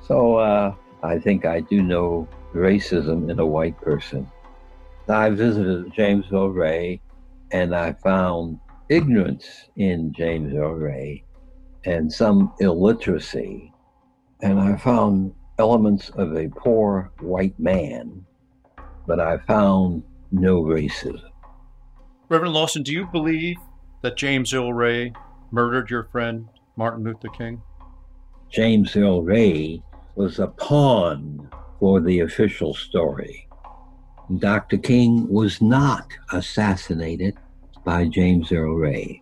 So 0.00 0.36
uh, 0.36 0.74
I 1.02 1.18
think 1.18 1.44
I 1.44 1.60
do 1.60 1.82
know 1.82 2.28
racism 2.54 3.30
in 3.30 3.38
a 3.38 3.46
white 3.46 3.78
person. 3.80 4.30
I 5.08 5.30
visited 5.30 5.92
James 5.92 6.26
Earl 6.32 6.50
Ray 6.50 7.00
and 7.52 7.74
I 7.74 7.92
found 7.92 8.58
ignorance 8.88 9.68
in 9.76 10.12
James 10.12 10.54
Earl 10.54 10.74
Ray 10.74 11.24
and 11.84 12.12
some 12.12 12.52
illiteracy. 12.60 13.72
And 14.42 14.58
I 14.58 14.76
found 14.76 15.34
elements 15.58 16.10
of 16.10 16.36
a 16.36 16.48
poor 16.48 17.12
white 17.20 17.58
man, 17.58 18.24
but 19.06 19.20
I 19.20 19.38
found 19.38 20.02
no 20.32 20.62
racism. 20.62 21.30
Reverend 22.28 22.54
Lawson, 22.54 22.82
do 22.82 22.92
you 22.92 23.06
believe 23.06 23.56
that 24.02 24.16
James 24.16 24.52
Earl 24.52 24.72
Ray 24.72 25.12
murdered 25.50 25.90
your 25.90 26.04
friend 26.04 26.48
Martin 26.76 27.04
Luther 27.04 27.28
King? 27.28 27.62
James 28.50 28.96
Earl 28.96 29.22
Ray 29.22 29.82
was 30.14 30.38
a 30.38 30.46
pawn 30.46 31.50
for 31.78 32.00
the 32.00 32.20
official 32.20 32.74
story. 32.74 33.48
Dr. 34.38 34.78
King 34.78 35.28
was 35.28 35.60
not 35.60 36.08
assassinated 36.32 37.36
by 37.84 38.08
James 38.08 38.50
Earl 38.50 38.74
Ray. 38.74 39.20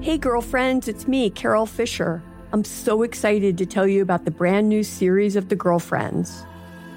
Hey, 0.00 0.18
girlfriends, 0.18 0.88
it's 0.88 1.06
me, 1.06 1.30
Carol 1.30 1.66
Fisher. 1.66 2.22
I'm 2.52 2.64
so 2.64 3.02
excited 3.02 3.56
to 3.58 3.66
tell 3.66 3.86
you 3.86 4.02
about 4.02 4.24
the 4.24 4.30
brand 4.30 4.68
new 4.68 4.82
series 4.82 5.36
of 5.36 5.48
The 5.48 5.56
Girlfriends. 5.56 6.44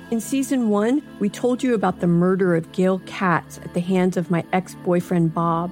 In 0.10 0.20
season 0.20 0.70
one, 0.70 1.04
we 1.20 1.30
told 1.30 1.62
you 1.62 1.76
about 1.76 2.00
the 2.00 2.08
murder 2.08 2.56
of 2.56 2.72
Gail 2.72 3.00
Katz 3.06 3.60
at 3.60 3.76
the 3.76 3.80
hands 3.80 4.18
of 4.18 4.32
my 4.32 4.44
ex 4.54 4.74
boyfriend 4.84 5.36
Bob. 5.36 5.72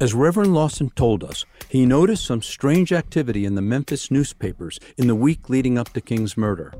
As 0.00 0.14
Reverend 0.14 0.54
Lawson 0.54 0.88
told 0.96 1.22
us, 1.22 1.44
he 1.68 1.84
noticed 1.84 2.24
some 2.24 2.40
strange 2.40 2.90
activity 2.90 3.44
in 3.44 3.54
the 3.54 3.60
Memphis 3.60 4.10
newspapers 4.10 4.80
in 4.96 5.06
the 5.06 5.14
week 5.14 5.50
leading 5.50 5.76
up 5.76 5.92
to 5.92 6.00
King's 6.00 6.38
murder. 6.38 6.72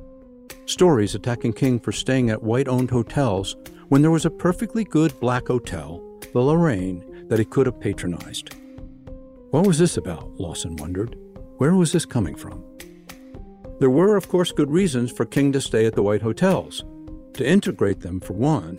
Stories 0.64 1.14
attacking 1.14 1.52
King 1.52 1.78
for 1.78 1.92
staying 1.92 2.30
at 2.30 2.42
white 2.42 2.66
owned 2.66 2.90
hotels 2.90 3.56
when 3.88 4.00
there 4.00 4.11
was 4.11 4.24
a 4.24 4.30
perfectly 4.30 4.85
good 4.85 5.20
black 5.20 5.48
hotel, 5.48 6.02
the 6.33 6.40
Lorraine, 6.40 7.28
that 7.28 7.38
he 7.38 7.44
could 7.44 7.66
have 7.66 7.78
patronized. 7.78 8.54
What 9.50 9.66
was 9.66 9.78
this 9.78 9.98
about? 9.98 10.40
Lawson 10.40 10.76
wondered. 10.76 11.14
Where 11.59 11.74
was 11.74 11.92
this 11.92 12.06
coming 12.06 12.37
from? 12.37 12.64
There 13.80 13.90
were, 13.90 14.16
of 14.16 14.28
course, 14.28 14.50
good 14.50 14.70
reasons 14.70 15.12
for 15.12 15.26
King 15.26 15.52
to 15.52 15.61
stay 15.61 15.85
at 15.85 15.94
the 15.94 16.02
white 16.02 16.22
hotels. 16.22 16.87
To 17.35 17.46
integrate 17.46 18.00
them, 18.00 18.20
for 18.20 18.33
one. 18.33 18.78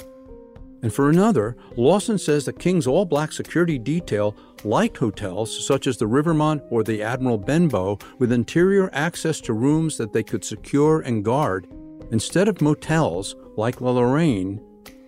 And 0.83 0.93
for 0.93 1.09
another, 1.09 1.55
Lawson 1.77 2.17
says 2.17 2.45
that 2.45 2.59
King's 2.59 2.87
all 2.87 3.05
black 3.05 3.31
security 3.31 3.77
detail 3.77 4.35
liked 4.63 4.97
hotels 4.97 5.65
such 5.65 5.85
as 5.85 5.97
the 5.97 6.07
Rivermont 6.07 6.63
or 6.69 6.83
the 6.83 7.03
Admiral 7.03 7.37
Benbow 7.37 7.99
with 8.17 8.31
interior 8.31 8.89
access 8.93 9.39
to 9.41 9.53
rooms 9.53 9.97
that 9.97 10.11
they 10.13 10.23
could 10.23 10.43
secure 10.43 11.01
and 11.01 11.23
guard, 11.23 11.67
instead 12.11 12.47
of 12.47 12.61
motels 12.61 13.35
like 13.57 13.81
La 13.81 13.91
Lorraine 13.91 14.59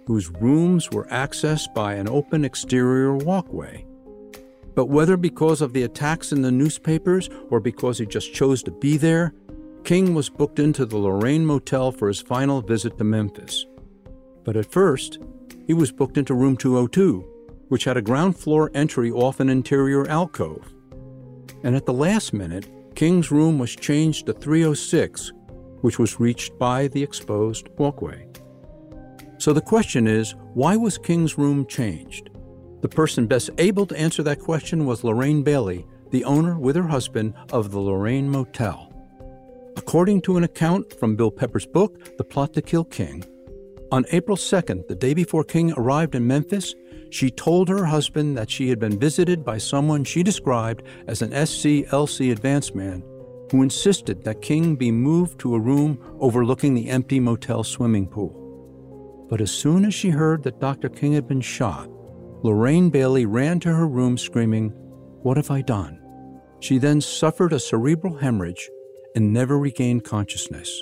whose 0.06 0.30
rooms 0.30 0.92
were 0.92 1.06
accessed 1.06 1.74
by 1.74 1.94
an 1.94 2.10
open 2.10 2.44
exterior 2.44 3.16
walkway. 3.16 3.86
But 4.76 4.88
whether 4.88 5.18
because 5.18 5.62
of 5.62 5.74
the 5.74 5.84
attacks 5.84 6.32
in 6.32 6.42
the 6.42 6.52
newspapers 6.52 7.30
or 7.50 7.60
because 7.60 8.00
he 8.00 8.06
just 8.06 8.34
chose 8.34 8.64
to 8.64 8.72
be 8.72 8.98
there, 8.98 9.34
King 9.84 10.14
was 10.14 10.30
booked 10.30 10.60
into 10.60 10.86
the 10.86 10.98
Lorraine 10.98 11.46
Motel 11.46 11.92
for 11.92 12.08
his 12.08 12.22
final 12.22 12.62
visit 12.62 12.98
to 12.98 13.04
Memphis. 13.04 13.66
But 14.44 14.58
at 14.58 14.72
first, 14.72 15.20
he 15.68 15.74
was 15.74 15.92
booked 15.92 16.18
into 16.18 16.34
room 16.34 16.58
202, 16.58 17.22
which 17.70 17.84
had 17.84 17.98
a 17.98 18.02
ground 18.02 18.38
floor 18.38 18.70
entry 18.74 19.12
off 19.12 19.40
an 19.40 19.50
interior 19.50 20.08
alcove. 20.08 20.74
And 21.64 21.76
at 21.76 21.86
the 21.86 21.94
last 21.94 22.34
minute, 22.34 22.70
King's 22.96 23.32
room 23.32 23.58
was 23.58 23.76
changed 23.76 24.26
to 24.26 24.34
306, 24.34 25.32
which 25.82 26.00
was 26.00 26.20
reached 26.20 26.58
by 26.60 26.88
the 26.90 27.02
exposed 27.02 27.70
walkway. 27.78 28.28
So 29.38 29.54
the 29.54 29.62
question 29.62 30.08
is 30.08 30.36
why 30.54 30.76
was 30.76 30.98
King's 30.98 31.38
room 31.38 31.66
changed? 31.66 32.30
The 32.82 32.90
person 32.90 33.28
best 33.28 33.50
able 33.58 33.86
to 33.88 33.98
answer 33.98 34.24
that 34.24 34.40
question 34.40 34.86
was 34.86 35.04
Lorraine 35.04 35.42
Bailey, 35.42 35.86
the 36.12 36.26
owner 36.26 36.60
with 36.60 36.76
her 36.76 36.88
husband 36.88 37.34
of 37.52 37.72
the 37.72 37.80
Lorraine 37.80 38.30
Motel. 38.30 38.90
According 39.76 40.22
to 40.24 40.38
an 40.38 40.44
account 40.44 40.94
from 41.00 41.16
Bill 41.16 41.32
Pepper's 41.32 41.66
book, 41.66 42.18
The 42.18 42.24
Plot 42.24 42.54
to 42.54 42.62
Kill 42.62 42.84
King, 42.84 43.24
on 43.94 44.08
April 44.12 44.36
2nd, 44.36 44.88
the 44.88 44.96
day 44.96 45.14
before 45.14 45.44
King 45.44 45.72
arrived 45.74 46.16
in 46.16 46.26
Memphis, 46.26 46.74
she 47.12 47.30
told 47.30 47.70
her 47.70 47.86
husband 47.86 48.36
that 48.36 48.50
she 48.50 48.68
had 48.68 48.80
been 48.80 48.98
visited 48.98 49.46
by 49.46 49.60
someone 49.60 50.04
she 50.04 50.24
described 50.24 50.82
as 51.06 51.22
an 51.22 51.30
SCLC 51.30 52.32
advance 52.32 52.74
man 52.74 53.04
who 53.52 53.62
insisted 53.62 54.24
that 54.24 54.42
King 54.42 54.76
be 54.76 54.90
moved 54.90 55.40
to 55.42 55.54
a 55.54 55.60
room 55.60 56.00
overlooking 56.20 56.74
the 56.74 56.90
empty 56.90 57.20
motel 57.20 57.64
swimming 57.64 58.08
pool. 58.08 59.28
But 59.30 59.42
as 59.42 59.52
soon 59.52 59.86
as 59.86 59.94
she 59.94 60.10
heard 60.10 60.42
that 60.42 60.60
Dr. 60.60 60.90
King 60.90 61.14
had 61.14 61.28
been 61.28 61.42
shot, 61.42 61.88
Lorraine 62.42 62.90
Bailey 62.90 63.28
ran 63.28 63.60
to 63.60 63.76
her 63.76 63.88
room 63.88 64.18
screaming, 64.18 64.70
What 65.22 65.38
have 65.38 65.52
I 65.52 65.62
done? 65.62 66.02
She 66.62 66.80
then 66.80 67.00
suffered 67.00 67.54
a 67.54 67.60
cerebral 67.60 68.16
hemorrhage 68.16 68.72
and 69.16 69.32
never 69.32 69.60
regained 69.60 70.04
consciousness. 70.04 70.82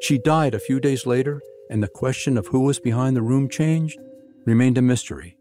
She 0.00 0.18
died 0.18 0.54
a 0.54 0.60
few 0.60 0.78
days 0.78 1.04
later, 1.04 1.42
and 1.70 1.82
the 1.82 1.88
question 1.88 2.36
of 2.36 2.46
who 2.48 2.60
was 2.60 2.80
behind 2.80 3.16
the 3.16 3.22
room 3.22 3.48
change 3.48 3.96
remained 4.44 4.78
a 4.78 4.82
mystery. 4.82 5.36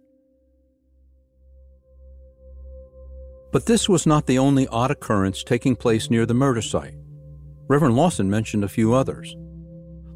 But 3.52 3.66
this 3.66 3.88
was 3.88 4.06
not 4.06 4.26
the 4.26 4.40
only 4.40 4.68
odd 4.68 4.92
occurrence 4.92 5.44
taking 5.44 5.76
place 5.76 6.10
near 6.10 6.26
the 6.26 6.34
murder 6.34 6.62
site. 6.62 6.96
Reverend 7.68 7.96
Lawson 7.96 8.30
mentioned 8.30 8.64
a 8.64 8.70
few 8.70 8.94
others 8.94 9.36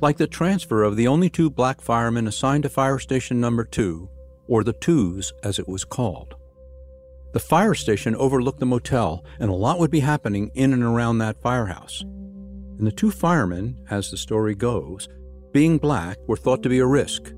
like 0.02 0.18
the 0.18 0.28
transfer 0.28 0.84
of 0.84 0.96
the 0.96 1.08
only 1.08 1.30
two 1.30 1.50
black 1.50 1.80
firemen 1.80 2.28
assigned 2.28 2.64
to 2.64 2.70
Fire 2.70 2.98
Station 2.98 3.40
Number 3.40 3.64
2, 3.64 4.10
or 4.48 4.64
the 4.64 4.74
Twos 4.74 5.32
as 5.44 5.60
it 5.60 5.68
was 5.68 5.86
called. 5.86 6.36
The 7.34 7.40
fire 7.40 7.76
station 7.76 8.16
overlooked 8.16 8.60
the 8.60 8.66
motel, 8.66 9.24
and 9.40 9.50
a 9.50 9.54
lot 9.54 9.80
would 9.80 9.92
be 9.92 10.02
happening 10.02 10.52
in 10.56 10.74
and 10.74 10.84
around 10.84 11.20
that 11.20 11.42
firehouse. 11.42 12.02
And 12.02 12.86
the 12.86 12.92
two 12.92 13.12
firemen, 13.12 13.86
as 13.90 14.10
the 14.10 14.18
story 14.18 14.56
goes, 14.56 15.08
being 15.52 15.78
black, 15.78 16.18
were 16.28 16.38
thought 16.38 16.64
to 16.64 16.70
be 16.70 16.80
a 16.80 16.86
risk. 16.86 17.34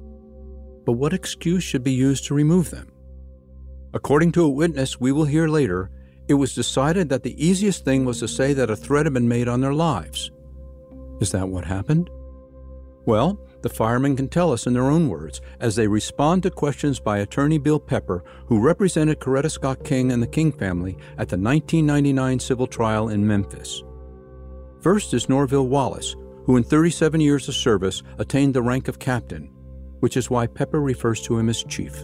But 0.86 0.94
what 0.94 1.14
excuse 1.14 1.64
should 1.64 1.84
be 1.84 1.94
used 1.94 2.26
to 2.26 2.34
remove 2.34 2.70
them? 2.70 2.90
According 3.94 4.32
to 4.34 4.44
a 4.44 4.50
witness 4.50 5.00
we 5.00 5.12
will 5.12 5.26
hear 5.26 5.48
later, 5.48 5.90
it 6.28 6.34
was 6.36 6.56
decided 6.56 7.10
that 7.10 7.24
the 7.24 7.46
easiest 7.46 7.86
thing 7.86 8.06
was 8.06 8.20
to 8.20 8.28
say 8.28 8.54
that 8.54 8.70
a 8.70 8.76
threat 8.76 9.06
had 9.06 9.14
been 9.14 9.28
made 9.28 9.48
on 9.48 9.62
their 9.62 9.74
lives. 9.74 10.32
Is 11.22 11.32
that 11.32 11.50
what 11.50 11.66
happened? 11.66 12.10
Well, 13.06 13.40
The 13.64 13.70
firemen 13.70 14.18
can 14.18 14.28
tell 14.28 14.52
us 14.52 14.68
in 14.68 14.74
their 14.74 14.90
own 14.92 15.08
words 15.08 15.40
as 15.62 15.78
they 15.78 15.88
respond 15.88 16.44
to 16.44 16.52
questions 16.52 17.00
by 17.00 17.20
attorney 17.20 17.58
Bill 17.58 17.80
Pepper, 17.80 18.22
who 18.48 18.60
represented 18.60 19.22
Coretta 19.22 19.50
Scott 19.50 19.86
King 19.86 20.12
and 20.12 20.22
the 20.22 20.28
King 20.28 20.52
family 20.52 20.98
at 21.14 21.30
the 21.30 21.38
1999 21.38 22.40
civil 22.42 22.68
trial 22.68 23.08
in 23.08 23.26
Memphis. 23.26 23.82
First 24.82 25.14
is 25.14 25.30
Norville 25.30 25.70
Wallace, 25.70 26.14
who 26.46 26.58
in 26.58 26.64
37 26.64 27.22
years 27.22 27.48
of 27.48 27.56
service 27.56 28.04
attained 28.18 28.54
the 28.54 28.62
rank 28.62 28.88
of 28.88 29.00
captain, 29.00 29.50
which 30.00 30.18
is 30.18 30.30
why 30.30 30.48
Pepper 30.48 30.82
refers 30.82 31.22
to 31.22 31.38
him 31.38 31.50
as 31.50 31.64
chief. 31.64 32.04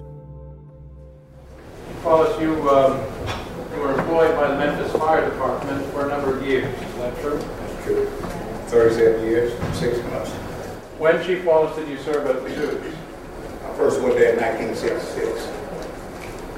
Wallace, 2.03 2.39
you, 2.41 2.69
um, 2.69 2.97
you 3.73 3.81
were 3.81 3.99
employed 3.99 4.33
by 4.35 4.47
the 4.47 4.57
Memphis 4.57 4.91
Fire 4.93 5.29
Department 5.29 5.85
for 5.91 6.05
a 6.05 6.09
number 6.09 6.37
of 6.37 6.47
years. 6.47 6.65
Is 6.65 6.95
that 6.95 7.19
true? 7.19 7.37
That's 7.37 7.83
true. 7.83 8.05
37 8.67 9.25
years, 9.25 9.77
six 9.77 9.97
months. 10.11 10.31
When, 10.99 11.23
Chief 11.25 11.43
Wallace, 11.43 11.75
did 11.75 11.89
you 11.89 11.97
serve 11.97 12.25
at 12.27 12.43
the 12.43 12.49
Twos? 12.55 12.95
I 13.65 13.73
first 13.75 14.01
went 14.01 14.15
there 14.15 14.33
in 14.33 14.39
1966. 14.39 15.47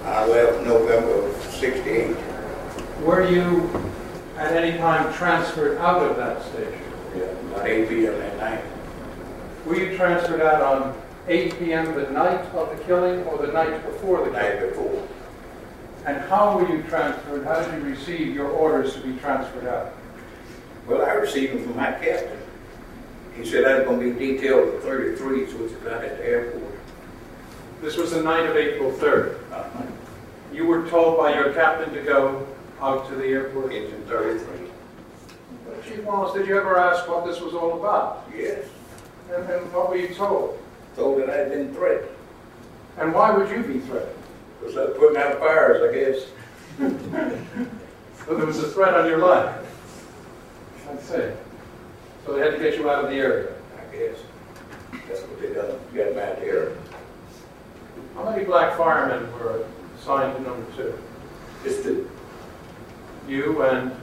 I 0.04 0.28
left 0.28 0.66
November 0.66 1.28
of 1.28 1.42
68. 1.54 2.16
Were 3.04 3.28
you 3.28 3.70
at 4.38 4.52
any 4.52 4.78
time 4.78 5.14
transferred 5.14 5.78
out 5.78 6.02
of 6.04 6.18
that 6.18 6.44
station? 6.44 6.91
Yeah, 7.16 7.24
about 7.24 7.68
8 7.68 7.90
p.m. 7.90 8.18
that 8.18 8.38
night. 8.38 8.64
Were 9.66 9.76
you 9.76 9.96
transferred 9.98 10.42
out 10.42 10.62
on 10.62 11.02
8 11.28 11.60
p.m. 11.60 11.94
the 11.96 12.10
night 12.12 12.46
of 12.54 12.78
the 12.78 12.84
killing 12.86 13.24
or 13.26 13.46
the 13.46 13.52
night 13.52 13.86
before 13.86 14.26
the 14.26 14.32
killing? 14.32 14.60
Night 14.60 14.70
before. 14.70 15.08
And 16.06 16.22
how 16.30 16.58
were 16.58 16.68
you 16.68 16.82
transferred? 16.84 17.46
How 17.46 17.62
did 17.62 17.74
you 17.76 17.90
receive 17.90 18.34
your 18.34 18.50
orders 18.50 18.96
to 18.96 19.02
be 19.02 19.18
transferred 19.20 19.68
out? 19.68 19.94
Well, 20.88 21.06
I 21.06 21.14
received 21.14 21.54
them 21.54 21.64
from 21.64 21.76
my 21.76 21.92
captain. 21.92 22.40
He 23.36 23.46
said 23.46 23.66
I 23.66 23.80
was 23.80 23.88
going 23.88 24.00
to 24.00 24.14
be 24.14 24.34
detailed 24.34 24.76
at 24.76 24.82
33s, 24.82 25.54
which 25.54 25.72
is 25.72 25.88
out 25.88 26.04
at 26.04 26.18
the 26.18 26.26
airport. 26.26 26.74
This 27.82 27.98
was 27.98 28.12
the 28.12 28.22
night 28.22 28.46
of 28.46 28.56
April 28.56 28.92
3rd. 28.92 29.52
Uh-huh. 29.52 29.84
You 30.54 30.66
were 30.66 30.88
told 30.90 31.18
by 31.18 31.34
your 31.36 31.54
captain 31.54 31.94
to 31.94 32.02
go 32.02 32.48
out 32.82 33.08
to 33.10 33.16
the 33.16 33.26
airport? 33.26 33.72
Engine 33.72 34.04
33. 34.08 34.61
Chief 35.86 36.04
Wallace, 36.04 36.34
did 36.34 36.48
you 36.48 36.58
ever 36.58 36.78
ask 36.78 37.08
what 37.08 37.26
this 37.26 37.42
was 37.42 37.54
all 37.54 37.80
about? 37.80 38.28
Yes. 38.36 38.66
And, 39.34 39.50
and 39.50 39.74
what 39.74 39.90
were 39.90 39.98
you 39.98 40.14
told? 40.14 40.60
Told 40.96 41.22
that 41.22 41.30
I 41.30 41.38
had 41.38 41.50
been 41.50 41.74
threatened. 41.74 42.10
And 42.98 43.14
why 43.14 43.32
would 43.32 43.50
you 43.50 43.64
be 43.64 43.80
threatened? 43.80 44.16
Because 44.60 44.78
I 44.78 44.86
was 44.86 44.98
putting 44.98 45.18
out 45.18 45.40
fires, 45.40 45.82
I 45.82 45.94
guess. 45.94 46.28
so 48.26 48.36
there 48.36 48.46
was 48.46 48.60
a 48.60 48.70
threat 48.70 48.94
on 48.94 49.08
your 49.08 49.20
life? 49.20 49.56
I'd 50.90 51.02
say. 51.02 51.36
So 52.26 52.34
they 52.34 52.42
had 52.42 52.52
to 52.52 52.60
get 52.60 52.78
you 52.78 52.90
out 52.90 53.06
of 53.06 53.10
the 53.10 53.18
area? 53.18 53.54
I 53.76 53.96
guess. 53.96 54.18
That's 55.08 55.22
what 55.22 55.42
they 55.42 55.54
done. 55.54 55.80
Got 55.96 56.16
me 56.16 56.22
out 56.22 56.38
of 56.38 56.44
here. 56.44 56.78
How 58.16 58.30
many 58.30 58.44
black 58.44 58.78
firemen 58.78 59.32
were 59.34 59.66
assigned 59.98 60.38
to 60.38 60.44
number 60.44 60.66
two? 60.76 60.98
Just 61.64 61.84
two. 61.84 62.10
You 63.28 63.64
and? 63.64 64.01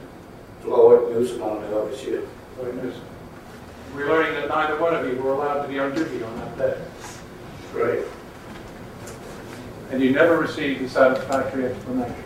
Floyd 0.61 1.11
Newsom 1.11 1.41
on 1.41 1.61
the 1.61 1.79
other 1.79 1.95
ship. 1.95 2.27
Floyd 2.55 2.75
Newsom. 2.83 3.01
We're 3.95 4.07
learning 4.07 4.33
that 4.35 4.49
neither 4.49 4.79
one 4.79 4.95
of 4.95 5.05
you 5.07 5.21
were 5.21 5.33
allowed 5.33 5.63
to 5.63 5.67
be 5.67 5.79
on 5.79 5.95
duty 5.95 6.21
on 6.23 6.37
that 6.37 6.57
day. 6.57 6.77
Right. 7.73 8.03
And 9.91 10.01
you 10.01 10.11
never 10.11 10.37
received 10.37 10.81
a 10.81 10.89
satisfactory 10.89 11.65
explanation? 11.65 12.23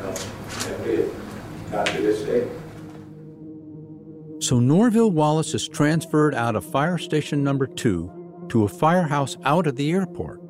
No, 0.00 0.08
never 0.08 0.84
did. 0.84 1.10
Not 1.70 1.86
to 1.86 2.02
this 2.02 2.22
day. 2.22 2.48
So 4.40 4.60
Norville 4.60 5.10
Wallace 5.10 5.54
is 5.54 5.66
transferred 5.66 6.34
out 6.34 6.54
of 6.56 6.64
fire 6.64 6.98
station 6.98 7.42
number 7.42 7.66
two 7.66 8.12
to 8.50 8.64
a 8.64 8.68
firehouse 8.68 9.36
out 9.44 9.66
at 9.66 9.76
the 9.76 9.90
airport. 9.90 10.40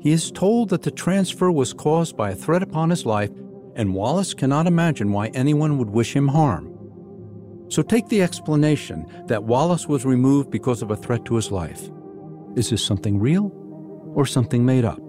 He 0.00 0.12
is 0.12 0.30
told 0.30 0.68
that 0.68 0.82
the 0.82 0.90
transfer 0.90 1.50
was 1.50 1.72
caused 1.72 2.16
by 2.16 2.30
a 2.30 2.34
threat 2.36 2.62
upon 2.62 2.90
his 2.90 3.06
life, 3.06 3.30
and 3.76 3.94
Wallace 3.94 4.34
cannot 4.34 4.66
imagine 4.66 5.12
why 5.12 5.28
anyone 5.28 5.78
would 5.78 5.90
wish 5.90 6.16
him 6.16 6.28
harm. 6.28 6.72
So 7.68 7.82
take 7.82 8.08
the 8.08 8.22
explanation 8.22 9.06
that 9.26 9.44
Wallace 9.44 9.86
was 9.86 10.04
removed 10.04 10.50
because 10.50 10.82
of 10.82 10.90
a 10.90 10.96
threat 10.96 11.24
to 11.26 11.36
his 11.36 11.52
life. 11.52 11.90
Is 12.56 12.70
this 12.70 12.84
something 12.84 13.18
real 13.18 13.52
or 14.14 14.24
something 14.24 14.64
made 14.64 14.84
up? 14.84 15.00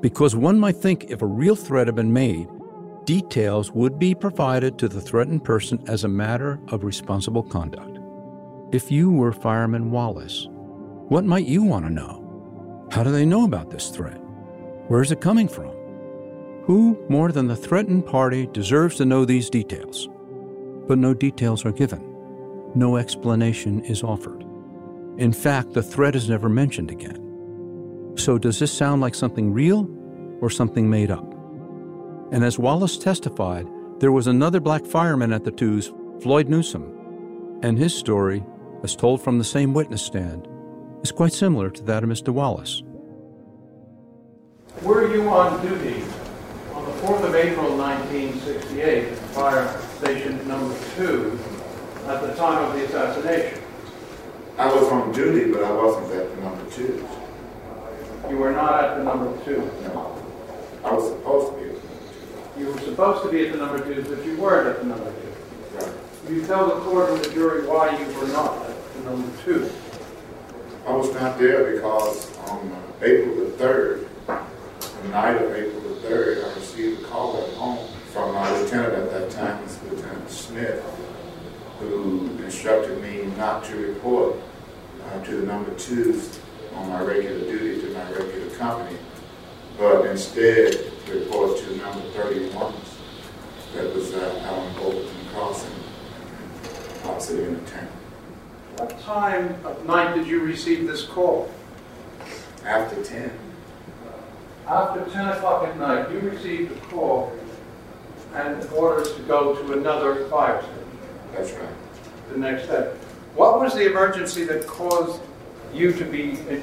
Because 0.00 0.34
one 0.34 0.58
might 0.58 0.76
think 0.76 1.04
if 1.04 1.22
a 1.22 1.26
real 1.26 1.54
threat 1.56 1.86
had 1.86 1.96
been 1.96 2.12
made, 2.12 2.48
details 3.04 3.70
would 3.72 3.98
be 3.98 4.14
provided 4.14 4.78
to 4.78 4.88
the 4.88 5.00
threatened 5.00 5.44
person 5.44 5.82
as 5.86 6.04
a 6.04 6.08
matter 6.08 6.58
of 6.68 6.82
responsible 6.82 7.42
conduct. 7.42 7.98
If 8.72 8.90
you 8.90 9.10
were 9.10 9.32
Fireman 9.32 9.90
Wallace, 9.90 10.48
what 11.08 11.24
might 11.24 11.46
you 11.46 11.62
want 11.62 11.84
to 11.84 11.92
know? 11.92 12.88
How 12.90 13.02
do 13.02 13.10
they 13.10 13.26
know 13.26 13.44
about 13.44 13.70
this 13.70 13.90
threat? 13.90 14.18
Where 14.88 15.02
is 15.02 15.12
it 15.12 15.20
coming 15.20 15.48
from? 15.48 15.75
Who, 16.66 16.98
more 17.08 17.30
than 17.30 17.46
the 17.46 17.54
threatened 17.54 18.06
party, 18.06 18.48
deserves 18.48 18.96
to 18.96 19.04
know 19.04 19.24
these 19.24 19.48
details? 19.48 20.08
But 20.88 20.98
no 20.98 21.14
details 21.14 21.64
are 21.64 21.70
given. 21.70 22.02
No 22.74 22.96
explanation 22.96 23.84
is 23.84 24.02
offered. 24.02 24.44
In 25.16 25.32
fact, 25.32 25.74
the 25.74 25.82
threat 25.82 26.16
is 26.16 26.28
never 26.28 26.48
mentioned 26.48 26.90
again. 26.90 28.14
So, 28.16 28.36
does 28.36 28.58
this 28.58 28.72
sound 28.72 29.00
like 29.00 29.14
something 29.14 29.52
real 29.52 29.88
or 30.40 30.50
something 30.50 30.90
made 30.90 31.12
up? 31.12 31.32
And 32.32 32.42
as 32.42 32.58
Wallace 32.58 32.98
testified, 32.98 33.68
there 34.00 34.10
was 34.10 34.26
another 34.26 34.58
black 34.58 34.84
fireman 34.84 35.32
at 35.32 35.44
the 35.44 35.52
twos, 35.52 35.92
Floyd 36.20 36.48
Newsom, 36.48 37.60
and 37.62 37.78
his 37.78 37.94
story, 37.94 38.44
as 38.82 38.96
told 38.96 39.22
from 39.22 39.38
the 39.38 39.44
same 39.44 39.72
witness 39.72 40.02
stand, 40.02 40.48
is 41.04 41.12
quite 41.12 41.32
similar 41.32 41.70
to 41.70 41.82
that 41.84 42.02
of 42.02 42.10
Mr. 42.10 42.30
Wallace. 42.30 42.82
Were 44.82 45.14
you 45.14 45.28
on 45.28 45.64
duty 45.64 46.02
4th 47.06 47.22
of 47.22 47.36
April 47.36 47.76
1968 47.76 49.12
at 49.12 49.18
Fire 49.30 49.80
Station 49.98 50.48
Number 50.48 50.76
2 50.96 51.38
at 52.08 52.20
the 52.20 52.34
time 52.34 52.64
of 52.64 52.74
the 52.74 52.84
assassination? 52.84 53.62
I 54.58 54.66
was 54.66 54.88
on 54.90 55.12
duty, 55.12 55.52
but 55.52 55.62
I 55.62 55.70
wasn't 55.70 56.12
at 56.20 56.34
the 56.34 56.40
number 56.42 56.68
two. 56.68 57.08
You 58.28 58.36
were 58.38 58.50
not 58.50 58.82
at 58.82 58.96
the 58.96 59.04
number 59.04 59.44
2? 59.44 59.56
No. 59.84 60.20
I 60.82 60.92
was 60.92 61.12
supposed 61.12 61.56
to 61.56 61.62
be 61.62 62.60
you 62.60 62.72
were 62.72 62.80
supposed 62.80 63.22
to 63.22 63.30
be 63.30 63.46
at 63.46 63.52
the 63.52 63.58
number 63.58 63.78
two, 63.84 64.02
but 64.02 64.24
you 64.24 64.36
weren't 64.38 64.66
at 64.66 64.80
the 64.80 64.86
number 64.86 65.12
two. 65.12 65.76
Right. 65.76 65.92
You 66.28 66.44
tell 66.44 66.66
the 66.66 66.80
court 66.80 67.10
and 67.10 67.24
the 67.24 67.30
jury 67.30 67.68
why 67.68 67.96
you 67.96 68.18
were 68.18 68.26
not 68.28 68.68
at 68.68 68.94
the 68.94 69.00
number 69.02 69.42
two. 69.44 69.70
I 70.84 70.92
was 70.92 71.14
not 71.14 71.38
there 71.38 71.72
because 71.74 72.36
on 72.48 72.74
April 73.00 73.36
the 73.36 73.50
3rd, 73.62 74.08
the 75.02 75.08
night 75.08 75.40
of 75.40 75.52
April 75.52 75.80
the 75.82 76.08
3rd, 76.08 76.55
I 76.76 76.78
received 76.78 77.04
a 77.04 77.06
call 77.06 77.42
at 77.42 77.54
home 77.54 77.88
from 78.12 78.34
my 78.34 78.60
lieutenant 78.60 78.92
at 78.92 79.10
that 79.10 79.30
time, 79.30 79.64
Lieutenant 79.88 80.28
Smith, 80.28 80.84
who 81.80 82.28
instructed 82.44 83.02
me 83.02 83.24
not 83.38 83.64
to 83.64 83.76
report 83.76 84.36
uh, 85.06 85.24
to 85.24 85.40
the 85.40 85.46
number 85.46 85.72
twos 85.76 86.38
on 86.74 86.90
my 86.90 87.00
regular 87.00 87.40
duty 87.40 87.80
to 87.80 87.94
my 87.94 88.12
regular 88.12 88.50
company, 88.56 88.98
but 89.78 90.04
instead 90.04 90.92
report 91.08 91.56
to 91.60 91.76
number 91.76 92.02
31 92.10 92.74
that 93.74 93.94
was 93.94 94.12
uh, 94.12 94.42
out 94.44 94.58
on 94.58 94.76
Overton 94.76 95.26
Crossing, 95.32 95.72
opposite 97.06 97.66
town. 97.68 97.88
What 98.76 99.00
time 99.00 99.64
of 99.64 99.86
night 99.86 100.14
did 100.14 100.26
you 100.26 100.40
receive 100.40 100.86
this 100.86 101.04
call? 101.04 101.50
After 102.66 103.02
10. 103.02 103.45
After 104.66 105.08
10 105.08 105.28
o'clock 105.28 105.64
at 105.64 105.78
night, 105.78 106.10
you 106.10 106.18
received 106.18 106.72
a 106.72 106.80
call 106.86 107.32
and 108.34 108.62
orders 108.70 109.14
to 109.14 109.22
go 109.22 109.54
to 109.54 109.72
another 109.74 110.26
fire 110.28 110.60
station. 110.60 110.88
That's 111.32 111.52
right. 111.52 111.68
The 112.32 112.38
next 112.38 112.66
day. 112.66 112.92
What 113.36 113.60
was 113.60 113.74
the 113.74 113.88
emergency 113.88 114.44
that 114.44 114.66
caused 114.66 115.22
you 115.72 115.92
to 115.92 116.04
be 116.04 116.38
uh, 116.50 116.58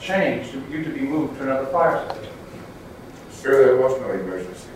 changed, 0.00 0.54
you 0.70 0.84
to 0.84 0.90
be 0.90 1.00
moved 1.00 1.38
to 1.38 1.42
another 1.42 1.66
fire 1.66 2.08
station? 2.08 2.32
Sure, 3.42 3.64
there 3.64 3.76
was 3.76 4.00
no 4.00 4.10
emergency. 4.12 4.68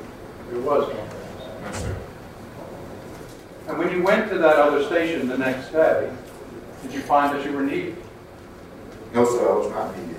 There 0.50 0.60
was 0.60 0.88
no 0.88 0.98
emergency. 0.98 1.46
No, 1.62 1.72
sir. 1.72 1.96
And 3.68 3.78
when 3.78 3.92
you 3.92 4.02
went 4.02 4.28
to 4.30 4.38
that 4.38 4.56
other 4.56 4.84
station 4.84 5.28
the 5.28 5.38
next 5.38 5.70
day, 5.70 6.12
did 6.82 6.92
you 6.92 7.00
find 7.00 7.36
that 7.36 7.44
you 7.46 7.52
were 7.52 7.62
needed? 7.62 7.96
No, 9.14 9.24
sir, 9.24 9.48
I 9.48 9.56
was 9.56 9.70
not 9.70 9.96
needed. 9.96 10.16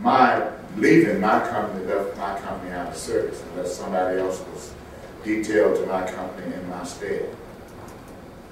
My 0.00 0.50
leaving 0.76 1.20
my 1.20 1.38
company 1.48 1.84
left 1.86 2.16
my 2.16 2.38
company 2.40 2.72
out 2.72 2.88
of 2.88 2.96
service 2.96 3.42
unless 3.52 3.76
somebody 3.76 4.18
else 4.18 4.44
was 4.52 4.74
detailed 5.22 5.76
to 5.76 5.86
my 5.86 6.06
company 6.10 6.54
in 6.54 6.68
my 6.68 6.84
stead. 6.84 7.34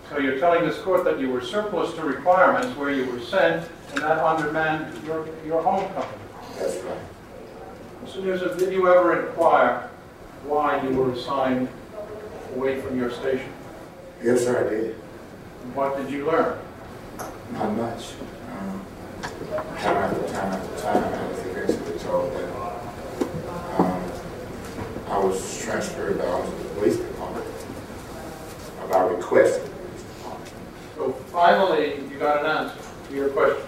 So 0.09 0.19
you're 0.19 0.39
telling 0.39 0.67
this 0.67 0.79
court 0.79 1.05
that 1.05 1.19
you 1.19 1.31
were 1.31 1.41
surplus 1.41 1.95
to 1.95 2.03
requirements 2.03 2.77
where 2.77 2.91
you 2.91 3.07
were 3.07 3.21
sent 3.21 3.67
and 3.91 3.99
that 4.03 4.19
undermanned 4.19 5.05
your, 5.07 5.27
your 5.45 5.63
home 5.63 5.91
company? 5.95 6.23
That's 6.59 6.77
right. 6.79 6.99
Mr. 8.05 8.23
Newsom, 8.23 8.59
did 8.59 8.73
you 8.73 8.89
ever 8.89 9.27
inquire 9.27 9.89
why 10.45 10.83
you 10.83 10.91
were 10.91 11.13
assigned 11.13 11.69
away 12.55 12.81
from 12.81 12.99
your 12.99 13.11
station? 13.11 13.53
Yes, 14.23 14.45
sir, 14.45 14.67
I 14.67 14.71
did. 14.71 14.97
And 15.63 15.75
what 15.75 15.97
did 15.97 16.11
you 16.11 16.27
learn? 16.27 16.59
Not 17.53 17.73
much. 17.77 18.13
Um, 18.51 18.85
time 19.79 19.97
after 19.97 20.29
time 20.29 20.53
after 20.53 20.83
time, 20.83 21.12
I 22.13 22.15
was 22.15 22.31
told 22.31 22.33
that 22.35 23.81
um, 23.81 24.13
I 25.09 25.19
was 25.19 25.65
transferred 25.65 26.19
down 26.19 26.45
to 26.45 26.51
the 26.51 26.69
police 26.75 26.97
department 26.99 27.47
about 28.85 29.17
requesting. 29.17 29.73
So 30.95 31.13
finally, 31.33 31.97
you 32.11 32.19
got 32.19 32.45
an 32.45 32.67
answer 32.69 32.79
to 33.09 33.15
your 33.15 33.31
question. 33.31 33.67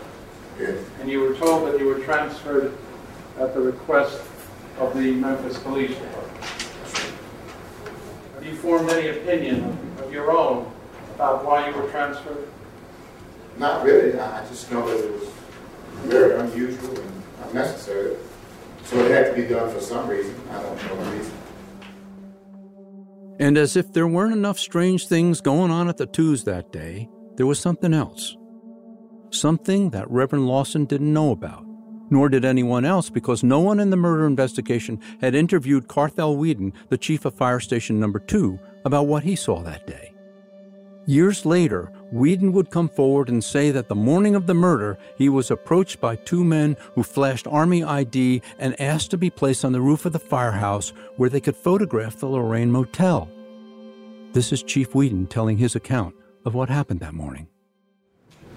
Yes. 0.60 0.78
And 1.00 1.10
you 1.10 1.20
were 1.20 1.34
told 1.36 1.66
that 1.72 1.80
you 1.80 1.86
were 1.86 2.00
transferred 2.00 2.76
at 3.38 3.54
the 3.54 3.60
request 3.60 4.20
of 4.78 4.94
the 4.94 5.12
Memphis 5.12 5.58
Police 5.60 5.96
Department. 5.96 6.44
Have 8.34 8.44
you 8.44 8.56
formed 8.56 8.90
any 8.90 9.08
opinion 9.08 9.78
of 10.02 10.12
your 10.12 10.30
own 10.30 10.70
about 11.14 11.46
why 11.46 11.70
you 11.70 11.74
were 11.74 11.88
transferred? 11.88 12.46
Not 13.56 13.86
really. 13.86 14.18
I 14.18 14.46
just 14.48 14.70
know 14.70 14.86
that 14.86 15.02
it 15.02 15.12
was 15.12 15.30
very 16.02 16.38
unusual 16.38 16.98
and 16.98 17.22
unnecessary. 17.48 18.16
So 18.84 18.98
it 18.98 19.10
had 19.10 19.34
to 19.34 19.42
be 19.42 19.48
done 19.48 19.72
for 19.72 19.80
some 19.80 20.08
reason. 20.08 20.34
I 20.50 20.62
don't 20.62 20.76
know 20.84 21.04
the 21.04 21.10
reason. 21.16 21.32
And 23.40 23.58
as 23.58 23.76
if 23.76 23.92
there 23.92 24.06
weren't 24.06 24.32
enough 24.32 24.58
strange 24.58 25.08
things 25.08 25.40
going 25.40 25.70
on 25.70 25.88
at 25.88 25.96
the 25.96 26.06
twos 26.06 26.44
that 26.44 26.70
day, 26.70 27.08
there 27.36 27.46
was 27.46 27.58
something 27.58 27.92
else. 27.92 28.36
Something 29.30 29.90
that 29.90 30.08
Reverend 30.10 30.46
Lawson 30.46 30.84
didn't 30.84 31.12
know 31.12 31.32
about, 31.32 31.66
nor 32.10 32.28
did 32.28 32.44
anyone 32.44 32.84
else 32.84 33.10
because 33.10 33.42
no 33.42 33.58
one 33.58 33.80
in 33.80 33.90
the 33.90 33.96
murder 33.96 34.26
investigation 34.26 35.00
had 35.20 35.34
interviewed 35.34 35.88
Carthel 35.88 36.36
Weeden, 36.36 36.72
the 36.90 36.98
chief 36.98 37.24
of 37.24 37.34
Fire 37.34 37.58
Station 37.58 37.98
Number 37.98 38.20
2, 38.20 38.58
about 38.84 39.08
what 39.08 39.24
he 39.24 39.34
saw 39.34 39.62
that 39.62 39.86
day. 39.86 40.13
Years 41.06 41.44
later, 41.44 41.92
Weeden 42.14 42.52
would 42.52 42.70
come 42.70 42.88
forward 42.88 43.28
and 43.28 43.44
say 43.44 43.70
that 43.70 43.88
the 43.88 43.94
morning 43.94 44.34
of 44.34 44.46
the 44.46 44.54
murder, 44.54 44.96
he 45.18 45.28
was 45.28 45.50
approached 45.50 46.00
by 46.00 46.16
two 46.16 46.42
men 46.42 46.78
who 46.94 47.02
flashed 47.02 47.46
Army 47.46 47.84
ID 47.84 48.40
and 48.58 48.80
asked 48.80 49.10
to 49.10 49.18
be 49.18 49.28
placed 49.28 49.66
on 49.66 49.72
the 49.72 49.82
roof 49.82 50.06
of 50.06 50.14
the 50.14 50.18
firehouse 50.18 50.94
where 51.16 51.28
they 51.28 51.42
could 51.42 51.56
photograph 51.56 52.16
the 52.16 52.26
Lorraine 52.26 52.72
Motel. 52.72 53.28
This 54.32 54.50
is 54.50 54.62
Chief 54.62 54.92
Weeden 54.92 55.28
telling 55.28 55.58
his 55.58 55.76
account 55.76 56.14
of 56.46 56.54
what 56.54 56.70
happened 56.70 57.00
that 57.00 57.12
morning. 57.12 57.48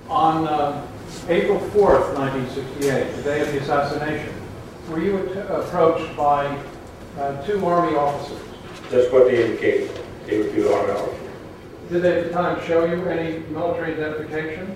On 0.08 0.48
uh, 0.48 0.88
April 1.28 1.60
4th, 1.60 2.16
1968, 2.18 3.16
the 3.18 3.24
day 3.24 3.42
of 3.42 3.52
the 3.52 3.60
assassination, 3.60 4.34
were 4.90 5.02
you 5.02 5.18
at- 5.18 5.52
approached 5.52 6.16
by 6.16 6.46
uh, 7.20 7.46
two 7.46 7.66
Army 7.66 7.98
officers? 7.98 8.42
That's 8.90 9.12
what 9.12 9.26
they 9.26 9.44
indicated. 9.44 10.00
They 10.26 10.38
were 10.38 10.50
two 10.50 10.70
army 10.70 10.92
officers. 10.94 11.27
Did 11.89 12.02
they 12.02 12.19
at 12.19 12.28
the 12.28 12.34
time 12.34 12.65
show 12.67 12.84
you 12.86 13.06
any 13.06 13.39
military 13.47 13.93
identification? 13.93 14.76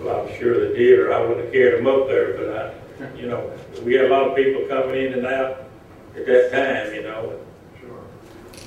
Well, 0.00 0.26
I'm 0.26 0.38
sure 0.38 0.68
they 0.68 0.76
did, 0.76 0.98
or 0.98 1.12
I 1.12 1.20
wouldn't 1.20 1.44
have 1.44 1.52
carried 1.52 1.78
them 1.78 1.86
up 1.86 2.08
there, 2.08 2.36
but 2.36 2.74
I, 3.00 3.16
you 3.16 3.28
know, 3.28 3.52
we 3.84 3.94
had 3.94 4.06
a 4.06 4.08
lot 4.08 4.28
of 4.28 4.36
people 4.36 4.66
coming 4.66 5.06
in 5.06 5.12
and 5.12 5.26
out 5.26 5.64
at 6.16 6.26
that 6.26 6.50
time, 6.50 6.94
you 6.94 7.02
know. 7.02 7.38
Sure. 7.80 8.00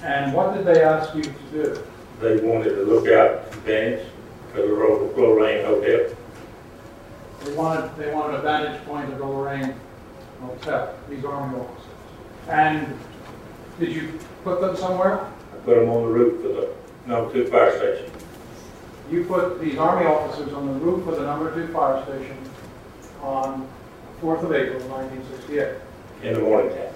And 0.04 0.34
what 0.34 0.54
did 0.56 0.66
they 0.66 0.84
ask 0.84 1.14
you 1.16 1.24
to 1.24 1.32
do? 1.52 1.84
They 2.22 2.38
wanted 2.38 2.76
to 2.76 2.84
look 2.84 3.08
out 3.10 3.52
for 3.54 4.62
the 4.62 5.22
Lorraine 5.22 5.66
Hotel. 5.66 6.16
They 7.44 7.54
wanted, 7.56 7.96
they 7.98 8.14
wanted 8.14 8.36
a 8.36 8.42
vantage 8.42 8.86
point 8.86 9.12
of 9.12 9.18
the 9.18 9.26
Lorraine 9.26 9.74
Hotel, 10.42 10.96
these 11.10 11.26
Army 11.26 11.60
officers. 11.60 11.86
And 12.48 12.98
did 13.80 13.92
you 13.94 14.20
put 14.44 14.62
them 14.62 14.78
somewhere? 14.78 15.20
I 15.20 15.58
put 15.66 15.76
them 15.76 15.90
on 15.90 16.04
the 16.04 16.10
roof 16.10 16.46
of 16.46 16.56
the 16.56 16.81
number 17.06 17.32
two 17.34 17.48
fire 17.48 17.76
station. 17.78 18.12
You 19.10 19.26
put 19.26 19.60
these 19.60 19.78
Army 19.78 20.06
officers 20.06 20.54
on 20.54 20.68
the 20.68 20.74
roof 20.74 21.06
of 21.08 21.16
the 21.18 21.24
number 21.26 21.54
two 21.54 21.72
fire 21.74 22.04
station 22.06 22.38
on 23.22 23.68
4th 24.22 24.44
of 24.44 24.54
April, 24.54 24.80
1968. 24.88 25.76
in 26.24 26.34
the 26.36 26.40
morning 26.40 26.72
time. 26.76 26.94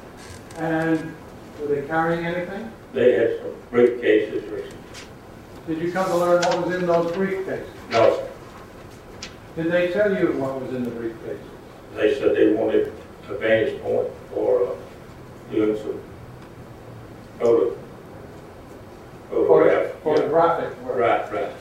And 0.57 1.15
were 1.59 1.67
they 1.67 1.85
carrying 1.87 2.25
anything? 2.25 2.71
They 2.93 3.13
had 3.13 3.39
some 3.39 3.51
briefcases 3.71 4.49
or 4.51 4.63
Did 5.67 5.81
you 5.81 5.91
come 5.91 6.05
to 6.07 6.15
learn 6.15 6.41
what 6.43 6.65
was 6.67 6.75
in 6.75 6.85
those 6.87 7.11
briefcases? 7.11 7.65
no, 7.91 8.15
sir. 8.15 8.29
Did 9.55 9.71
they 9.71 9.91
tell 9.91 10.13
you 10.15 10.33
what 10.33 10.61
was 10.61 10.73
in 10.73 10.83
the 10.83 10.91
briefcases? 10.91 11.39
They 11.95 12.13
said 12.19 12.35
they 12.35 12.53
wanted 12.53 12.93
a 13.29 13.37
vantage 13.37 13.81
point 13.81 14.07
for 14.33 14.67
uh, 14.67 14.75
doing 15.51 15.77
some 15.77 15.99
photo, 17.39 17.75
photograph. 19.35 19.91
Photographic 20.03 20.81
work. 20.83 20.97
Right, 20.97 21.31
right. 21.31 21.51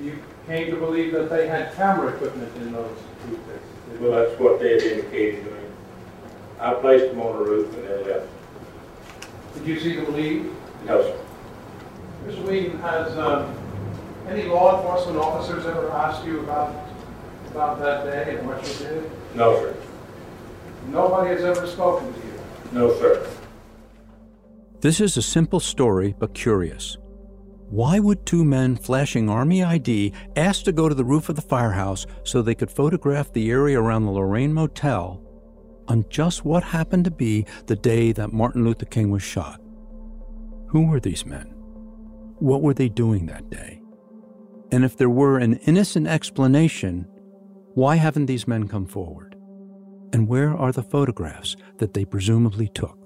You 0.00 0.18
came 0.46 0.70
to 0.70 0.76
believe 0.76 1.12
that 1.12 1.30
they 1.30 1.48
had 1.48 1.74
camera 1.74 2.08
equipment 2.08 2.54
in 2.56 2.72
those 2.72 2.96
briefcases. 3.26 4.00
Well, 4.00 4.12
that's 4.12 4.38
what 4.40 4.60
they 4.60 4.72
had 4.72 4.82
indicated 4.82 5.44
to 5.44 5.50
me. 5.50 5.60
I 6.60 6.74
placed 6.74 7.10
them 7.10 7.20
on 7.20 7.38
the 7.38 7.44
roof 7.44 7.74
and 7.74 7.84
they 7.84 8.12
left. 8.12 8.28
Did 9.54 9.66
you 9.66 9.80
see 9.80 9.96
them 9.96 10.12
leave? 10.14 10.52
No, 10.86 11.02
sir. 11.02 11.18
Mr. 12.26 12.42
Weeden, 12.42 12.80
has 12.80 13.16
um, 13.18 13.54
any 14.28 14.44
law 14.44 14.76
enforcement 14.78 15.18
officers 15.18 15.66
ever 15.66 15.90
asked 15.90 16.24
you 16.24 16.40
about, 16.40 16.74
about 17.50 17.78
that 17.78 18.04
day 18.04 18.36
and 18.36 18.46
what 18.46 18.66
you 18.66 18.86
did? 18.86 19.10
No, 19.34 19.54
sir. 19.60 19.76
Nobody 20.88 21.30
has 21.30 21.44
ever 21.44 21.66
spoken 21.66 22.12
to 22.12 22.18
you. 22.18 22.34
No, 22.72 22.98
sir. 22.98 23.26
This 24.80 25.00
is 25.00 25.16
a 25.16 25.22
simple 25.22 25.60
story, 25.60 26.14
but 26.18 26.34
curious. 26.34 26.98
Why 27.68 27.98
would 27.98 28.24
two 28.24 28.44
men 28.44 28.76
flashing 28.76 29.28
Army 29.28 29.64
ID 29.64 30.12
ask 30.36 30.64
to 30.64 30.72
go 30.72 30.88
to 30.88 30.94
the 30.94 31.04
roof 31.04 31.28
of 31.28 31.36
the 31.36 31.42
firehouse 31.42 32.06
so 32.22 32.40
they 32.40 32.54
could 32.54 32.70
photograph 32.70 33.32
the 33.32 33.50
area 33.50 33.80
around 33.80 34.04
the 34.04 34.12
Lorraine 34.12 34.52
Motel 34.52 35.22
on 35.88 36.04
just 36.08 36.44
what 36.44 36.62
happened 36.62 37.04
to 37.04 37.10
be 37.10 37.46
the 37.66 37.76
day 37.76 38.12
that 38.12 38.32
Martin 38.32 38.64
Luther 38.64 38.86
King 38.86 39.10
was 39.10 39.22
shot? 39.22 39.60
Who 40.68 40.86
were 40.86 41.00
these 41.00 41.24
men? 41.24 41.52
What 42.38 42.62
were 42.62 42.74
they 42.74 42.88
doing 42.88 43.26
that 43.26 43.50
day? 43.50 43.80
And 44.70 44.84
if 44.84 44.96
there 44.96 45.10
were 45.10 45.38
an 45.38 45.54
innocent 45.58 46.06
explanation, 46.06 47.06
why 47.74 47.96
haven't 47.96 48.26
these 48.26 48.48
men 48.48 48.68
come 48.68 48.86
forward? 48.86 49.36
And 50.12 50.28
where 50.28 50.56
are 50.56 50.72
the 50.72 50.82
photographs 50.82 51.56
that 51.78 51.94
they 51.94 52.04
presumably 52.04 52.68
took? 52.68 53.05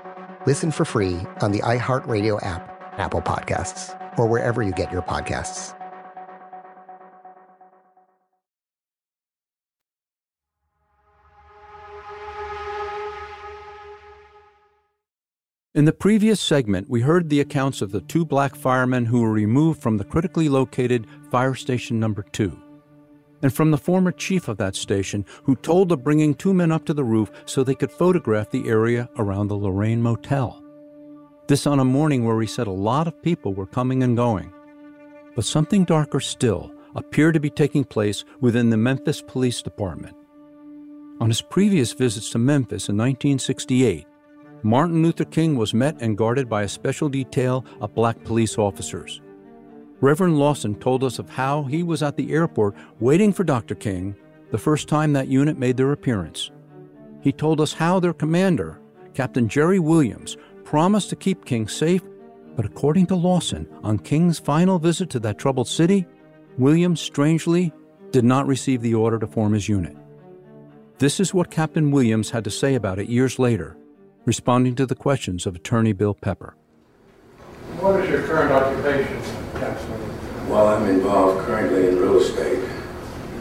Listen 0.47 0.71
for 0.71 0.85
free 0.85 1.19
on 1.41 1.51
the 1.51 1.59
iHeartRadio 1.59 2.43
app, 2.43 2.93
Apple 2.97 3.21
Podcasts, 3.21 3.95
or 4.17 4.25
wherever 4.27 4.63
you 4.63 4.71
get 4.71 4.91
your 4.91 5.03
podcasts. 5.03 5.77
In 15.73 15.85
the 15.85 15.93
previous 15.93 16.41
segment, 16.41 16.89
we 16.89 16.99
heard 16.99 17.29
the 17.29 17.39
accounts 17.39 17.81
of 17.81 17.91
the 17.91 18.01
two 18.01 18.25
black 18.25 18.55
firemen 18.55 19.05
who 19.05 19.21
were 19.21 19.31
removed 19.31 19.81
from 19.81 19.97
the 19.97 20.03
critically 20.03 20.49
located 20.49 21.07
fire 21.29 21.55
station 21.55 21.97
number 21.97 22.23
two, 22.23 22.61
and 23.41 23.53
from 23.53 23.71
the 23.71 23.77
former 23.77 24.11
chief 24.11 24.47
of 24.47 24.57
that 24.57 24.75
station 24.75 25.25
who 25.43 25.55
told 25.55 25.91
of 25.91 26.03
bringing 26.03 26.33
two 26.33 26.53
men 26.53 26.71
up 26.71 26.85
to 26.85 26.93
the 26.93 27.03
roof 27.03 27.31
so 27.45 27.63
they 27.63 27.75
could 27.75 27.91
photograph 27.91 28.49
the 28.49 28.67
area 28.67 29.09
around 29.17 29.47
the 29.47 29.55
Lorraine 29.55 30.01
Motel. 30.01 30.63
This 31.47 31.67
on 31.67 31.79
a 31.79 31.85
morning 31.85 32.23
where 32.23 32.39
he 32.39 32.47
said 32.47 32.67
a 32.67 32.71
lot 32.71 33.07
of 33.07 33.21
people 33.21 33.53
were 33.53 33.65
coming 33.65 34.03
and 34.03 34.15
going. 34.15 34.53
But 35.35 35.45
something 35.45 35.85
darker 35.85 36.19
still 36.19 36.71
appeared 36.95 37.33
to 37.33 37.39
be 37.39 37.49
taking 37.49 37.83
place 37.83 38.23
within 38.39 38.69
the 38.69 38.77
Memphis 38.77 39.21
Police 39.21 39.61
Department. 39.61 40.15
On 41.19 41.29
his 41.29 41.41
previous 41.41 41.93
visits 41.93 42.29
to 42.31 42.37
Memphis 42.37 42.89
in 42.89 42.97
1968, 42.97 44.05
Martin 44.63 45.01
Luther 45.01 45.25
King 45.25 45.55
was 45.55 45.73
met 45.73 45.95
and 46.01 46.17
guarded 46.17 46.49
by 46.49 46.63
a 46.63 46.67
special 46.67 47.09
detail 47.09 47.65
of 47.79 47.95
black 47.95 48.23
police 48.23 48.57
officers. 48.57 49.21
Reverend 50.01 50.39
Lawson 50.39 50.75
told 50.75 51.03
us 51.03 51.19
of 51.19 51.29
how 51.29 51.63
he 51.63 51.83
was 51.83 52.01
at 52.01 52.17
the 52.17 52.33
airport 52.33 52.75
waiting 52.99 53.31
for 53.31 53.43
Dr. 53.43 53.75
King 53.75 54.15
the 54.49 54.57
first 54.57 54.87
time 54.87 55.13
that 55.13 55.27
unit 55.27 55.57
made 55.57 55.77
their 55.77 55.91
appearance. 55.91 56.49
He 57.21 57.31
told 57.31 57.61
us 57.61 57.73
how 57.73 57.99
their 57.99 58.13
commander, 58.13 58.79
Captain 59.13 59.47
Jerry 59.47 59.77
Williams, 59.79 60.37
promised 60.63 61.09
to 61.11 61.15
keep 61.15 61.45
King 61.45 61.67
safe, 61.67 62.01
but 62.55 62.65
according 62.65 63.05
to 63.07 63.15
Lawson, 63.15 63.67
on 63.83 63.99
King's 63.99 64.39
final 64.39 64.79
visit 64.79 65.09
to 65.11 65.19
that 65.19 65.37
troubled 65.37 65.67
city, 65.67 66.07
Williams 66.57 66.99
strangely 66.99 67.71
did 68.09 68.25
not 68.25 68.47
receive 68.47 68.81
the 68.81 68.95
order 68.95 69.19
to 69.19 69.27
form 69.27 69.53
his 69.53 69.69
unit. 69.69 69.95
This 70.97 71.19
is 71.19 71.33
what 71.33 71.51
Captain 71.51 71.91
Williams 71.91 72.31
had 72.31 72.43
to 72.43 72.51
say 72.51 72.75
about 72.75 72.99
it 72.99 73.07
years 73.07 73.39
later 73.39 73.77
responding 74.25 74.75
to 74.75 74.85
the 74.85 74.95
questions 74.95 75.47
of 75.47 75.55
attorney 75.55 75.93
Bill 75.93 76.13
Pepper. 76.13 76.55
What 77.79 78.01
is 78.01 78.09
your 78.09 78.21
current 78.21 78.51
occupation, 78.51 79.50
Captain? 79.61 80.49
Well, 80.49 80.69
I'm 80.69 80.89
involved 80.89 81.45
currently 81.45 81.87
in 81.87 81.99
real 81.99 82.17
estate. 82.17 82.67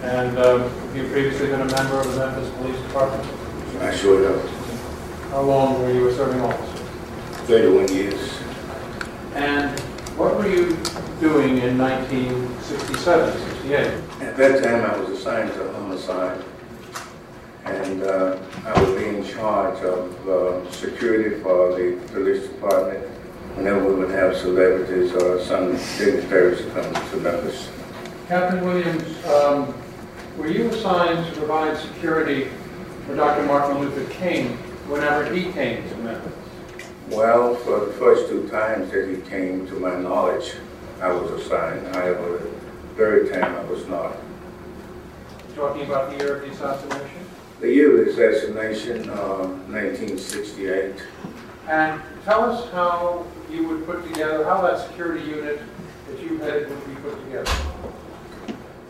And 0.03 0.37
um, 0.39 0.61
have 0.61 0.95
you 0.95 1.09
previously 1.09 1.47
been 1.47 1.63
a 1.63 1.73
member 1.73 1.99
of 1.99 2.13
the 2.13 2.19
Memphis 2.19 2.51
Police 2.57 2.79
Department? 2.83 3.25
I 3.81 3.97
sure 3.97 4.29
have. 4.29 5.31
How 5.31 5.41
long 5.41 5.81
were 5.81 5.91
you 5.91 6.09
a 6.09 6.15
serving 6.15 6.43
officer? 6.43 6.85
31 7.47 7.89
years. 7.95 8.37
And 9.35 9.81
what 10.19 10.37
were 10.37 10.47
you 10.47 10.77
doing 11.21 11.57
in 11.57 11.79
1967, 11.79 13.41
68? 13.63 13.77
At 14.21 14.37
that 14.37 14.63
time, 14.63 14.91
I 14.91 14.99
was 14.99 15.19
assigned 15.19 15.55
to 15.55 15.73
homicide. 15.73 16.45
And 17.65 18.03
uh, 18.03 18.39
I 18.67 18.83
would 18.83 18.99
be 18.99 19.07
in 19.07 19.25
charge 19.25 19.83
of 19.85 20.29
uh, 20.29 20.71
security 20.71 21.41
for 21.41 21.75
the 21.75 21.99
police 22.13 22.47
department 22.47 23.07
whenever 23.61 23.93
we 23.93 23.95
would 23.95 24.11
have 24.11 24.35
celebrities 24.35 25.13
or 25.13 25.39
some 25.39 25.77
dignitaries 25.99 26.63
come 26.73 26.95
to 27.11 27.17
Memphis. 27.19 27.69
Captain 28.27 28.65
Williams, 28.65 29.27
um, 29.27 29.75
were 30.39 30.47
you 30.47 30.71
assigned 30.71 31.27
to 31.27 31.39
provide 31.39 31.77
security 31.77 32.49
for 33.07 33.15
Dr. 33.17 33.43
Martin 33.43 33.81
Luther 33.81 34.11
King 34.15 34.57
whenever 34.89 35.31
he 35.35 35.53
came 35.53 35.87
to 35.91 35.97
Memphis? 35.97 36.33
Well, 37.11 37.55
for 37.57 37.85
the 37.85 37.93
first 37.93 38.31
two 38.31 38.49
times 38.49 38.93
that 38.93 39.07
he 39.11 39.21
came, 39.29 39.67
to 39.67 39.75
my 39.75 39.95
knowledge, 39.95 40.55
I 41.03 41.13
was 41.13 41.31
assigned. 41.43 41.87
However, 41.95 42.39
the 42.39 42.95
third 42.97 43.31
time 43.31 43.55
I 43.57 43.65
was 43.65 43.87
not. 43.89 44.17
Talking 45.55 45.83
about 45.83 46.11
the 46.13 46.25
year 46.25 46.37
of 46.37 46.43
the 46.43 46.51
assassination? 46.51 47.27
The 47.61 47.69
year 47.69 48.01
of 48.01 48.07
the 48.07 48.13
assassination, 48.13 49.11
uh, 49.11 49.49
1968. 49.69 50.95
And 51.69 52.01
tell 52.25 52.51
us 52.51 52.73
how 52.73 53.27
you 53.51 53.67
would 53.69 53.87
put 53.87 54.07
together, 54.07 54.45
how 54.45 54.61
that 54.63 54.87
security 54.87 55.27
unit 55.27 55.61
that 56.09 56.23
you 56.23 56.39
headed 56.39 56.69
would 56.69 56.87
be 56.87 56.95
put 57.03 57.25
together. 57.25 57.51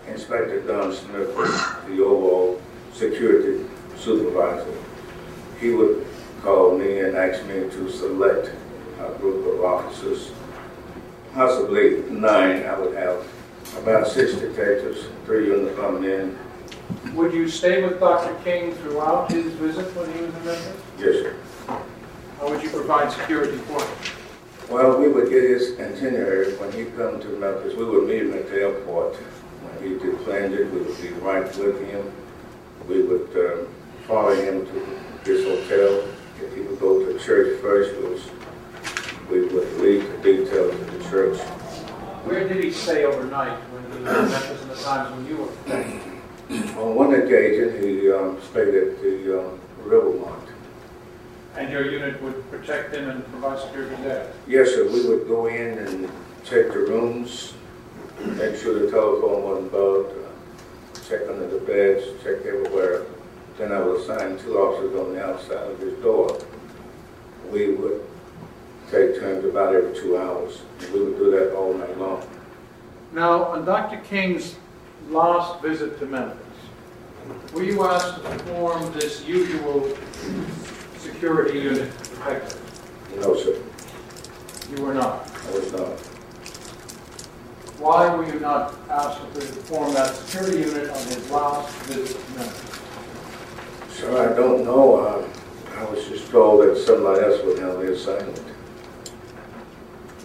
Inspector 0.06 0.60
Don 0.62 0.92
Smith, 0.92 1.34
the 1.34 2.02
overall 2.02 2.60
security 2.92 3.66
supervisor, 3.96 4.74
he 5.60 5.70
would 5.70 6.06
call 6.42 6.76
me 6.76 7.00
and 7.00 7.16
ask 7.16 7.44
me 7.46 7.54
to 7.70 7.90
select 7.90 8.50
a 8.98 9.12
group 9.18 9.54
of 9.54 9.64
officers, 9.64 10.32
possibly 11.34 12.02
nine. 12.10 12.64
I 12.64 12.78
would 12.78 12.96
have 12.96 13.26
about 13.78 14.08
six 14.08 14.34
detectives, 14.34 15.06
three 15.26 15.46
uniformed 15.46 16.00
men. 16.00 16.38
Would 17.14 17.32
you 17.32 17.48
stay 17.48 17.82
with 17.82 18.00
Dr. 18.00 18.34
King 18.42 18.74
throughout 18.74 19.30
his 19.30 19.52
visit 19.54 19.94
when 19.96 20.12
he 20.12 20.22
was 20.22 20.34
in 20.34 20.44
Memphis? 20.44 20.82
Yes, 20.98 21.14
sir. 21.14 21.36
How 22.38 22.48
would 22.48 22.62
you 22.62 22.70
provide 22.70 23.12
security 23.12 23.58
for 23.58 23.82
him? 23.82 24.09
Well, 24.70 25.00
we 25.00 25.08
would 25.08 25.28
get 25.30 25.42
his 25.42 25.72
itinerary 25.80 26.52
when 26.54 26.70
he 26.70 26.84
come 26.84 27.20
to 27.20 27.26
Memphis. 27.26 27.74
We 27.74 27.84
would 27.84 28.06
meet 28.06 28.22
him 28.22 28.34
at 28.34 28.48
the 28.48 28.62
airport. 28.62 29.16
When 29.16 29.82
he 29.82 29.98
deplanned 29.98 30.54
it, 30.54 30.70
we 30.70 30.82
would 30.82 31.02
be 31.02 31.08
right 31.08 31.44
with 31.58 31.84
him. 31.90 32.12
We 32.86 33.02
would 33.02 33.36
uh, 33.36 33.66
follow 34.06 34.32
him 34.32 34.64
to 34.66 35.28
his 35.28 35.44
hotel. 35.44 36.08
If 36.40 36.54
he 36.54 36.60
would 36.60 36.78
go 36.78 37.04
to 37.04 37.18
church 37.18 37.60
first, 37.60 37.98
we, 37.98 38.10
was, 38.10 38.30
we 39.28 39.40
would 39.52 39.80
leave 39.80 40.08
the 40.08 40.18
details 40.18 40.72
of 40.72 40.92
the 40.92 41.10
church. 41.10 41.40
Where 42.22 42.46
did 42.48 42.62
he 42.62 42.70
stay 42.70 43.04
overnight 43.04 43.58
when 43.72 43.82
he 43.82 43.88
was 43.88 43.96
in 43.96 44.04
Memphis 44.04 44.62
and 44.62 44.70
the 44.70 44.76
times 44.76 45.16
when 45.16 45.26
you 45.26 45.36
were? 45.36 46.80
On 46.80 46.94
one 46.94 47.12
occasion, 47.14 47.82
he 47.82 48.12
um, 48.12 48.40
stayed 48.40 48.74
at 48.74 49.02
the 49.02 49.40
um, 49.40 49.60
Rivermont. 49.82 50.39
And 51.56 51.70
your 51.70 51.90
unit 51.90 52.22
would 52.22 52.48
protect 52.50 52.92
them 52.92 53.10
and 53.10 53.26
provide 53.30 53.58
security 53.58 53.96
there? 54.02 54.32
Yes, 54.46 54.70
sir. 54.70 54.88
We 54.88 55.06
would 55.08 55.26
go 55.26 55.46
in 55.46 55.78
and 55.78 56.08
check 56.44 56.68
the 56.68 56.78
rooms, 56.78 57.54
make 58.20 58.56
sure 58.56 58.78
the 58.78 58.90
telephone 58.90 59.42
wasn't 59.42 59.72
bugged, 59.72 60.12
uh, 60.12 61.08
check 61.08 61.28
under 61.28 61.48
the 61.48 61.58
beds, 61.58 62.04
check 62.22 62.46
everywhere. 62.46 63.04
Then 63.58 63.72
I 63.72 63.80
would 63.80 64.00
assign 64.00 64.38
two 64.38 64.58
officers 64.58 64.98
on 64.98 65.14
the 65.14 65.24
outside 65.24 65.70
of 65.70 65.78
his 65.80 65.94
door. 66.02 66.38
We 67.50 67.74
would 67.74 68.06
take 68.90 69.18
turns 69.18 69.44
about 69.44 69.74
every 69.74 69.94
two 69.94 70.16
hours. 70.16 70.62
We 70.92 71.00
would 71.00 71.18
do 71.18 71.30
that 71.32 71.54
all 71.54 71.74
night 71.74 71.98
long. 71.98 72.26
Now, 73.12 73.44
on 73.44 73.64
Dr. 73.64 73.98
King's 74.08 74.56
last 75.08 75.60
visit 75.60 75.98
to 75.98 76.06
Memphis, 76.06 76.38
were 77.52 77.64
you 77.64 77.84
asked 77.84 78.14
to 78.14 78.20
perform 78.20 78.92
this 78.92 79.24
usual 79.24 79.96
security 81.20 81.58
unit 81.58 81.94
protective? 81.98 83.18
No, 83.20 83.36
sir. 83.36 83.54
You 84.74 84.82
were 84.82 84.94
not. 84.94 85.28
I 85.46 85.50
was 85.50 85.70
not. 85.70 85.88
Why 87.78 88.14
were 88.14 88.24
you 88.24 88.40
not 88.40 88.74
asked 88.88 89.18
to 89.18 89.40
perform 89.40 89.92
that 89.92 90.14
security 90.14 90.60
unit 90.60 90.88
on 90.88 91.02
his 91.08 91.30
last 91.30 91.74
visit 91.82 92.16
to 92.24 92.32
Memphis? 92.38 93.98
Sir, 93.98 94.32
I 94.32 94.34
don't 94.34 94.64
know. 94.64 94.96
Uh, 94.96 95.28
I 95.76 95.84
was 95.90 96.08
just 96.08 96.30
told 96.30 96.66
that 96.66 96.78
somebody 96.78 97.22
else 97.22 97.44
would 97.44 97.58
handle 97.58 97.80
the 97.80 97.92
assignment. 97.92 98.42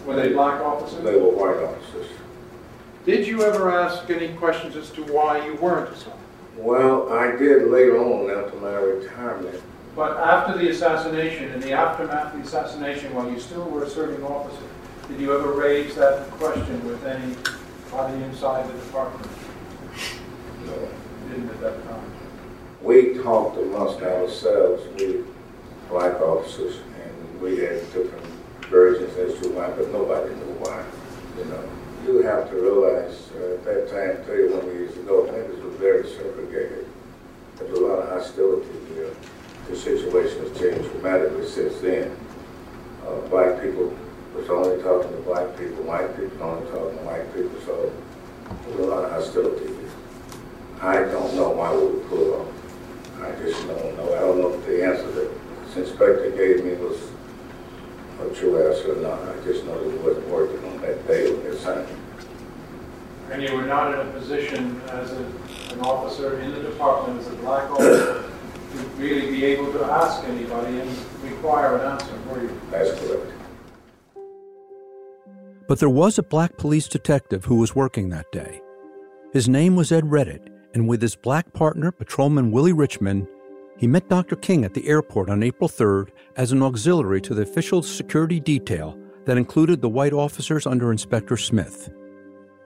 Were 0.06 0.16
they 0.16 0.32
black 0.32 0.62
officers? 0.62 1.04
They 1.04 1.16
were 1.16 1.28
white 1.28 1.62
officers. 1.62 2.06
Did 3.04 3.26
you 3.26 3.42
ever 3.42 3.70
ask 3.70 4.08
any 4.08 4.32
questions 4.34 4.76
as 4.76 4.88
to 4.92 5.02
why 5.12 5.44
you 5.44 5.56
weren't 5.56 5.92
assigned? 5.94 6.14
Well, 6.56 7.12
I 7.12 7.36
did 7.36 7.68
later 7.68 7.98
on 7.98 8.30
after 8.30 8.58
my 8.60 8.72
retirement. 8.72 9.62
But 9.96 10.18
after 10.18 10.58
the 10.58 10.68
assassination, 10.68 11.52
in 11.52 11.60
the 11.60 11.72
aftermath 11.72 12.34
of 12.34 12.40
the 12.40 12.46
assassination, 12.46 13.14
while 13.14 13.30
you 13.30 13.40
still 13.40 13.64
were 13.64 13.84
a 13.84 13.88
serving 13.88 14.22
officer, 14.22 14.62
did 15.08 15.18
you 15.18 15.34
ever 15.34 15.52
raise 15.52 15.94
that 15.94 16.30
question 16.32 16.86
with 16.86 17.04
any 17.06 17.34
anybody 17.96 18.24
inside 18.24 18.68
the 18.68 18.78
department? 18.78 19.30
No. 20.66 20.88
Didn't 21.30 21.48
at 21.48 21.60
that 21.60 21.84
time. 21.84 22.12
We 22.82 23.14
talked 23.14 23.56
amongst 23.56 24.02
ourselves, 24.02 24.82
we 24.96 25.24
black 25.88 26.20
officers, 26.20 26.76
and 27.02 27.40
we 27.40 27.58
had 27.58 27.80
different 27.92 28.26
versions 28.68 29.16
as 29.16 29.40
to 29.40 29.48
why, 29.50 29.70
but 29.70 29.90
nobody 29.92 30.34
knew 30.34 30.54
why. 30.60 30.84
You 31.38 31.44
know, 31.46 31.68
you 32.04 32.22
have 32.22 32.50
to 32.50 32.56
realize 32.56 33.30
uh, 33.40 33.54
at 33.54 33.64
that 33.64 33.90
time, 33.90 34.24
31 34.26 34.66
years 34.66 34.96
ago, 34.96 35.24
Memphis 35.32 35.62
was 35.62 35.74
very 35.76 36.06
segregated. 36.06 36.86
There 37.56 37.68
was 37.68 37.78
a 37.78 37.82
lot 37.82 37.98
of 38.00 38.08
hostility. 38.08 38.85
The 39.68 39.76
situation 39.76 40.38
has 40.46 40.58
changed 40.58 40.90
dramatically 40.92 41.46
since 41.46 41.80
then. 41.80 42.16
Uh, 43.06 43.20
black 43.28 43.60
people 43.62 43.96
was 44.34 44.48
only 44.48 44.82
talking 44.82 45.10
to 45.10 45.22
black 45.22 45.56
people, 45.56 45.82
white 45.84 46.16
people 46.16 46.42
only 46.42 46.70
talking 46.70 46.98
to 46.98 47.04
white 47.04 47.34
people, 47.34 47.58
so 47.64 47.92
there 48.46 48.76
was 48.76 48.86
a 48.86 48.90
lot 48.90 49.04
of 49.04 49.10
hostility. 49.10 49.72
I 50.80 50.96
don't 51.00 51.34
know 51.34 51.50
why 51.50 51.74
we 51.74 51.86
would 51.86 52.08
pull 52.08 52.34
off. 52.34 52.48
I 53.22 53.32
just 53.42 53.66
don't 53.66 53.96
know. 53.96 54.14
I 54.14 54.20
don't 54.20 54.38
know 54.38 54.52
if 54.52 54.66
the 54.66 54.84
answer 54.84 55.10
that 55.10 55.30
this 55.64 55.76
inspector 55.88 56.30
gave 56.30 56.64
me 56.64 56.74
was 56.74 57.10
a 58.20 58.34
true 58.34 58.68
answer 58.68 58.92
or 58.92 59.02
not. 59.02 59.20
I 59.22 59.42
just 59.44 59.64
know 59.64 59.82
that 59.82 59.90
he 59.90 59.98
wasn't 59.98 60.28
working 60.28 60.64
on 60.66 60.80
that 60.82 61.06
day 61.08 61.32
with 61.32 61.44
his 61.44 61.60
son. 61.60 61.86
And 63.30 63.42
you 63.42 63.56
were 63.56 63.66
not 63.66 63.94
in 63.94 64.06
a 64.06 64.10
position 64.12 64.80
as 64.88 65.12
a, 65.12 65.24
an 65.72 65.80
officer 65.80 66.38
in 66.40 66.52
the 66.52 66.60
department, 66.60 67.20
as 67.20 67.26
a 67.28 67.36
black 67.36 67.70
officer, 67.70 68.30
to 68.76 68.84
really 68.96 69.30
be 69.30 69.44
able 69.44 69.72
to 69.72 69.84
ask 69.84 70.24
anybody 70.24 70.80
and 70.80 70.90
require 71.22 71.76
an 71.76 71.92
answer, 71.92 72.18
were 72.28 72.42
you? 72.42 72.60
That's 72.70 72.98
correct. 73.00 73.32
But 75.68 75.80
there 75.80 75.88
was 75.88 76.18
a 76.18 76.22
black 76.22 76.56
police 76.58 76.86
detective 76.86 77.44
who 77.44 77.56
was 77.56 77.74
working 77.74 78.08
that 78.10 78.30
day. 78.30 78.60
His 79.32 79.48
name 79.48 79.74
was 79.74 79.90
Ed 79.90 80.04
Redditt, 80.04 80.48
and 80.74 80.88
with 80.88 81.02
his 81.02 81.16
black 81.16 81.52
partner, 81.52 81.90
Patrolman 81.90 82.52
Willie 82.52 82.72
Richmond, 82.72 83.26
he 83.76 83.86
met 83.86 84.08
Dr. 84.08 84.36
King 84.36 84.64
at 84.64 84.74
the 84.74 84.88
airport 84.88 85.28
on 85.28 85.42
April 85.42 85.68
3rd 85.68 86.08
as 86.36 86.52
an 86.52 86.62
auxiliary 86.62 87.20
to 87.22 87.34
the 87.34 87.42
official 87.42 87.82
security 87.82 88.40
detail 88.40 88.98
that 89.24 89.36
included 89.36 89.82
the 89.82 89.88
white 89.88 90.12
officers 90.12 90.66
under 90.66 90.92
Inspector 90.92 91.36
Smith. 91.36 91.90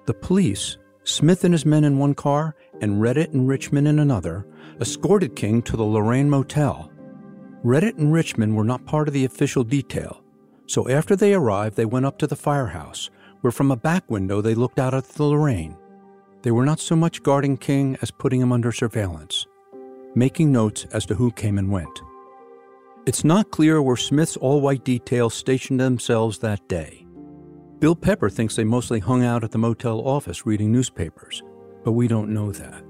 The 0.07 0.15
police, 0.15 0.77
Smith 1.05 1.45
and 1.45 1.55
his 1.55 1.65
men 1.65 1.85
in 1.85 1.99
one 1.99 2.15
car 2.15 2.55
and 2.81 3.01
Redditt 3.01 3.33
and 3.33 3.49
Richmond 3.49 3.89
in 3.89 3.99
another, 3.99 4.47
escorted 4.81 5.37
King 5.37 5.61
to 5.63 5.77
the 5.77 5.85
Lorraine 5.85 6.31
Motel. 6.31 6.91
Redditt 7.63 7.99
and 7.99 8.13
Richmond 8.13 8.57
were 8.57 8.65
not 8.65 8.87
part 8.87 9.09
of 9.09 9.15
the 9.15 9.27
official 9.27 9.63
detail, 9.63 10.23
so 10.67 10.89
after 10.89 11.15
they 11.15 11.35
arrived, 11.35 11.77
they 11.77 11.85
went 11.85 12.07
up 12.07 12.17
to 12.19 12.27
the 12.27 12.37
firehouse, 12.37 13.11
where 13.43 13.51
from 13.51 13.71
a 13.71 13.77
back 13.77 14.11
window 14.11 14.41
they 14.41 14.55
looked 14.55 14.79
out 14.79 14.95
at 14.95 15.05
the 15.05 15.25
Lorraine. 15.25 15.77
They 16.43 16.51
were 16.51 16.65
not 16.65 16.81
so 16.81 16.97
much 16.97 17.23
guarding 17.23 17.59
King 17.59 17.99
as 18.01 18.11
putting 18.11 18.41
him 18.41 18.53
under 18.53 18.73
surveillance, 18.73 19.47
making 20.15 20.51
notes 20.51 20.87
as 20.93 21.05
to 21.07 21.15
who 21.15 21.31
came 21.33 21.59
and 21.59 21.71
went. 21.71 22.01
It's 23.05 23.25
not 23.25 23.51
clear 23.51 23.83
where 23.83 23.97
Smith's 23.97 24.39
all 24.39 24.63
white 24.63 24.85
detail 24.85 25.29
stationed 25.29 25.81
themselves 25.81 26.39
that 26.39 26.67
day. 26.69 27.07
Bill 27.79 27.97
Pepper 27.97 28.31
thinks 28.31 28.57
they 28.57 28.65
mostly 28.65 29.01
hung 29.01 29.25
out 29.25 29.45
at 29.45 29.51
the 29.51 29.59
motel 29.59 30.07
office 30.07 30.47
reading 30.47 30.73
newspapers, 30.73 31.43
but 31.85 31.93
we 31.93 32.09
don't 32.09 32.33
know 32.33 32.53
that. 32.53 32.85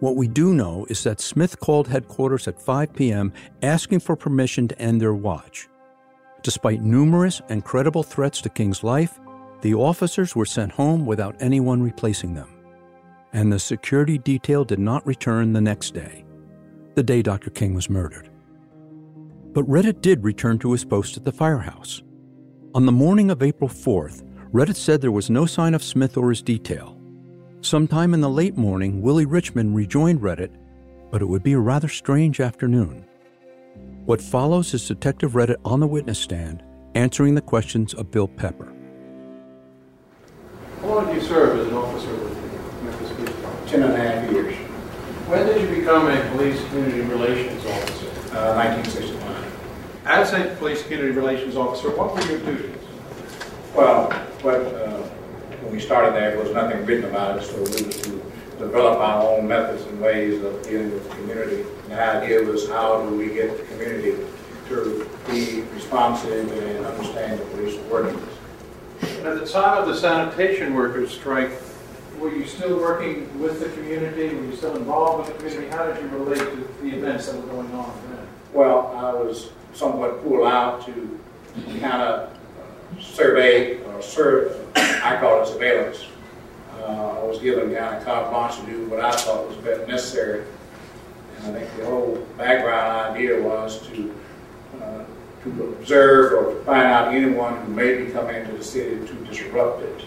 What 0.00 0.14
we 0.14 0.28
do 0.28 0.54
know 0.54 0.86
is 0.88 1.02
that 1.02 1.20
Smith 1.20 1.58
called 1.58 1.88
headquarters 1.88 2.46
at 2.46 2.62
5 2.62 2.94
p.m. 2.94 3.32
asking 3.62 3.98
for 4.00 4.14
permission 4.14 4.68
to 4.68 4.78
end 4.80 5.00
their 5.00 5.14
watch. 5.14 5.68
Despite 6.42 6.82
numerous 6.82 7.42
and 7.48 7.64
credible 7.64 8.04
threats 8.04 8.40
to 8.42 8.48
King's 8.48 8.84
life, 8.84 9.18
the 9.60 9.74
officers 9.74 10.36
were 10.36 10.46
sent 10.46 10.70
home 10.70 11.04
without 11.04 11.34
anyone 11.40 11.82
replacing 11.82 12.34
them. 12.34 12.48
And 13.32 13.52
the 13.52 13.58
security 13.58 14.18
detail 14.18 14.64
did 14.64 14.78
not 14.78 15.04
return 15.04 15.52
the 15.52 15.60
next 15.60 15.94
day, 15.94 16.24
the 16.94 17.02
day 17.02 17.20
Dr. 17.20 17.50
King 17.50 17.74
was 17.74 17.90
murdered. 17.90 18.30
But 19.52 19.68
Redditt 19.68 20.00
did 20.00 20.22
return 20.22 20.60
to 20.60 20.72
his 20.72 20.84
post 20.84 21.16
at 21.16 21.24
the 21.24 21.32
firehouse. 21.32 22.02
On 22.74 22.86
the 22.86 22.92
morning 22.92 23.30
of 23.32 23.42
April 23.42 23.68
4th, 23.68 24.22
Redditt 24.52 24.76
said 24.76 25.00
there 25.00 25.10
was 25.10 25.28
no 25.28 25.44
sign 25.44 25.74
of 25.74 25.82
Smith 25.82 26.16
or 26.16 26.30
his 26.30 26.40
detail. 26.40 26.97
Sometime 27.60 28.14
in 28.14 28.20
the 28.20 28.30
late 28.30 28.56
morning, 28.56 29.02
Willie 29.02 29.26
Richmond 29.26 29.74
rejoined 29.74 30.22
Redditt, 30.22 30.52
but 31.10 31.20
it 31.22 31.26
would 31.26 31.42
be 31.42 31.52
a 31.54 31.58
rather 31.58 31.88
strange 31.88 32.40
afternoon. 32.40 33.04
What 34.04 34.22
follows 34.22 34.72
is 34.74 34.86
Detective 34.86 35.34
Redditt 35.34 35.58
on 35.64 35.80
the 35.80 35.86
witness 35.86 36.18
stand 36.18 36.62
answering 36.94 37.34
the 37.34 37.40
questions 37.40 37.94
of 37.94 38.10
Bill 38.10 38.28
Pepper. 38.28 38.72
How 40.80 40.88
long 40.88 41.06
did 41.06 41.16
you 41.16 41.28
serve 41.28 41.58
as 41.60 41.66
an 41.66 41.74
officer 41.74 42.12
with 42.14 42.34
the 42.34 42.84
Memphis 42.84 43.10
Police 43.12 43.30
Department? 43.34 43.68
Ten 43.68 43.82
and 43.82 43.92
a 43.92 43.96
half 43.98 44.30
years, 44.32 44.54
When 45.28 45.46
did 45.46 45.60
you 45.68 45.76
become 45.80 46.06
a 46.08 46.30
police 46.30 46.64
community 46.68 47.00
relations 47.02 47.66
officer? 47.66 48.06
uh, 48.36 48.54
1965. 48.54 50.02
As 50.06 50.32
a 50.32 50.54
police 50.56 50.82
community 50.84 51.10
relations 51.10 51.56
officer, 51.56 51.90
what 51.90 52.14
were 52.14 52.22
your 52.22 52.38
duties? 52.40 52.76
Well, 53.74 54.10
what, 54.42 54.54
uh, 54.54 55.02
when 55.68 55.76
we 55.76 55.82
started 55.82 56.14
there, 56.14 56.30
there 56.30 56.42
was 56.42 56.54
nothing 56.54 56.86
written 56.86 57.04
about 57.10 57.36
it, 57.36 57.44
so 57.44 57.56
we 57.56 57.60
was 57.60 58.00
to 58.00 58.10
develop 58.58 59.00
our 59.00 59.22
own 59.22 59.46
methods 59.46 59.84
and 59.84 60.00
ways 60.00 60.42
of 60.42 60.62
dealing 60.62 60.90
with 60.92 61.06
the 61.06 61.14
community. 61.16 61.60
And 61.82 61.92
the 61.92 62.02
idea 62.02 62.42
was 62.42 62.66
how 62.70 63.02
do 63.06 63.14
we 63.14 63.26
get 63.34 63.54
the 63.54 63.64
community 63.64 64.16
to 64.68 65.10
be 65.26 65.60
responsive 65.74 66.50
and 66.50 66.86
understand 66.86 67.38
the 67.38 67.44
police 67.46 67.78
workings. 67.90 68.32
And 69.02 69.26
at 69.26 69.40
the 69.40 69.46
time 69.46 69.82
of 69.82 69.88
the 69.88 69.94
sanitation 69.94 70.72
workers 70.72 71.10
strike, 71.10 71.50
were 72.18 72.34
you 72.34 72.46
still 72.46 72.78
working 72.78 73.38
with 73.38 73.60
the 73.60 73.68
community? 73.68 74.34
Were 74.34 74.44
you 74.44 74.56
still 74.56 74.74
involved 74.74 75.28
with 75.28 75.36
the 75.36 75.44
community? 75.44 75.76
How 75.76 75.84
did 75.84 76.02
you 76.02 76.08
relate 76.16 76.38
to 76.38 76.68
the 76.82 76.96
events 76.96 77.26
that 77.26 77.36
were 77.36 77.46
going 77.48 77.70
on 77.72 77.94
then? 78.08 78.26
Well, 78.54 78.86
I 78.96 79.12
was 79.12 79.50
somewhat 79.74 80.22
pulled 80.22 80.46
out 80.46 80.86
to 80.86 81.20
kind 81.78 82.00
of 82.02 82.34
survey 82.98 83.82
or 83.84 84.00
serve, 84.00 84.56
I 85.08 85.18
call 85.18 85.42
it 85.42 85.46
surveillance. 85.46 86.04
Uh, 86.78 87.20
I 87.20 87.24
was 87.24 87.38
given 87.38 87.74
kind 87.74 87.96
of 87.96 88.04
carte 88.04 88.30
blanche 88.30 88.60
to 88.60 88.66
do 88.66 88.86
what 88.88 89.00
I 89.00 89.10
thought 89.12 89.48
was 89.48 89.56
best 89.56 89.88
necessary. 89.88 90.44
And 91.38 91.56
I 91.56 91.60
think 91.60 91.76
the 91.78 91.86
whole 91.86 92.16
background 92.36 93.16
idea 93.16 93.40
was 93.40 93.86
to 93.88 94.14
uh, 94.82 95.04
to 95.44 95.62
observe 95.80 96.32
or 96.32 96.54
to 96.54 96.64
find 96.64 96.82
out 96.82 97.14
anyone 97.14 97.56
who 97.64 97.72
may 97.72 98.04
be 98.04 98.10
coming 98.10 98.36
into 98.36 98.52
the 98.52 98.62
city 98.62 99.06
to 99.06 99.14
disrupt 99.24 99.82
it. 99.82 100.04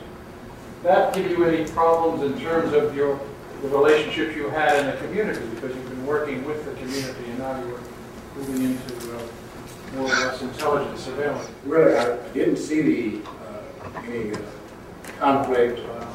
That 0.84 1.16
give 1.16 1.32
you 1.32 1.45
any 1.45 1.68
problems 1.72 2.22
in 2.24 2.39
terms 2.39 2.74
of 2.74 2.95
your 2.95 3.20
the 3.64 3.70
relationships 3.70 4.36
you 4.36 4.49
had 4.49 4.80
in 4.80 4.86
the 4.86 4.97
community 4.97 5.45
because 5.56 5.76
you've 5.76 5.89
been 5.89 6.06
working 6.06 6.45
with 6.45 6.64
the 6.66 6.74
community 6.74 7.26
and 7.26 7.39
now 7.39 7.60
you're 7.60 7.80
moving 8.36 8.72
into 8.72 9.16
uh, 9.16 9.22
more 9.95 10.06
or 10.06 10.10
less 10.10 10.41
intelligence 10.41 11.02
surveillance. 11.02 11.49
Really, 11.66 11.95
I 11.95 12.18
didn't 12.34 12.58
see 12.58 12.82
the 12.82 13.30
uh, 13.30 14.02
any 14.08 14.32
uh, 14.32 14.39
conflict. 15.20 15.80
Uh, 15.80 16.06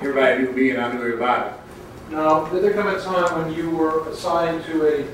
everybody 0.00 0.42
knew 0.42 0.52
me 0.52 0.70
and 0.70 0.80
I 0.80 0.92
knew 0.92 1.00
everybody. 1.00 1.54
Now, 2.10 2.46
did 2.46 2.62
there 2.62 2.72
come 2.72 2.88
a 2.88 3.00
time 3.00 3.44
when 3.44 3.54
you 3.54 3.70
were 3.70 4.08
assigned 4.08 4.64
to 4.64 5.06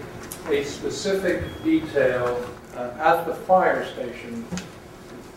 a, 0.48 0.52
a 0.52 0.64
specific 0.64 1.42
detail 1.64 2.48
uh, 2.76 2.90
at 2.98 3.26
the 3.26 3.34
fire 3.34 3.84
station, 3.86 4.44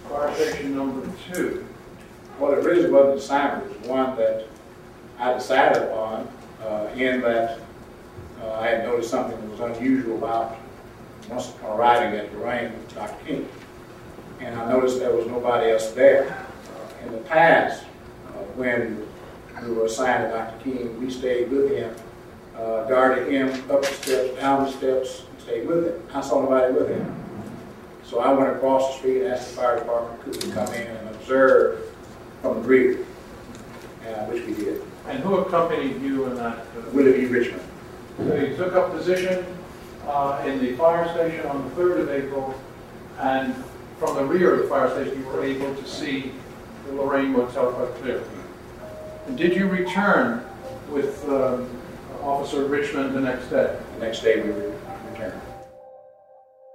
fire 0.07 0.33
station 0.35 0.75
number 0.75 1.09
two? 1.31 1.65
Well, 2.39 2.53
it 2.53 2.63
really 2.63 2.89
wasn't 2.89 3.17
assignment. 3.17 3.71
It 3.71 3.79
was 3.79 3.89
one 3.89 4.15
that 4.17 4.47
I 5.17 5.33
decided 5.33 5.81
upon 5.83 6.27
uh, 6.63 6.89
in 6.95 7.21
that 7.21 7.59
uh, 8.41 8.51
I 8.53 8.67
had 8.67 8.83
noticed 8.83 9.09
something 9.09 9.39
that 9.39 9.49
was 9.49 9.77
unusual 9.77 10.17
about 10.17 10.57
once 11.29 11.53
arriving 11.63 12.19
at 12.19 12.33
Lorraine 12.35 12.71
with 12.71 12.93
Dr. 12.93 13.25
King. 13.25 13.49
And 14.39 14.55
I 14.59 14.71
noticed 14.71 14.99
there 14.99 15.15
was 15.15 15.25
nobody 15.25 15.71
else 15.71 15.91
there. 15.91 16.45
In 17.07 17.13
the 17.13 17.19
past, 17.19 17.85
uh, 18.27 18.31
when 18.57 19.07
we 19.63 19.73
were 19.73 19.85
assigned 19.85 20.25
to 20.25 20.29
Dr. 20.29 20.61
King, 20.61 20.99
we 20.99 21.09
stayed 21.09 21.49
with 21.49 21.71
him, 21.71 21.95
uh, 22.53 22.83
guarded 22.83 23.31
him 23.31 23.47
up 23.71 23.81
the 23.81 23.87
steps, 23.87 24.37
down 24.37 24.65
the 24.65 24.71
steps, 24.71 25.23
and 25.31 25.41
stayed 25.41 25.67
with 25.67 25.85
him. 25.85 26.01
I 26.13 26.19
saw 26.19 26.41
nobody 26.41 26.73
with 26.73 26.89
him. 26.89 27.15
So 28.03 28.19
I 28.19 28.33
went 28.33 28.49
across 28.49 28.91
the 28.91 28.97
street 28.99 29.21
and 29.21 29.33
asked 29.33 29.51
the 29.51 29.55
fire 29.55 29.79
department, 29.79 30.21
could 30.21 30.43
we 30.43 30.51
come 30.51 30.67
in 30.73 30.87
and 30.87 31.15
observe 31.15 31.79
from 32.41 32.61
the 32.61 32.67
rear, 32.67 32.99
uh, 34.05 34.25
which 34.25 34.45
we 34.45 34.53
did. 34.53 34.81
And 35.07 35.19
who 35.19 35.37
accompanied 35.37 36.01
you 36.01 36.25
in 36.25 36.35
that? 36.35 36.57
Uh, 36.57 36.89
Willie 36.91 37.25
Richmond. 37.25 37.63
So 38.17 38.35
you 38.35 38.53
took 38.57 38.73
up 38.73 38.91
position 38.91 39.45
uh, 40.05 40.43
in 40.45 40.59
the 40.59 40.75
fire 40.75 41.07
station 41.13 41.45
on 41.45 41.69
the 41.69 41.75
3rd 41.75 41.99
of 42.01 42.09
April, 42.09 42.53
and 43.19 43.55
from 43.97 44.17
the 44.17 44.25
rear 44.25 44.55
of 44.55 44.63
the 44.63 44.67
fire 44.67 44.89
station, 44.89 45.21
you 45.21 45.25
were 45.27 45.45
able 45.45 45.73
to 45.73 45.87
see 45.87 46.33
the 46.87 46.93
Lorraine 46.93 47.31
Motel 47.31 47.71
quite 47.71 47.93
clearly. 47.95 48.23
Did 49.35 49.55
you 49.55 49.67
return 49.67 50.45
with 50.89 51.27
uh, 51.27 51.61
Officer 52.21 52.65
Richmond 52.65 53.13
the 53.13 53.21
next 53.21 53.49
day? 53.49 53.77
The 53.99 54.05
next 54.05 54.21
day 54.21 54.41
we 54.41 54.49
returned. 55.09 55.41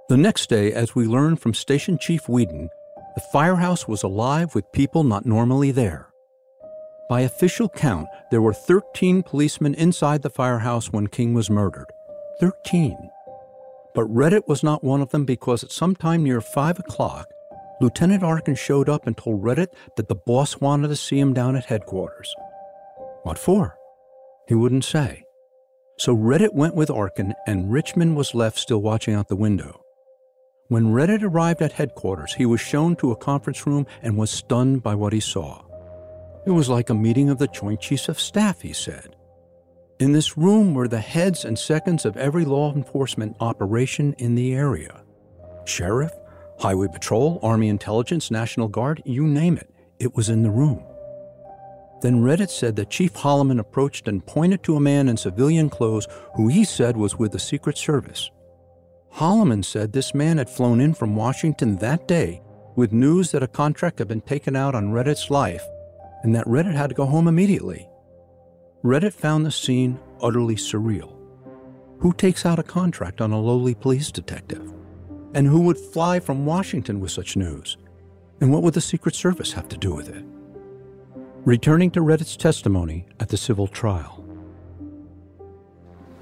The 0.09 0.17
next 0.17 0.49
day, 0.49 0.71
as 0.71 0.93
we 0.93 1.05
learned 1.05 1.41
from 1.41 1.53
Station 1.53 1.97
Chief 1.97 2.25
Weeden, 2.27 2.69
the 3.15 3.21
firehouse 3.31 3.87
was 3.87 4.03
alive 4.03 4.53
with 4.53 4.71
people 4.71 5.03
not 5.03 5.25
normally 5.25 5.71
there. 5.71 6.09
By 7.09 7.21
official 7.21 7.69
count, 7.69 8.07
there 8.31 8.41
were 8.41 8.53
13 8.53 9.23
policemen 9.23 9.73
inside 9.75 10.21
the 10.21 10.29
firehouse 10.29 10.91
when 10.91 11.07
King 11.07 11.33
was 11.33 11.49
murdered. 11.49 11.91
13. 12.39 12.97
But 13.93 14.05
Redditt 14.05 14.47
was 14.47 14.63
not 14.63 14.83
one 14.83 15.01
of 15.01 15.09
them 15.09 15.25
because 15.25 15.63
at 15.63 15.71
some 15.71 15.95
time 15.95 16.23
near 16.23 16.41
5 16.41 16.79
o'clock, 16.79 17.27
Lieutenant 17.83 18.23
Arkin 18.23 18.55
showed 18.55 18.87
up 18.87 19.05
and 19.05 19.17
told 19.17 19.43
Redditt 19.43 19.75
that 19.97 20.07
the 20.07 20.15
boss 20.15 20.61
wanted 20.61 20.87
to 20.87 20.95
see 20.95 21.19
him 21.19 21.33
down 21.33 21.57
at 21.57 21.65
headquarters. 21.65 22.33
What 23.23 23.37
for? 23.37 23.75
He 24.47 24.55
wouldn't 24.55 24.85
say. 24.85 25.25
So 25.97 26.15
Redditt 26.15 26.53
went 26.53 26.75
with 26.75 26.89
Arkin, 26.89 27.33
and 27.45 27.73
Richmond 27.73 28.15
was 28.15 28.33
left 28.33 28.57
still 28.57 28.81
watching 28.81 29.15
out 29.15 29.27
the 29.27 29.35
window. 29.35 29.81
When 30.69 30.93
Redditt 30.93 31.23
arrived 31.23 31.61
at 31.61 31.73
headquarters, 31.73 32.33
he 32.35 32.45
was 32.45 32.61
shown 32.61 32.95
to 32.95 33.11
a 33.11 33.17
conference 33.17 33.67
room 33.67 33.85
and 34.01 34.15
was 34.15 34.31
stunned 34.31 34.81
by 34.81 34.95
what 34.95 35.11
he 35.11 35.19
saw. 35.19 35.61
It 36.45 36.51
was 36.51 36.69
like 36.69 36.89
a 36.89 36.95
meeting 36.95 37.29
of 37.29 37.37
the 37.37 37.47
Joint 37.47 37.81
Chiefs 37.81 38.07
of 38.07 38.17
Staff, 38.17 38.61
he 38.61 38.71
said. 38.71 39.17
In 39.99 40.13
this 40.13 40.37
room 40.37 40.73
were 40.73 40.87
the 40.87 41.01
heads 41.01 41.43
and 41.43 41.59
seconds 41.59 42.05
of 42.05 42.15
every 42.15 42.45
law 42.45 42.73
enforcement 42.73 43.35
operation 43.41 44.13
in 44.17 44.35
the 44.35 44.53
area 44.53 45.01
sheriff, 45.65 46.11
highway 46.63 46.87
patrol, 46.87 47.41
Army 47.43 47.67
intelligence, 47.67 48.31
National 48.31 48.69
Guard, 48.69 49.03
you 49.03 49.27
name 49.27 49.57
it, 49.57 49.69
it 49.99 50.15
was 50.15 50.29
in 50.29 50.43
the 50.43 50.49
room. 50.49 50.81
Then 52.01 52.23
Redditt 52.23 52.49
said 52.49 52.77
that 52.77 52.89
Chief 52.89 53.13
Holloman 53.13 53.59
approached 53.59 54.07
and 54.07 54.25
pointed 54.25 54.63
to 54.63 54.77
a 54.77 54.79
man 54.79 55.09
in 55.09 55.17
civilian 55.17 55.69
clothes 55.69 56.07
who 56.35 56.47
he 56.47 56.63
said 56.63 56.95
was 56.95 57.19
with 57.19 57.33
the 57.33 57.39
Secret 57.39 57.77
Service. 57.77 58.31
Holloman 59.15 59.65
said 59.65 59.91
this 59.91 60.15
man 60.15 60.37
had 60.37 60.49
flown 60.49 60.79
in 60.79 60.93
from 60.93 61.17
Washington 61.17 61.75
that 61.79 62.07
day 62.07 62.41
with 62.77 62.93
news 62.93 63.31
that 63.31 63.43
a 63.43 63.47
contract 63.47 63.99
had 63.99 64.07
been 64.07 64.21
taken 64.21 64.55
out 64.55 64.73
on 64.73 64.93
Redditt's 64.93 65.29
life 65.29 65.65
and 66.23 66.33
that 66.33 66.47
Redditt 66.47 66.75
had 66.75 66.91
to 66.91 66.95
go 66.95 67.05
home 67.05 67.27
immediately. 67.27 67.89
Redditt 68.83 69.13
found 69.13 69.45
the 69.45 69.51
scene 69.51 69.99
utterly 70.21 70.55
surreal. 70.55 71.13
Who 71.99 72.13
takes 72.13 72.45
out 72.45 72.57
a 72.57 72.63
contract 72.63 73.19
on 73.19 73.33
a 73.33 73.39
lowly 73.39 73.75
police 73.75 74.13
detective? 74.13 74.72
And 75.35 75.47
who 75.47 75.61
would 75.61 75.79
fly 75.79 76.19
from 76.19 76.45
Washington 76.45 76.99
with 76.99 77.09
such 77.09 77.35
news? 77.35 77.77
And 78.39 78.53
what 78.53 78.61
would 78.61 78.75
the 78.75 78.81
Secret 78.81 79.15
Service 79.15 79.53
have 79.53 79.67
to 79.69 79.77
do 79.77 79.93
with 79.93 80.09
it? 80.09 80.23
Returning 81.43 81.89
to 81.91 82.01
Redditt's 82.01 82.37
testimony 82.37 83.07
at 83.19 83.29
the 83.29 83.37
civil 83.37 83.67
trial. 83.67 84.23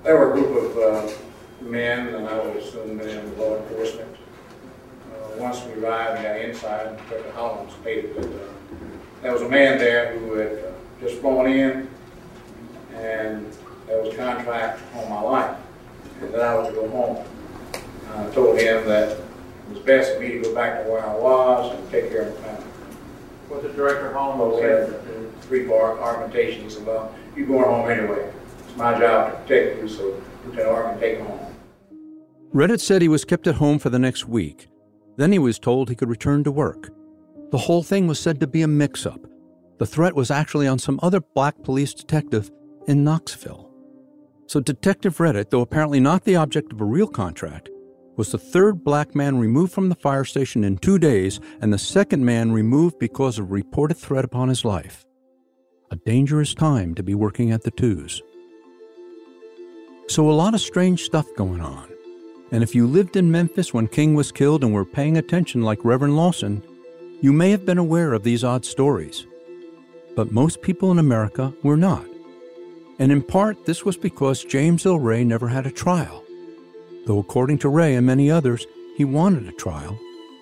There 0.03 0.15
were 0.17 0.31
a 0.31 0.33
group 0.33 0.63
of 0.63 0.77
uh, 0.77 1.11
men, 1.61 2.15
and 2.15 2.27
I 2.27 2.39
would 2.39 2.55
assume 2.55 2.97
men 2.97 3.09
in 3.09 3.37
law 3.37 3.57
enforcement. 3.57 4.15
Uh, 5.13 5.37
once 5.37 5.61
we 5.65 5.73
arrived 5.73 6.17
and 6.17 6.23
got 6.23 6.37
inside, 6.37 6.97
Inspector 6.97 7.31
Hollins 7.33 7.73
stated 7.81 8.15
that 8.15 8.25
uh, 8.25 8.47
there 9.21 9.33
was 9.33 9.41
a 9.41 9.49
man 9.49 9.77
there 9.77 10.17
who 10.17 10.35
had 10.35 10.53
uh, 10.53 10.71
just 11.01 11.19
flown 11.19 11.47
in, 11.51 11.89
and 12.93 13.57
there 13.87 14.01
was 14.01 14.13
a 14.13 14.17
contract 14.17 14.81
on 14.95 15.09
my 15.09 15.21
life, 15.21 15.57
and 16.21 16.33
that 16.33 16.41
I 16.41 16.55
was 16.55 16.69
to 16.69 16.73
go 16.73 16.89
home. 16.89 17.25
I 18.15 18.29
told 18.33 18.59
him 18.59 18.85
that 18.87 19.11
it 19.11 19.19
was 19.69 19.79
best 19.79 20.13
for 20.15 20.19
me 20.19 20.29
to 20.33 20.41
go 20.41 20.55
back 20.55 20.83
to 20.83 20.89
where 20.91 21.05
I 21.05 21.13
was 21.15 21.75
and 21.75 21.91
take 21.91 22.09
care 22.09 22.23
of 22.23 22.39
my 22.41 22.47
family. 22.47 22.63
What 23.47 23.63
did 23.63 23.75
Director 23.75 24.13
Holmes 24.13 24.39
Well, 24.39 24.55
we 24.55 24.61
say? 24.61 24.69
had 24.69 24.89
uh, 24.89 25.41
three 25.41 25.67
bar 25.67 25.99
argumentations 25.99 26.77
about 26.77 27.13
you 27.35 27.45
going 27.45 27.65
home 27.65 27.89
anyway. 27.89 28.31
It's 28.67 28.77
my 28.77 28.97
job 28.99 29.31
to 29.31 29.37
protect 29.39 29.81
you, 29.81 29.87
so 29.89 30.21
Lieutenant 30.45 30.69
Arkin 30.69 30.99
take 30.99 31.17
him 31.17 31.25
home. 31.25 31.55
Redditt 32.53 32.81
said 32.81 33.01
he 33.01 33.07
was 33.07 33.23
kept 33.25 33.47
at 33.47 33.55
home 33.55 33.79
for 33.79 33.89
the 33.89 33.99
next 33.99 34.27
week. 34.27 34.67
Then 35.17 35.31
he 35.31 35.39
was 35.39 35.59
told 35.59 35.89
he 35.89 35.95
could 35.95 36.09
return 36.09 36.43
to 36.43 36.51
work. 36.51 36.89
The 37.51 37.57
whole 37.57 37.83
thing 37.83 38.07
was 38.07 38.19
said 38.19 38.39
to 38.39 38.47
be 38.47 38.61
a 38.61 38.67
mix 38.67 39.05
up. 39.05 39.19
The 39.77 39.85
threat 39.85 40.15
was 40.15 40.31
actually 40.31 40.67
on 40.67 40.79
some 40.79 40.99
other 41.01 41.19
black 41.19 41.61
police 41.63 41.93
detective 41.93 42.51
in 42.87 43.03
Knoxville. 43.03 43.69
So, 44.47 44.59
Detective 44.59 45.17
Redditt, 45.19 45.49
though 45.49 45.61
apparently 45.61 45.99
not 45.99 46.23
the 46.23 46.35
object 46.35 46.71
of 46.73 46.81
a 46.81 46.85
real 46.85 47.07
contract, 47.07 47.69
was 48.21 48.31
the 48.31 48.37
third 48.37 48.83
black 48.83 49.15
man 49.15 49.39
removed 49.39 49.73
from 49.73 49.89
the 49.89 49.95
fire 49.95 50.23
station 50.23 50.63
in 50.63 50.77
two 50.77 50.99
days 50.99 51.39
and 51.59 51.73
the 51.73 51.77
second 51.79 52.23
man 52.23 52.51
removed 52.51 52.99
because 52.99 53.39
of 53.39 53.49
reported 53.49 53.97
threat 53.97 54.23
upon 54.23 54.47
his 54.47 54.63
life. 54.63 55.07
A 55.89 55.95
dangerous 55.95 56.53
time 56.53 56.93
to 56.93 57.01
be 57.01 57.15
working 57.15 57.51
at 57.51 57.63
the 57.63 57.71
twos. 57.71 58.21
So, 60.07 60.29
a 60.29 60.33
lot 60.33 60.53
of 60.53 60.61
strange 60.61 61.01
stuff 61.01 61.25
going 61.35 61.61
on. 61.61 61.89
And 62.51 62.61
if 62.61 62.75
you 62.75 62.85
lived 62.85 63.15
in 63.15 63.31
Memphis 63.31 63.73
when 63.73 63.87
King 63.87 64.13
was 64.13 64.31
killed 64.31 64.63
and 64.63 64.71
were 64.71 64.85
paying 64.85 65.17
attention 65.17 65.63
like 65.63 65.83
Reverend 65.83 66.15
Lawson, 66.15 66.63
you 67.21 67.33
may 67.33 67.49
have 67.49 67.65
been 67.65 67.79
aware 67.79 68.13
of 68.13 68.21
these 68.21 68.43
odd 68.43 68.65
stories. 68.65 69.25
But 70.15 70.31
most 70.31 70.61
people 70.61 70.91
in 70.91 70.99
America 70.99 71.51
were 71.63 71.75
not. 71.75 72.05
And 72.99 73.11
in 73.11 73.23
part, 73.23 73.65
this 73.65 73.83
was 73.83 73.97
because 73.97 74.43
James 74.43 74.85
Earl 74.85 74.99
Ray 74.99 75.23
never 75.23 75.47
had 75.47 75.65
a 75.65 75.71
trial. 75.71 76.23
Though, 77.05 77.19
according 77.19 77.59
to 77.59 77.69
Ray 77.69 77.95
and 77.95 78.05
many 78.05 78.29
others, 78.29 78.65
he 78.95 79.05
wanted 79.05 79.47
a 79.47 79.51
trial 79.51 79.97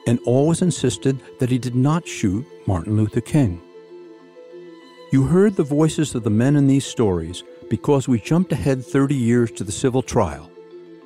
and 0.07 0.19
always 0.25 0.61
insisted 0.61 1.21
that 1.39 1.49
he 1.49 1.57
did 1.57 1.75
not 1.75 2.07
shoot 2.07 2.45
Martin 2.67 2.97
Luther 2.97 3.21
King. 3.21 3.61
You 5.11 5.23
heard 5.23 5.55
the 5.55 5.63
voices 5.63 6.13
of 6.15 6.23
the 6.23 6.29
men 6.29 6.55
in 6.55 6.67
these 6.67 6.85
stories 6.85 7.43
because 7.69 8.07
we 8.07 8.19
jumped 8.19 8.51
ahead 8.51 8.85
30 8.85 9.15
years 9.15 9.51
to 9.51 9.63
the 9.63 9.71
civil 9.71 10.01
trial, 10.01 10.49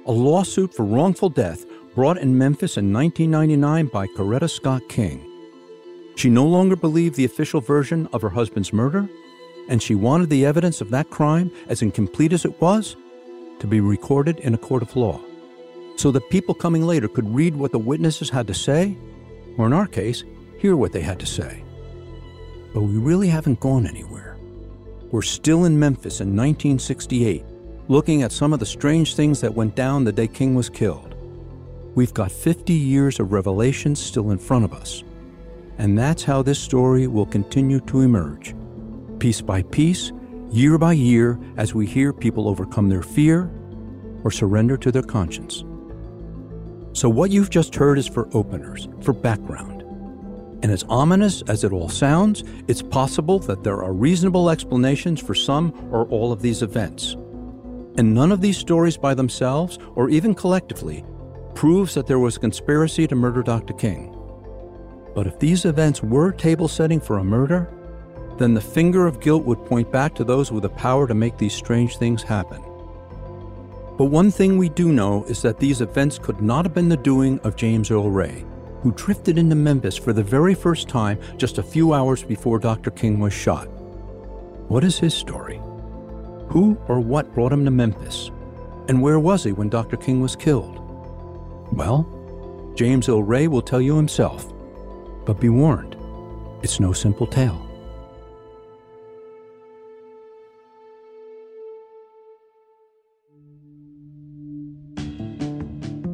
a 0.06 0.12
lawsuit 0.12 0.74
for 0.74 0.84
wrongful 0.84 1.30
death 1.30 1.66
brought 1.96 2.18
in 2.18 2.38
Memphis 2.38 2.78
in 2.78 2.92
1999 2.92 3.88
by 3.88 4.08
Coretta 4.08 4.50
Scott 4.50 4.82
King. 4.90 5.30
She 6.16 6.30
no 6.30 6.46
longer 6.46 6.76
believed 6.76 7.16
the 7.16 7.26
official 7.26 7.62
version 7.62 8.08
of 8.14 8.22
her 8.22 8.30
husband's 8.30 8.74
murder, 8.74 9.08
and 9.70 9.82
she 9.82 9.96
wanted 9.96 10.30
the 10.30 10.46
evidence 10.46 10.82
of 10.82 10.90
that 10.90 11.10
crime, 11.10 11.52
as 11.68 11.82
incomplete 11.82 12.34
as 12.34 12.46
it 12.46 12.60
was, 12.62 12.96
to 13.60 13.68
be 13.68 13.80
recorded 13.80 14.40
in 14.40 14.54
a 14.54 14.58
court 14.58 14.82
of 14.82 14.96
law, 14.96 15.22
so 16.04 16.12
that 16.12 16.30
people 16.30 16.54
coming 16.54 16.86
later 16.86 17.08
could 17.08 17.34
read 17.34 17.56
what 17.56 17.72
the 17.72 17.80
witnesses 17.80 18.30
had 18.30 18.46
to 18.46 18.54
say, 18.54 18.98
or 19.58 19.68
in 19.68 19.72
our 19.72 19.88
case, 19.88 20.26
hear 20.60 20.76
what 20.76 20.92
they 20.92 21.00
had 21.00 21.18
to 21.18 21.26
say. 21.26 21.64
But 22.74 22.82
we 22.82 22.98
really 22.98 23.30
haven't 23.30 23.62
gone 23.62 23.88
anywhere. 23.88 24.36
We're 25.12 25.22
still 25.22 25.64
in 25.64 25.80
Memphis 25.80 26.20
in 26.20 26.36
1968, 26.36 27.46
looking 27.88 28.22
at 28.22 28.34
some 28.34 28.52
of 28.52 28.60
the 28.60 28.66
strange 28.66 29.16
things 29.16 29.40
that 29.40 29.54
went 29.54 29.78
down 29.78 30.04
the 30.04 30.12
day 30.12 30.28
King 30.28 30.56
was 30.56 30.70
killed. 30.70 31.16
We've 31.96 32.14
got 32.14 32.34
50 32.34 32.74
years 32.74 33.22
of 33.22 33.32
revelations 33.32 34.02
still 34.02 34.32
in 34.32 34.40
front 34.40 34.66
of 34.66 34.74
us. 34.74 35.06
And 35.78 35.98
that's 35.98 36.26
how 36.26 36.42
this 36.42 36.60
story 36.60 37.08
will 37.08 37.28
continue 37.28 37.80
to 37.80 38.02
emerge, 38.02 38.54
piece 39.20 39.40
by 39.40 39.62
piece, 39.62 40.12
year 40.52 40.78
by 40.78 40.92
year, 40.92 41.40
as 41.56 41.74
we 41.74 41.86
hear 41.86 42.12
people 42.12 42.50
overcome 42.50 42.90
their 42.90 43.04
fear 43.04 43.50
or 44.26 44.32
surrender 44.32 44.76
to 44.76 44.92
their 44.92 45.02
conscience. 45.02 45.64
So, 46.94 47.10
what 47.10 47.32
you've 47.32 47.50
just 47.50 47.74
heard 47.74 47.98
is 47.98 48.08
for 48.08 48.30
openers, 48.34 48.88
for 49.02 49.14
background. 49.14 49.82
And 50.62 50.72
as 50.72 50.86
ominous 50.88 51.42
as 51.48 51.64
it 51.64 51.74
all 51.74 51.90
sounds, 51.90 52.44
it's 52.68 52.82
possible 52.82 53.40
that 53.40 53.64
there 53.64 53.84
are 53.84 53.92
reasonable 53.92 54.50
explanations 54.50 55.20
for 55.20 55.34
some 55.34 55.74
or 55.92 56.06
all 56.06 56.32
of 56.32 56.42
these 56.42 56.62
events. 56.62 57.14
And 57.98 58.14
none 58.14 58.32
of 58.32 58.42
these 58.42 58.58
stories 58.58 58.96
by 58.96 59.14
themselves, 59.14 59.78
or 59.96 60.10
even 60.10 60.36
collectively, 60.36 61.04
proves 61.56 61.96
that 61.96 62.08
there 62.08 62.20
was 62.20 62.38
a 62.38 62.40
conspiracy 62.40 63.08
to 63.08 63.16
murder 63.16 63.44
Dr. 63.44 63.74
King. 63.74 64.16
But 65.16 65.28
if 65.28 65.40
these 65.40 65.66
events 65.66 66.02
were 66.02 66.32
table 66.32 66.68
setting 66.68 67.02
for 67.02 67.18
a 67.18 67.24
murder, 67.24 67.70
then 68.38 68.54
the 68.54 68.62
finger 68.62 69.06
of 69.06 69.20
guilt 69.20 69.46
would 69.46 69.66
point 69.66 69.92
back 69.92 70.16
to 70.16 70.24
those 70.24 70.52
with 70.52 70.64
the 70.64 70.70
power 70.70 71.08
to 71.08 71.14
make 71.14 71.38
these 71.38 71.54
strange 71.54 71.98
things 71.98 72.24
happen. 72.24 72.64
But 73.98 74.06
one 74.06 74.32
thing 74.32 74.58
we 74.58 74.70
do 74.70 74.92
know 74.92 75.24
is 75.26 75.42
that 75.44 75.60
these 75.60 75.82
events 75.82 76.18
could 76.18 76.42
not 76.42 76.66
have 76.66 76.74
been 76.74 76.90
the 76.90 76.98
doing 76.98 77.40
of 77.40 77.56
James 77.56 77.92
Earl 77.92 78.10
Ray, 78.10 78.44
who 78.82 78.92
drifted 78.94 79.38
into 79.38 79.56
Memphis 79.56 79.98
for 79.98 80.14
the 80.14 80.24
very 80.24 80.56
first 80.56 80.90
time 80.90 81.20
just 81.38 81.60
a 81.60 81.64
few 81.64 81.94
hours 81.94 82.24
before 82.24 82.58
Dr. 82.58 82.90
King 82.90 83.20
was 83.20 83.34
shot. 83.34 83.66
What 84.68 84.84
is 84.84 84.98
his 84.98 85.14
story? 85.14 85.58
Who 86.50 86.76
or 86.88 87.00
what 87.00 87.34
brought 87.36 87.54
him 87.54 87.66
to 87.66 87.72
Memphis? 87.72 88.32
And 88.88 89.02
where 89.02 89.20
was 89.20 89.44
he 89.44 89.52
when 89.52 89.70
Dr. 89.70 89.96
King 89.96 90.22
was 90.22 90.36
killed? 90.36 90.80
Well, 91.72 92.74
James 92.76 93.08
Earl 93.08 93.24
Ray 93.24 93.48
will 93.48 93.62
tell 93.62 93.82
you 93.82 93.96
himself. 93.96 94.52
But 95.26 95.40
be 95.40 95.50
warned, 95.50 95.96
it's 96.64 96.80
no 96.80 96.94
simple 96.94 97.28
tale. 97.28 97.70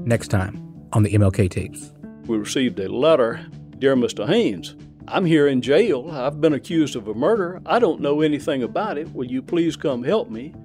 Next 0.09 0.29
time 0.29 0.89
on 0.91 1.03
the 1.03 1.11
MLK 1.11 1.51
tapes. 1.51 1.93
We 2.25 2.35
received 2.35 2.79
a 2.79 2.91
letter 2.91 3.45
Dear 3.77 3.95
Mr. 3.95 4.27
Hanes, 4.27 4.75
I'm 5.07 5.23
here 5.23 5.47
in 5.47 5.61
jail. 5.61 6.09
I've 6.09 6.41
been 6.41 6.53
accused 6.53 6.95
of 6.95 7.07
a 7.07 7.13
murder. 7.13 7.61
I 7.63 7.77
don't 7.77 8.01
know 8.01 8.21
anything 8.21 8.63
about 8.63 8.97
it. 8.97 9.13
Will 9.13 9.27
you 9.27 9.43
please 9.43 9.75
come 9.75 10.03
help 10.03 10.31
me? 10.31 10.55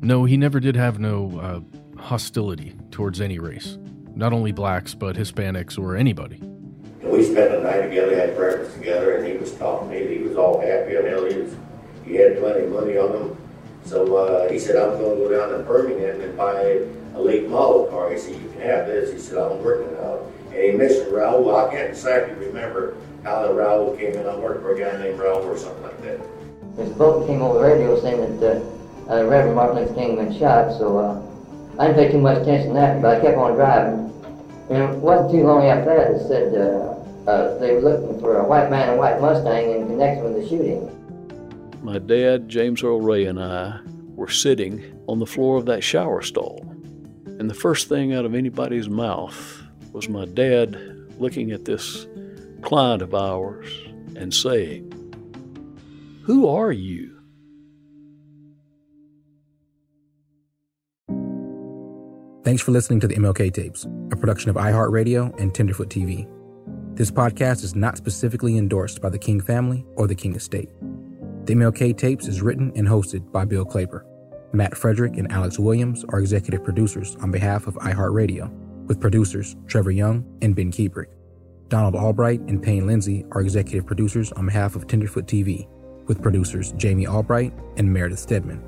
No, 0.00 0.24
he 0.26 0.36
never 0.36 0.60
did 0.60 0.76
have 0.76 1.00
no 1.00 1.36
uh, 1.40 2.00
hostility 2.00 2.76
towards 2.92 3.20
any 3.20 3.40
race, 3.40 3.78
not 4.14 4.32
only 4.32 4.52
blacks, 4.52 4.94
but 4.94 5.16
Hispanics 5.16 5.76
or 5.76 5.96
anybody. 5.96 6.36
And 6.36 7.10
we 7.10 7.24
spent 7.24 7.50
the 7.50 7.62
night 7.62 7.88
together, 7.88 8.14
had 8.14 8.36
breakfast 8.36 8.76
together, 8.76 9.16
and 9.16 9.26
he 9.26 9.36
was 9.36 9.52
talking 9.56 9.90
to 9.90 9.94
me. 9.98 10.18
He 10.18 10.22
was 10.22 10.36
all 10.36 10.60
happy 10.60 10.94
and 10.94 11.08
he, 11.08 11.40
was, 11.40 11.56
he 12.06 12.14
had 12.14 12.38
plenty 12.38 12.66
of 12.66 12.70
money 12.70 12.96
on 12.96 13.10
him. 13.10 13.36
So 13.86 14.16
uh, 14.16 14.52
he 14.52 14.60
said, 14.60 14.76
I'm 14.76 14.96
going 15.00 15.18
to 15.18 15.24
go 15.24 15.36
down 15.36 15.58
to 15.58 15.64
Birmingham 15.64 16.20
and 16.20 16.36
buy 16.36 16.78
a 17.14 17.20
late 17.20 17.48
model 17.48 17.86
car. 17.86 18.10
He 18.10 18.18
said, 18.18 18.40
you 18.40 18.48
can 18.50 18.60
have 18.62 18.86
this. 18.86 19.12
He 19.12 19.18
said, 19.18 19.38
I'm 19.38 19.62
working 19.62 19.94
it 19.94 20.00
out. 20.00 20.26
And 20.46 20.62
he 20.62 20.72
mentioned 20.72 21.12
Raul. 21.12 21.54
I 21.54 21.72
can't 21.72 21.88
exactly 21.88 22.34
remember 22.34 22.96
how 23.22 23.42
the 23.42 23.52
Raul 23.52 23.98
came 23.98 24.14
in. 24.14 24.26
I 24.26 24.36
worked 24.36 24.62
for 24.62 24.74
a 24.74 24.78
guy 24.78 24.96
named 25.02 25.18
Raul 25.18 25.44
or 25.44 25.56
something 25.56 25.82
like 25.82 26.02
that. 26.02 26.20
Mr. 26.76 26.98
Bolton 26.98 27.26
came 27.26 27.42
over 27.42 27.58
the 27.58 27.64
radio 27.64 28.00
saying 28.00 28.40
that 28.40 28.56
uh, 29.08 29.12
uh, 29.12 29.24
Reverend 29.24 29.54
Martin 29.54 29.76
Luther 29.76 29.94
King 29.94 30.16
had 30.16 30.28
been 30.28 30.38
shot, 30.38 30.76
so 30.76 30.98
uh, 30.98 31.22
I 31.78 31.86
didn't 31.86 32.04
pay 32.04 32.12
too 32.12 32.20
much 32.20 32.38
attention 32.38 32.68
to 32.68 32.74
that, 32.74 33.00
but 33.00 33.16
I 33.16 33.20
kept 33.20 33.36
on 33.36 33.54
driving. 33.54 34.10
And 34.70 34.94
it 34.94 34.98
wasn't 34.98 35.32
too 35.32 35.46
long 35.46 35.66
after 35.66 35.94
that 35.94 36.12
that 36.12 36.26
said 36.26 36.54
uh, 36.54 37.30
uh, 37.30 37.58
they 37.58 37.74
were 37.74 37.80
looking 37.80 38.20
for 38.20 38.38
a 38.38 38.46
white 38.46 38.70
man 38.70 38.88
in 38.88 38.94
a 38.94 38.98
white 38.98 39.20
Mustang 39.20 39.70
in 39.70 39.86
connection 39.86 40.24
with 40.24 40.34
the 40.34 40.48
shooting. 40.48 40.90
My 41.82 41.98
dad, 41.98 42.48
James 42.48 42.82
Earl 42.82 43.00
Ray, 43.00 43.26
and 43.26 43.40
I 43.40 43.80
were 44.14 44.28
sitting 44.28 44.82
on 45.06 45.18
the 45.18 45.26
floor 45.26 45.58
of 45.58 45.66
that 45.66 45.82
shower 45.82 46.22
stall. 46.22 46.73
And 47.38 47.50
the 47.50 47.54
first 47.54 47.88
thing 47.88 48.14
out 48.14 48.24
of 48.24 48.34
anybody's 48.34 48.88
mouth 48.88 49.62
was 49.92 50.08
my 50.08 50.24
dad 50.24 50.76
looking 51.18 51.50
at 51.52 51.64
this 51.64 52.06
client 52.62 53.02
of 53.02 53.14
ours 53.14 53.68
and 54.16 54.32
saying, 54.32 54.92
Who 56.22 56.48
are 56.48 56.72
you? 56.72 57.10
Thanks 62.44 62.62
for 62.62 62.72
listening 62.72 63.00
to 63.00 63.08
the 63.08 63.16
MLK 63.16 63.52
Tapes, 63.52 63.86
a 64.12 64.16
production 64.16 64.50
of 64.50 64.56
iHeartRadio 64.56 65.38
and 65.40 65.54
Tenderfoot 65.54 65.88
TV. 65.88 66.28
This 66.94 67.10
podcast 67.10 67.64
is 67.64 67.74
not 67.74 67.96
specifically 67.96 68.58
endorsed 68.58 69.00
by 69.00 69.08
the 69.08 69.18
King 69.18 69.40
family 69.40 69.84
or 69.96 70.06
the 70.06 70.14
King 70.14 70.36
estate. 70.36 70.68
The 71.46 71.54
MLK 71.54 71.96
Tapes 71.96 72.28
is 72.28 72.42
written 72.42 72.70
and 72.76 72.86
hosted 72.86 73.32
by 73.32 73.44
Bill 73.44 73.64
Klaber. 73.64 74.04
Matt 74.54 74.76
Frederick 74.76 75.16
and 75.16 75.30
Alex 75.32 75.58
Williams 75.58 76.04
are 76.10 76.20
executive 76.20 76.62
producers 76.62 77.16
on 77.16 77.32
behalf 77.32 77.66
of 77.66 77.74
iHeartRadio, 77.74 78.48
with 78.86 79.00
producers 79.00 79.56
Trevor 79.66 79.90
Young 79.90 80.24
and 80.42 80.54
Ben 80.54 80.70
Kuebrick. 80.70 81.08
Donald 81.68 81.96
Albright 81.96 82.40
and 82.42 82.62
Payne 82.62 82.86
Lindsay 82.86 83.24
are 83.32 83.40
executive 83.40 83.84
producers 83.84 84.30
on 84.32 84.46
behalf 84.46 84.76
of 84.76 84.86
Tenderfoot 84.86 85.26
TV, 85.26 85.66
with 86.06 86.22
producers 86.22 86.72
Jamie 86.76 87.08
Albright 87.08 87.52
and 87.76 87.92
Meredith 87.92 88.20
Stedman. 88.20 88.62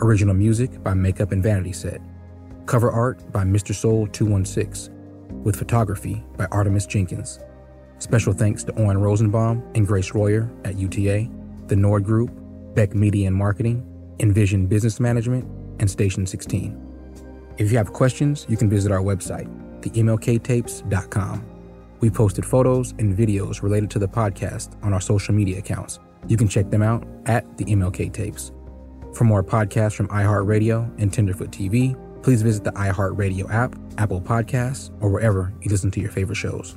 Original 0.00 0.34
music 0.34 0.82
by 0.82 0.94
Makeup 0.94 1.32
and 1.32 1.42
Vanity 1.42 1.72
Set. 1.72 2.00
Cover 2.64 2.90
art 2.90 3.30
by 3.30 3.44
Mr. 3.44 3.74
Soul 3.74 4.06
216, 4.06 4.94
with 5.42 5.56
photography 5.56 6.24
by 6.38 6.46
Artemis 6.46 6.86
Jenkins. 6.86 7.38
Special 7.98 8.32
thanks 8.32 8.64
to 8.64 8.72
Owen 8.80 8.96
Rosenbaum 8.96 9.62
and 9.74 9.86
Grace 9.86 10.14
Royer 10.14 10.50
at 10.64 10.78
UTA, 10.78 11.28
the 11.66 11.76
Nord 11.76 12.04
Group, 12.04 12.30
Beck 12.74 12.94
Media 12.94 13.26
and 13.26 13.36
Marketing, 13.36 13.84
Envision 14.20 14.66
Business 14.66 15.00
Management, 15.00 15.44
and 15.80 15.90
Station 15.90 16.26
16. 16.26 16.84
If 17.58 17.72
you 17.72 17.78
have 17.78 17.92
questions, 17.92 18.46
you 18.48 18.56
can 18.56 18.70
visit 18.70 18.92
our 18.92 19.00
website, 19.00 19.48
themlktapes.com. 19.80 21.44
We 22.00 22.10
posted 22.10 22.46
photos 22.46 22.92
and 22.98 23.16
videos 23.16 23.62
related 23.62 23.90
to 23.90 23.98
the 23.98 24.08
podcast 24.08 24.76
on 24.84 24.92
our 24.92 25.00
social 25.00 25.34
media 25.34 25.58
accounts. 25.58 25.98
You 26.28 26.36
can 26.36 26.48
check 26.48 26.70
them 26.70 26.82
out 26.82 27.06
at 27.26 27.58
the 27.58 27.64
MLK 27.64 28.12
Tapes. 28.12 28.52
For 29.14 29.24
more 29.24 29.42
podcasts 29.42 29.94
from 29.94 30.08
iHeartRadio 30.08 30.90
and 31.00 31.12
Tenderfoot 31.12 31.50
TV, 31.50 31.96
please 32.22 32.42
visit 32.42 32.62
the 32.64 32.72
iHeartRadio 32.72 33.52
app, 33.52 33.74
Apple 33.98 34.20
Podcasts, 34.20 34.90
or 35.00 35.10
wherever 35.10 35.52
you 35.62 35.70
listen 35.70 35.90
to 35.92 36.00
your 36.00 36.10
favorite 36.10 36.36
shows. 36.36 36.76